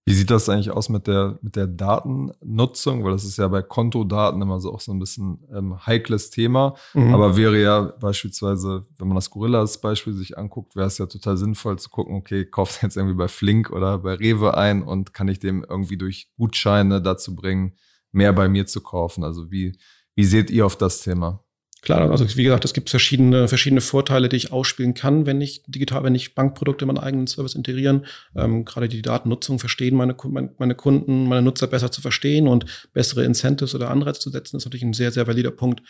Wie 0.03 0.13
sieht 0.13 0.31
das 0.31 0.49
eigentlich 0.49 0.71
aus 0.71 0.89
mit 0.89 1.05
der, 1.05 1.37
mit 1.43 1.55
der 1.55 1.67
Datennutzung? 1.67 3.03
Weil 3.03 3.11
das 3.11 3.23
ist 3.23 3.37
ja 3.37 3.47
bei 3.47 3.61
Kontodaten 3.61 4.41
immer 4.41 4.59
so 4.59 4.73
auch 4.73 4.79
so 4.79 4.91
ein 4.91 4.99
bisschen 4.99 5.47
ähm, 5.53 5.85
heikles 5.85 6.31
Thema. 6.31 6.75
Mhm. 6.95 7.13
Aber 7.13 7.37
wäre 7.37 7.61
ja 7.61 7.81
beispielsweise, 7.99 8.87
wenn 8.97 9.07
man 9.07 9.15
das 9.15 9.29
Gorillas-Beispiel 9.29 10.13
sich 10.13 10.39
anguckt, 10.39 10.75
wäre 10.75 10.87
es 10.87 10.97
ja 10.97 11.05
total 11.05 11.37
sinnvoll 11.37 11.77
zu 11.77 11.89
gucken, 11.89 12.15
okay, 12.15 12.45
kauft 12.45 12.81
jetzt 12.81 12.97
irgendwie 12.97 13.15
bei 13.15 13.27
Flink 13.27 13.69
oder 13.69 13.99
bei 13.99 14.15
Rewe 14.15 14.57
ein 14.57 14.81
und 14.81 15.13
kann 15.13 15.27
ich 15.27 15.39
dem 15.39 15.63
irgendwie 15.67 15.97
durch 15.97 16.31
Gutscheine 16.35 16.99
dazu 17.01 17.35
bringen, 17.35 17.73
mehr 18.11 18.33
bei 18.33 18.49
mir 18.49 18.65
zu 18.65 18.81
kaufen? 18.81 19.23
Also 19.23 19.51
wie, 19.51 19.77
wie 20.15 20.23
seht 20.23 20.49
ihr 20.49 20.65
auf 20.65 20.75
das 20.75 21.01
Thema? 21.01 21.43
Klar, 21.81 22.11
also 22.11 22.37
wie 22.37 22.43
gesagt, 22.43 22.63
es 22.63 22.73
gibt 22.73 22.91
verschiedene, 22.91 23.47
verschiedene 23.47 23.81
Vorteile, 23.81 24.29
die 24.29 24.35
ich 24.35 24.51
ausspielen 24.51 24.93
kann, 24.93 25.25
wenn 25.25 25.41
ich 25.41 25.63
digital, 25.65 26.03
wenn 26.03 26.13
ich 26.13 26.35
Bankprodukte 26.35 26.85
in 26.85 26.87
meinen 26.87 27.03
eigenen 27.03 27.25
Service 27.25 27.55
integrieren. 27.55 28.05
Ähm, 28.35 28.65
gerade 28.65 28.87
die 28.87 29.01
Datennutzung 29.01 29.57
verstehen 29.57 29.95
meine, 29.95 30.15
meine 30.59 30.75
Kunden, 30.75 31.27
meine 31.27 31.41
Nutzer 31.41 31.65
besser 31.65 31.91
zu 31.91 32.01
verstehen 32.01 32.47
und 32.47 32.65
bessere 32.93 33.23
Incentives 33.23 33.73
oder 33.73 33.89
Anreize 33.89 34.19
zu 34.19 34.29
setzen, 34.29 34.57
ist 34.57 34.65
natürlich 34.65 34.83
ein 34.83 34.93
sehr, 34.93 35.11
sehr 35.11 35.25
valider 35.25 35.49
Punkt. 35.49 35.81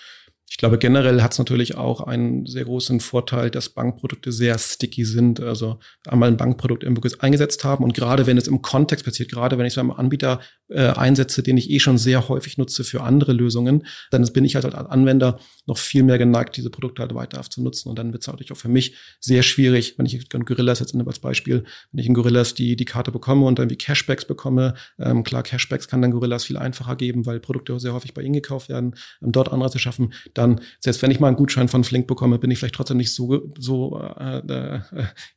Ich 0.51 0.57
glaube, 0.57 0.77
generell 0.77 1.21
hat 1.21 1.31
es 1.31 1.39
natürlich 1.39 1.77
auch 1.77 2.01
einen 2.01 2.45
sehr 2.45 2.65
großen 2.65 2.99
Vorteil, 2.99 3.49
dass 3.49 3.69
Bankprodukte 3.69 4.33
sehr 4.33 4.57
sticky 4.57 5.05
sind. 5.05 5.39
Also 5.39 5.79
einmal 6.05 6.27
ein 6.27 6.35
Bankprodukt 6.35 6.83
irgendwo 6.83 7.07
eingesetzt 7.19 7.63
haben 7.63 7.85
und 7.85 7.93
gerade 7.93 8.27
wenn 8.27 8.37
es 8.37 8.49
im 8.49 8.61
Kontext 8.61 9.05
passiert, 9.05 9.31
gerade 9.31 9.57
wenn 9.57 9.65
ich 9.65 9.71
so 9.71 9.79
einen 9.79 9.91
Anbieter 9.91 10.41
äh, 10.67 10.87
einsetze, 10.87 11.41
den 11.41 11.55
ich 11.55 11.69
eh 11.69 11.79
schon 11.79 11.97
sehr 11.97 12.27
häufig 12.27 12.57
nutze 12.57 12.83
für 12.83 13.01
andere 13.01 13.31
Lösungen, 13.31 13.85
dann 14.09 14.25
bin 14.33 14.43
ich 14.43 14.55
halt 14.55 14.65
als 14.65 14.75
Anwender 14.75 15.39
noch 15.67 15.77
viel 15.77 16.03
mehr 16.03 16.17
geneigt, 16.17 16.57
diese 16.57 16.69
Produkte 16.69 17.01
halt 17.01 17.15
weiter 17.15 17.41
zu 17.43 17.63
nutzen. 17.63 17.89
Und 17.89 17.97
dann 17.97 18.11
wird 18.11 18.23
es 18.23 18.27
natürlich 18.27 18.51
auch 18.51 18.57
für 18.57 18.69
mich 18.69 18.95
sehr 19.19 19.43
schwierig, 19.43 19.97
wenn 19.97 20.05
ich 20.05 20.29
Gorillas 20.29 20.79
jetzt 20.79 20.93
nehme 20.93 21.07
als 21.07 21.19
Beispiel, 21.19 21.63
wenn 21.91 21.99
ich 21.99 22.07
in 22.07 22.13
Gorillas 22.13 22.55
die, 22.55 22.75
die 22.75 22.85
Karte 22.85 23.11
bekomme 23.11 23.45
und 23.45 23.59
dann 23.59 23.69
wie 23.69 23.77
Cashbacks 23.77 24.25
bekomme. 24.25 24.73
Ähm, 24.99 25.23
klar, 25.23 25.43
Cashbacks 25.43 25.87
kann 25.87 26.01
dann 26.01 26.11
Gorillas 26.11 26.43
viel 26.43 26.57
einfacher 26.57 26.95
geben, 26.95 27.25
weil 27.25 27.39
Produkte 27.39 27.79
sehr 27.79 27.93
häufig 27.93 28.13
bei 28.13 28.21
ihnen 28.21 28.33
gekauft 28.33 28.69
werden, 28.69 28.95
ähm, 29.21 29.31
dort 29.31 29.51
Anreize 29.51 29.79
schaffen. 29.79 30.13
Dann, 30.41 30.59
selbst 30.79 31.03
wenn 31.03 31.11
ich 31.11 31.19
mal 31.19 31.27
einen 31.27 31.37
Gutschein 31.37 31.67
von 31.67 31.83
Flink 31.83 32.07
bekomme, 32.07 32.39
bin 32.39 32.49
ich 32.49 32.57
vielleicht 32.57 32.73
trotzdem 32.73 32.97
nicht 32.97 33.13
so, 33.13 33.53
so 33.59 33.99
äh, 33.99 34.39
äh, 34.39 34.81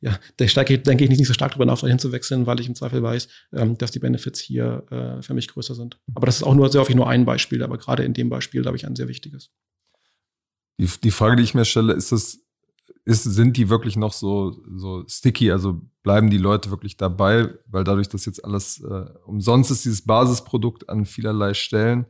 ja, 0.01 0.17
der 0.39 0.47
steige, 0.47 0.79
denke 0.79 1.03
ich 1.03 1.11
nicht 1.11 1.27
so 1.27 1.33
stark 1.33 1.51
darüber 1.51 1.67
nach, 1.67 1.79
dahin 1.79 1.99
zu 1.99 2.11
wechseln, 2.11 2.47
weil 2.47 2.59
ich 2.59 2.67
im 2.67 2.73
Zweifel 2.73 3.03
weiß, 3.03 3.27
ähm, 3.53 3.77
dass 3.77 3.91
die 3.91 3.99
Benefits 3.99 4.39
hier 4.39 4.83
äh, 4.89 5.21
für 5.21 5.35
mich 5.35 5.47
größer 5.47 5.75
sind. 5.75 5.99
Aber 6.15 6.25
das 6.25 6.37
ist 6.37 6.43
auch 6.43 6.55
nur 6.55 6.69
sehr 6.69 6.81
häufig 6.81 6.95
nur 6.95 7.07
ein 7.07 7.23
Beispiel, 7.23 7.61
aber 7.61 7.77
gerade 7.77 8.03
in 8.03 8.15
dem 8.15 8.29
Beispiel, 8.29 8.63
glaube 8.63 8.77
ich, 8.77 8.87
ein 8.87 8.95
sehr 8.95 9.07
wichtiges. 9.07 9.51
Die, 10.79 10.89
die 11.03 11.11
Frage, 11.11 11.35
die 11.35 11.43
ich 11.43 11.53
mir 11.53 11.65
stelle, 11.65 11.93
ist 11.93 12.11
es, 12.11 12.43
ist, 13.05 13.23
sind 13.25 13.57
die 13.57 13.69
wirklich 13.69 13.97
noch 13.97 14.11
so, 14.11 14.59
so 14.75 15.03
sticky? 15.07 15.51
Also 15.51 15.81
bleiben 16.01 16.31
die 16.31 16.39
Leute 16.39 16.71
wirklich 16.71 16.97
dabei? 16.97 17.53
Weil 17.67 17.83
dadurch, 17.83 18.09
dass 18.09 18.25
jetzt 18.25 18.43
alles 18.43 18.81
äh, 18.81 19.05
umsonst 19.27 19.69
ist, 19.69 19.85
dieses 19.85 20.01
Basisprodukt 20.01 20.89
an 20.89 21.05
vielerlei 21.05 21.53
Stellen, 21.53 22.07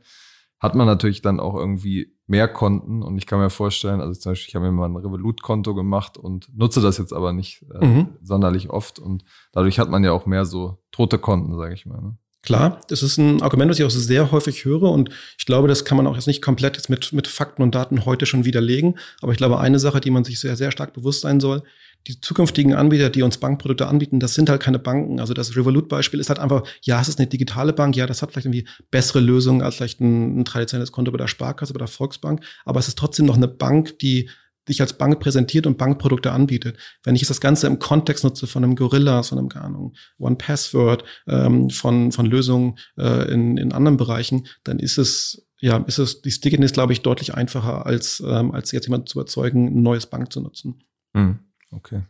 hat 0.58 0.74
man 0.74 0.86
natürlich 0.86 1.20
dann 1.20 1.38
auch 1.38 1.54
irgendwie 1.54 2.15
mehr 2.26 2.48
Konten. 2.48 3.02
Und 3.02 3.16
ich 3.18 3.26
kann 3.26 3.38
mir 3.38 3.50
vorstellen, 3.50 4.00
also 4.00 4.18
zum 4.18 4.32
Beispiel, 4.32 4.48
ich 4.48 4.54
habe 4.56 4.66
mir 4.66 4.72
mal 4.72 4.88
ein 4.88 4.96
Revolut-Konto 4.96 5.74
gemacht 5.74 6.18
und 6.18 6.48
nutze 6.56 6.80
das 6.80 6.98
jetzt 6.98 7.12
aber 7.12 7.32
nicht 7.32 7.64
äh, 7.80 7.84
mhm. 7.84 8.08
sonderlich 8.22 8.70
oft. 8.70 8.98
Und 8.98 9.24
dadurch 9.52 9.78
hat 9.78 9.90
man 9.90 10.04
ja 10.04 10.12
auch 10.12 10.26
mehr 10.26 10.44
so 10.44 10.78
tote 10.90 11.18
Konten, 11.18 11.56
sage 11.56 11.74
ich 11.74 11.86
mal. 11.86 12.00
Ne? 12.00 12.16
Klar, 12.42 12.80
das 12.88 13.02
ist 13.02 13.18
ein 13.18 13.42
Argument, 13.42 13.70
das 13.70 13.78
ich 13.80 13.84
auch 13.84 13.90
sehr 13.90 14.30
häufig 14.30 14.64
höre 14.64 14.84
und 14.84 15.10
ich 15.36 15.46
glaube, 15.46 15.66
das 15.66 15.84
kann 15.84 15.96
man 15.96 16.06
auch 16.06 16.14
jetzt 16.14 16.28
nicht 16.28 16.42
komplett 16.42 16.76
jetzt 16.76 16.88
mit, 16.88 17.12
mit 17.12 17.26
Fakten 17.26 17.60
und 17.62 17.74
Daten 17.74 18.04
heute 18.04 18.24
schon 18.24 18.44
widerlegen. 18.44 18.98
Aber 19.20 19.32
ich 19.32 19.38
glaube, 19.38 19.58
eine 19.58 19.80
Sache, 19.80 20.00
die 20.00 20.12
man 20.12 20.22
sich 20.22 20.38
sehr, 20.38 20.56
sehr 20.56 20.70
stark 20.70 20.92
bewusst 20.92 21.22
sein 21.22 21.40
soll, 21.40 21.64
die 22.06 22.20
zukünftigen 22.20 22.74
Anbieter, 22.74 23.10
die 23.10 23.22
uns 23.22 23.38
Bankprodukte 23.38 23.88
anbieten, 23.88 24.20
das 24.20 24.34
sind 24.34 24.48
halt 24.48 24.62
keine 24.62 24.78
Banken. 24.78 25.20
Also 25.20 25.34
das 25.34 25.56
Revolut-Beispiel 25.56 26.20
ist 26.20 26.28
halt 26.28 26.38
einfach, 26.38 26.62
ja, 26.82 27.00
es 27.00 27.08
ist 27.08 27.18
eine 27.18 27.26
digitale 27.26 27.72
Bank, 27.72 27.96
ja, 27.96 28.06
das 28.06 28.22
hat 28.22 28.32
vielleicht 28.32 28.46
irgendwie 28.46 28.68
bessere 28.90 29.20
Lösungen 29.20 29.62
als 29.62 29.76
vielleicht 29.76 30.00
ein, 30.00 30.40
ein 30.40 30.44
traditionelles 30.44 30.92
Konto 30.92 31.10
bei 31.10 31.18
der 31.18 31.26
Sparkasse, 31.26 31.72
bei 31.72 31.78
der 31.78 31.88
Volksbank, 31.88 32.44
aber 32.64 32.80
es 32.80 32.88
ist 32.88 32.98
trotzdem 32.98 33.26
noch 33.26 33.36
eine 33.36 33.48
Bank, 33.48 33.98
die 33.98 34.28
dich 34.68 34.80
als 34.80 34.94
Bank 34.94 35.20
präsentiert 35.20 35.66
und 35.66 35.78
Bankprodukte 35.78 36.32
anbietet. 36.32 36.76
Wenn 37.04 37.14
ich 37.14 37.26
das 37.26 37.40
Ganze 37.40 37.66
im 37.66 37.78
Kontext 37.78 38.24
nutze 38.24 38.46
von 38.46 38.64
einem 38.64 38.74
Gorilla, 38.74 39.22
von 39.22 39.38
einem, 39.38 39.48
keine 39.48 39.66
Ahnung, 39.66 39.94
One 40.18 40.36
Password, 40.36 41.04
ähm, 41.26 41.70
von, 41.70 42.12
von 42.12 42.26
Lösungen 42.26 42.78
äh, 42.98 43.32
in, 43.32 43.56
in 43.56 43.72
anderen 43.72 43.96
Bereichen, 43.96 44.48
dann 44.64 44.78
ist 44.78 44.98
es, 44.98 45.46
ja, 45.60 45.78
ist 45.86 45.98
es, 45.98 46.22
die 46.22 46.30
Stickiness, 46.30 46.72
glaube 46.72 46.92
ich, 46.92 47.02
deutlich 47.02 47.34
einfacher, 47.34 47.86
als, 47.86 48.22
ähm, 48.26 48.52
als 48.52 48.72
jetzt 48.72 48.86
jemand 48.86 49.08
zu 49.08 49.18
überzeugen, 49.18 49.68
ein 49.68 49.82
neues 49.82 50.06
Bank 50.06 50.32
zu 50.32 50.40
nutzen. 50.40 50.82
Hm, 51.16 51.38
okay. 51.76 52.02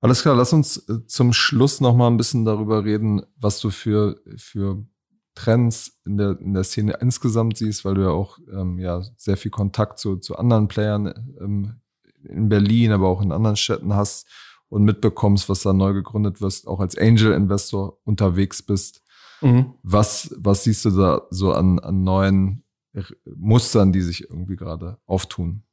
Alles 0.00 0.22
klar, 0.22 0.36
lass 0.36 0.52
uns 0.52 0.76
äh, 0.88 1.06
zum 1.06 1.32
Schluss 1.32 1.80
noch 1.80 1.96
mal 1.96 2.08
ein 2.08 2.18
bisschen 2.18 2.44
darüber 2.44 2.84
reden, 2.84 3.22
was 3.36 3.58
du 3.60 3.70
für, 3.70 4.20
für 4.36 4.84
Trends 5.34 5.98
in 6.04 6.16
der, 6.16 6.38
in 6.40 6.54
der 6.54 6.64
Szene 6.64 6.98
insgesamt 7.00 7.56
siehst, 7.56 7.84
weil 7.84 7.94
du 7.94 8.02
ja 8.02 8.10
auch 8.10 8.38
ähm, 8.52 8.78
ja, 8.78 9.02
sehr 9.16 9.36
viel 9.36 9.50
Kontakt 9.50 9.98
zu, 9.98 10.16
zu 10.16 10.36
anderen 10.36 10.68
Playern 10.68 11.36
ähm, 11.40 11.80
in 12.22 12.48
Berlin, 12.48 12.92
aber 12.92 13.08
auch 13.08 13.22
in 13.22 13.32
anderen 13.32 13.56
Städten 13.56 13.94
hast 13.94 14.28
und 14.68 14.84
mitbekommst, 14.84 15.48
was 15.48 15.62
da 15.62 15.72
neu 15.72 15.92
gegründet 15.92 16.40
wirst, 16.40 16.66
auch 16.66 16.80
als 16.80 16.96
Angel-Investor 16.96 17.98
unterwegs 18.04 18.62
bist. 18.62 19.02
Mhm. 19.40 19.74
Was, 19.82 20.34
was 20.36 20.64
siehst 20.64 20.84
du 20.84 20.90
da 20.90 21.22
so 21.30 21.52
an, 21.52 21.78
an 21.78 22.04
neuen 22.04 22.64
Mustern, 23.24 23.92
die 23.92 24.02
sich 24.02 24.28
irgendwie 24.28 24.56
gerade 24.56 24.98
auftun? 25.06 25.64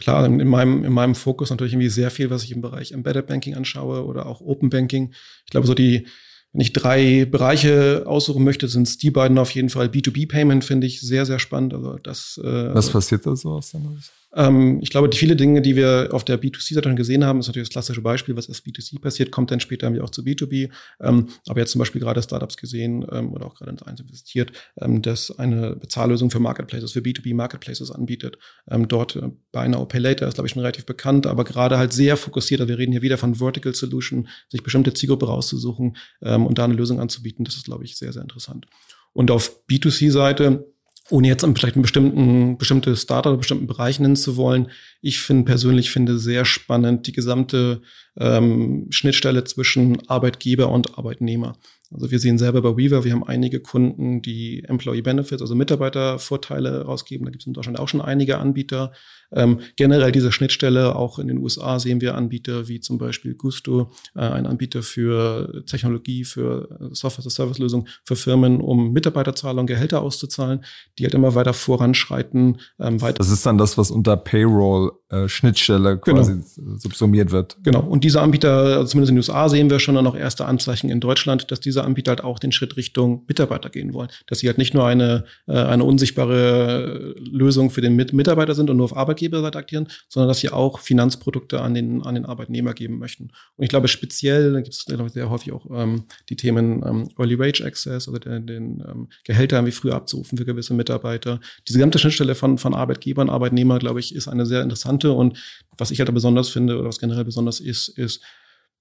Klar, 0.00 0.26
in 0.26 0.48
meinem, 0.48 0.84
in 0.84 0.92
meinem 0.92 1.14
Fokus 1.14 1.50
natürlich 1.50 1.74
irgendwie 1.74 1.88
sehr 1.88 2.10
viel, 2.10 2.30
was 2.30 2.42
ich 2.42 2.52
im 2.52 2.62
Bereich 2.62 2.92
Embedded 2.92 3.26
Banking 3.26 3.54
anschaue 3.54 4.04
oder 4.04 4.26
auch 4.26 4.40
Open 4.40 4.70
Banking. 4.70 5.12
Ich 5.44 5.50
glaube, 5.50 5.66
so 5.66 5.74
die, 5.74 6.06
wenn 6.52 6.60
ich 6.60 6.72
drei 6.72 7.26
Bereiche 7.26 8.04
aussuchen 8.06 8.42
möchte, 8.42 8.66
sind 8.66 8.88
es 8.88 8.98
die 8.98 9.10
beiden 9.10 9.38
auf 9.38 9.50
jeden 9.52 9.68
Fall. 9.68 9.86
B2B-Payment 9.86 10.64
finde 10.64 10.86
ich 10.86 11.00
sehr, 11.00 11.26
sehr 11.26 11.38
spannend. 11.38 11.74
Also 11.74 11.96
das, 12.02 12.40
äh, 12.42 12.74
Was 12.74 12.90
passiert 12.90 13.26
da 13.26 13.36
so 13.36 13.50
aus 13.50 13.70
deiner 13.70 13.94
Sicht? 13.94 14.10
Ähm, 14.34 14.78
ich 14.80 14.90
glaube, 14.90 15.08
die 15.08 15.18
viele 15.18 15.36
Dinge, 15.36 15.62
die 15.62 15.76
wir 15.76 16.10
auf 16.12 16.24
der 16.24 16.40
B2C-Seite 16.40 16.88
schon 16.88 16.96
gesehen 16.96 17.24
haben, 17.24 17.40
ist 17.40 17.48
natürlich 17.48 17.68
das 17.68 17.72
klassische 17.72 18.00
Beispiel, 18.00 18.36
was 18.36 18.48
erst 18.48 18.64
B2C 18.64 19.00
passiert, 19.00 19.30
kommt 19.30 19.50
dann 19.50 19.60
später 19.60 19.90
auch 20.02 20.10
zu 20.10 20.22
B2B. 20.22 20.70
Ähm, 21.00 21.28
aber 21.48 21.60
jetzt 21.60 21.72
zum 21.72 21.80
Beispiel 21.80 22.00
gerade 22.00 22.22
Startups 22.22 22.56
gesehen 22.56 23.04
ähm, 23.10 23.32
oder 23.32 23.46
auch 23.46 23.54
gerade 23.54 23.72
ins 23.72 23.82
Eins 23.82 24.00
investiert, 24.00 24.52
ähm, 24.80 25.02
das 25.02 25.36
eine 25.38 25.76
Bezahllösung 25.76 26.30
für 26.30 26.40
Marketplaces, 26.40 26.92
für 26.92 27.00
B2B 27.00 27.34
Marketplaces 27.34 27.90
anbietet. 27.90 28.38
Ähm, 28.70 28.88
dort 28.88 29.16
äh, 29.16 29.30
bei 29.52 29.60
einer 29.60 29.84
Pay 29.84 30.00
Later 30.00 30.28
ist, 30.28 30.34
glaube 30.34 30.46
ich, 30.46 30.52
schon 30.52 30.62
relativ 30.62 30.86
bekannt, 30.86 31.26
aber 31.26 31.44
gerade 31.44 31.78
halt 31.78 31.92
sehr 31.92 32.16
fokussiert. 32.16 32.66
Wir 32.68 32.78
reden 32.78 32.92
hier 32.92 33.02
wieder 33.02 33.18
von 33.18 33.36
Vertical 33.36 33.74
Solution, 33.74 34.28
sich 34.48 34.62
bestimmte 34.62 34.94
Zielgruppe 34.94 35.26
rauszusuchen 35.26 35.96
ähm, 36.22 36.46
und 36.46 36.58
da 36.58 36.64
eine 36.64 36.74
Lösung 36.74 37.00
anzubieten. 37.00 37.44
Das 37.44 37.56
ist, 37.56 37.64
glaube 37.64 37.84
ich, 37.84 37.96
sehr, 37.96 38.12
sehr 38.12 38.22
interessant. 38.22 38.66
Und 39.12 39.30
auf 39.30 39.60
B2C-Seite 39.68 40.66
ohne 41.10 41.28
jetzt 41.28 41.44
vielleicht 41.44 41.76
einen 41.76 41.82
bestimmten, 41.82 42.58
bestimmte 42.58 42.96
Startup 42.96 43.36
bestimmten 43.36 43.66
Bereich 43.66 44.00
nennen 44.00 44.16
zu 44.16 44.36
wollen. 44.36 44.70
Ich 45.00 45.20
finde 45.20 45.44
persönlich 45.44 45.90
finde 45.90 46.18
sehr 46.18 46.44
spannend 46.44 47.06
die 47.06 47.12
gesamte 47.12 47.82
ähm, 48.18 48.86
Schnittstelle 48.90 49.44
zwischen 49.44 50.08
Arbeitgeber 50.08 50.70
und 50.70 50.98
Arbeitnehmer. 50.98 51.54
Also 51.92 52.10
wir 52.10 52.20
sehen 52.20 52.38
selber 52.38 52.62
bei 52.62 52.76
Weaver, 52.76 53.04
wir 53.04 53.12
haben 53.12 53.24
einige 53.24 53.58
Kunden, 53.58 54.22
die 54.22 54.62
Employee 54.64 55.02
Benefits, 55.02 55.42
also 55.42 55.56
Mitarbeitervorteile 55.56 56.82
rausgeben. 56.84 57.24
Da 57.24 57.30
gibt 57.32 57.42
es 57.42 57.46
in 57.48 57.52
Deutschland 57.52 57.80
auch 57.80 57.88
schon 57.88 58.00
einige 58.00 58.38
Anbieter. 58.38 58.92
Ähm, 59.32 59.60
generell 59.76 60.12
diese 60.12 60.30
Schnittstelle, 60.32 60.94
auch 60.94 61.18
in 61.18 61.28
den 61.28 61.38
USA 61.38 61.78
sehen 61.78 62.00
wir 62.00 62.16
Anbieter 62.16 62.68
wie 62.68 62.80
zum 62.80 62.98
Beispiel 62.98 63.34
Gusto, 63.34 63.90
äh, 64.14 64.20
ein 64.20 64.46
Anbieter 64.46 64.82
für 64.82 65.64
Technologie, 65.66 66.24
für 66.24 66.90
Software-as-a-Service-Lösungen 66.92 67.88
für 68.04 68.16
Firmen, 68.16 68.60
um 68.60 68.92
Mitarbeiterzahlungen, 68.92 69.66
Gehälter 69.66 70.02
auszuzahlen, 70.02 70.64
die 70.98 71.04
halt 71.04 71.14
immer 71.14 71.34
weiter 71.34 71.54
voranschreiten. 71.54 72.60
Ähm, 72.78 73.00
weiter 73.00 73.18
das 73.18 73.30
ist 73.30 73.46
dann 73.46 73.58
das, 73.58 73.78
was 73.78 73.90
unter 73.90 74.16
Payroll 74.16 74.92
äh, 75.10 75.28
Schnittstelle 75.28 75.98
quasi 75.98 76.32
genau. 76.32 76.76
subsumiert 76.78 77.30
wird. 77.30 77.56
Genau. 77.62 77.80
Und 77.80 77.99
diese 78.00 78.20
Anbieter, 78.20 78.52
also 78.52 78.84
zumindest 78.84 79.10
in 79.10 79.16
den 79.16 79.18
USA 79.18 79.48
sehen 79.48 79.70
wir 79.70 79.78
schon 79.78 79.94
noch 79.94 80.16
erste 80.16 80.46
Anzeichen 80.46 80.90
in 80.90 81.00
Deutschland, 81.00 81.50
dass 81.50 81.60
diese 81.60 81.84
Anbieter 81.84 82.10
halt 82.10 82.24
auch 82.24 82.38
den 82.38 82.52
Schritt 82.52 82.76
Richtung 82.76 83.24
Mitarbeiter 83.26 83.70
gehen 83.70 83.94
wollen. 83.94 84.08
Dass 84.26 84.40
sie 84.40 84.48
halt 84.48 84.58
nicht 84.58 84.74
nur 84.74 84.86
eine, 84.86 85.24
äh, 85.46 85.52
eine 85.52 85.84
unsichtbare 85.84 87.14
Lösung 87.18 87.70
für 87.70 87.80
den 87.80 87.96
Mitarbeiter 87.96 88.54
sind 88.54 88.70
und 88.70 88.76
nur 88.76 88.84
auf 88.84 88.96
Arbeitgeberseite 88.96 89.58
agieren, 89.58 89.88
sondern 90.08 90.28
dass 90.28 90.40
sie 90.40 90.50
auch 90.50 90.80
Finanzprodukte 90.80 91.60
an 91.60 91.74
den, 91.74 92.02
an 92.02 92.14
den 92.14 92.26
Arbeitnehmer 92.26 92.74
geben 92.74 92.98
möchten. 92.98 93.30
Und 93.56 93.64
ich 93.64 93.70
glaube, 93.70 93.88
speziell, 93.88 94.52
da 94.52 94.60
gibt 94.60 94.74
es 94.74 94.84
sehr 95.12 95.30
häufig 95.30 95.52
auch 95.52 95.66
ähm, 95.74 96.04
die 96.28 96.36
Themen 96.36 96.82
ähm, 96.86 97.10
Early 97.18 97.38
Wage 97.38 97.64
Access, 97.64 98.08
also 98.08 98.18
den, 98.18 98.46
den 98.46 98.84
ähm, 98.88 99.08
Gehältern 99.24 99.66
wie 99.66 99.72
früher 99.72 99.94
abzurufen 99.94 100.38
für 100.38 100.44
gewisse 100.44 100.74
Mitarbeiter. 100.74 101.40
Diese 101.68 101.78
gesamte 101.78 101.98
Schnittstelle 101.98 102.34
von, 102.34 102.58
von 102.58 102.74
Arbeitgebern, 102.74 103.30
Arbeitnehmer, 103.30 103.78
glaube 103.78 104.00
ich, 104.00 104.14
ist 104.14 104.28
eine 104.28 104.46
sehr 104.46 104.62
interessante. 104.62 105.12
Und 105.12 105.38
was 105.76 105.90
ich 105.90 105.98
halt 105.98 106.12
besonders 106.12 106.48
finde, 106.48 106.78
oder 106.78 106.88
was 106.88 106.98
generell 106.98 107.24
besonders 107.24 107.60
ist, 107.60 107.89
ist, 107.90 108.22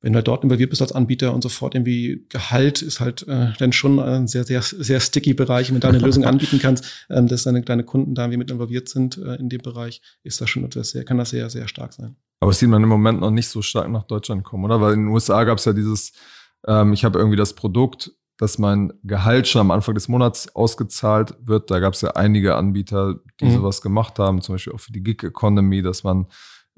wenn 0.01 0.13
du 0.13 0.17
halt 0.17 0.27
dort 0.27 0.43
involviert 0.43 0.69
bist 0.69 0.81
als 0.81 0.93
Anbieter 0.93 1.33
und 1.33 1.41
sofort 1.41 1.75
irgendwie 1.75 2.25
Gehalt 2.29 2.81
ist 2.81 2.99
halt 2.99 3.27
äh, 3.27 3.51
dann 3.57 3.73
schon 3.73 3.99
ein 3.99 4.27
sehr, 4.27 4.45
sehr, 4.45 4.61
sehr 4.61 4.99
sticky 4.99 5.33
Bereich. 5.33 5.67
Wenn 5.67 5.75
du 5.75 5.81
da 5.81 5.89
eine 5.89 5.99
Lösung 5.99 6.23
anbieten 6.25 6.59
kannst, 6.59 7.05
ähm, 7.09 7.27
dass 7.27 7.43
deine, 7.43 7.61
deine 7.61 7.83
Kunden 7.83 8.15
da 8.15 8.23
irgendwie 8.23 8.37
mit 8.37 8.51
involviert 8.51 8.87
sind 8.87 9.17
äh, 9.17 9.35
in 9.35 9.49
dem 9.49 9.61
Bereich, 9.61 10.01
ist 10.23 10.39
das 10.39 10.49
schon 10.49 10.63
etwas 10.63 10.91
sehr, 10.91 11.03
kann 11.03 11.17
das 11.17 11.31
sehr, 11.31 11.49
sehr 11.49 11.67
stark 11.67 11.93
sein. 11.93 12.15
Aber 12.39 12.51
es 12.51 12.59
sieht 12.59 12.69
man 12.69 12.81
im 12.81 12.89
Moment 12.89 13.19
noch 13.19 13.31
nicht 13.31 13.49
so 13.49 13.61
stark 13.61 13.89
nach 13.89 14.03
Deutschland 14.03 14.43
kommen, 14.45 14.63
oder? 14.63 14.79
Weil 14.79 14.93
in 14.93 15.01
den 15.01 15.09
USA 15.09 15.43
gab 15.43 15.57
es 15.57 15.65
ja 15.65 15.73
dieses, 15.73 16.13
ähm, 16.65 16.93
ich 16.93 17.03
habe 17.03 17.19
irgendwie 17.19 17.37
das 17.37 17.53
Produkt, 17.53 18.11
dass 18.37 18.57
mein 18.57 18.93
Gehalt 19.03 19.49
schon 19.49 19.59
am 19.59 19.71
Anfang 19.71 19.95
des 19.95 20.07
Monats 20.07 20.55
ausgezahlt 20.55 21.35
wird. 21.41 21.69
Da 21.69 21.79
gab 21.79 21.93
es 21.93 21.99
ja 21.99 22.11
einige 22.11 22.55
Anbieter, 22.55 23.19
die 23.41 23.45
mhm. 23.45 23.55
sowas 23.55 23.81
gemacht 23.81 24.17
haben, 24.17 24.41
zum 24.41 24.55
Beispiel 24.55 24.71
auch 24.71 24.79
für 24.79 24.93
die 24.93 25.03
Gig 25.03 25.23
Economy, 25.23 25.81
dass 25.81 26.05
man 26.05 26.27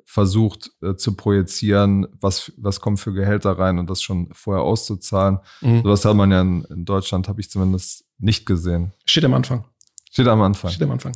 versucht 0.06 0.72
äh, 0.82 0.96
zu 0.96 1.16
projizieren, 1.16 2.08
was, 2.20 2.52
was 2.58 2.80
kommt 2.82 3.00
für 3.00 3.14
Gehälter 3.14 3.58
rein 3.58 3.80
und 3.80 3.90
das 3.90 4.02
schon 4.02 4.30
vorher 4.34 4.64
auszuzahlen. 4.64 5.40
Mhm. 5.62 5.84
Sowas 5.84 6.06
hat 6.06 6.16
man 6.16 6.32
ja 6.32 6.42
in, 6.42 6.64
in 6.66 6.86
Deutschland, 6.86 7.28
habe 7.28 7.42
ich 7.42 7.50
zumindest 7.50 8.06
nicht 8.18 8.46
gesehen. 8.46 8.94
Steht 9.06 9.26
am 9.26 9.34
Anfang. 9.34 9.66
Steht 10.10 10.28
am 10.28 10.42
Anfang. 10.42 10.72
Steht 10.72 10.84
am 10.84 10.92
Anfang. 10.92 11.14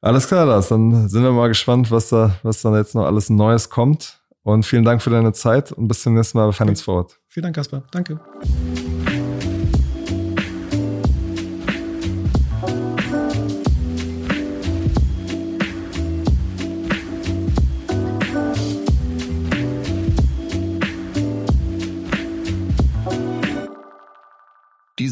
Alles 0.00 0.28
klar, 0.28 0.44
das. 0.44 0.68
Dann 0.68 1.08
sind 1.08 1.22
wir 1.22 1.32
mal 1.32 1.48
gespannt, 1.48 1.90
was 1.90 2.10
da, 2.10 2.38
was 2.42 2.60
da 2.60 2.76
jetzt 2.76 2.94
noch 2.94 3.06
alles 3.06 3.30
Neues 3.30 3.70
kommt. 3.70 4.20
Und 4.42 4.66
vielen 4.66 4.84
Dank 4.84 5.00
für 5.00 5.08
deine 5.08 5.32
Zeit 5.32 5.72
und 5.72 5.88
bis 5.88 6.02
zum 6.02 6.14
nächsten 6.14 6.36
Mal 6.36 6.46
bei 6.46 6.52
Finance 6.52 6.82
okay. 6.82 6.84
Forward. 6.84 7.18
Vielen 7.28 7.44
Dank, 7.44 7.56
Kasper. 7.56 7.82
Danke. 7.90 8.20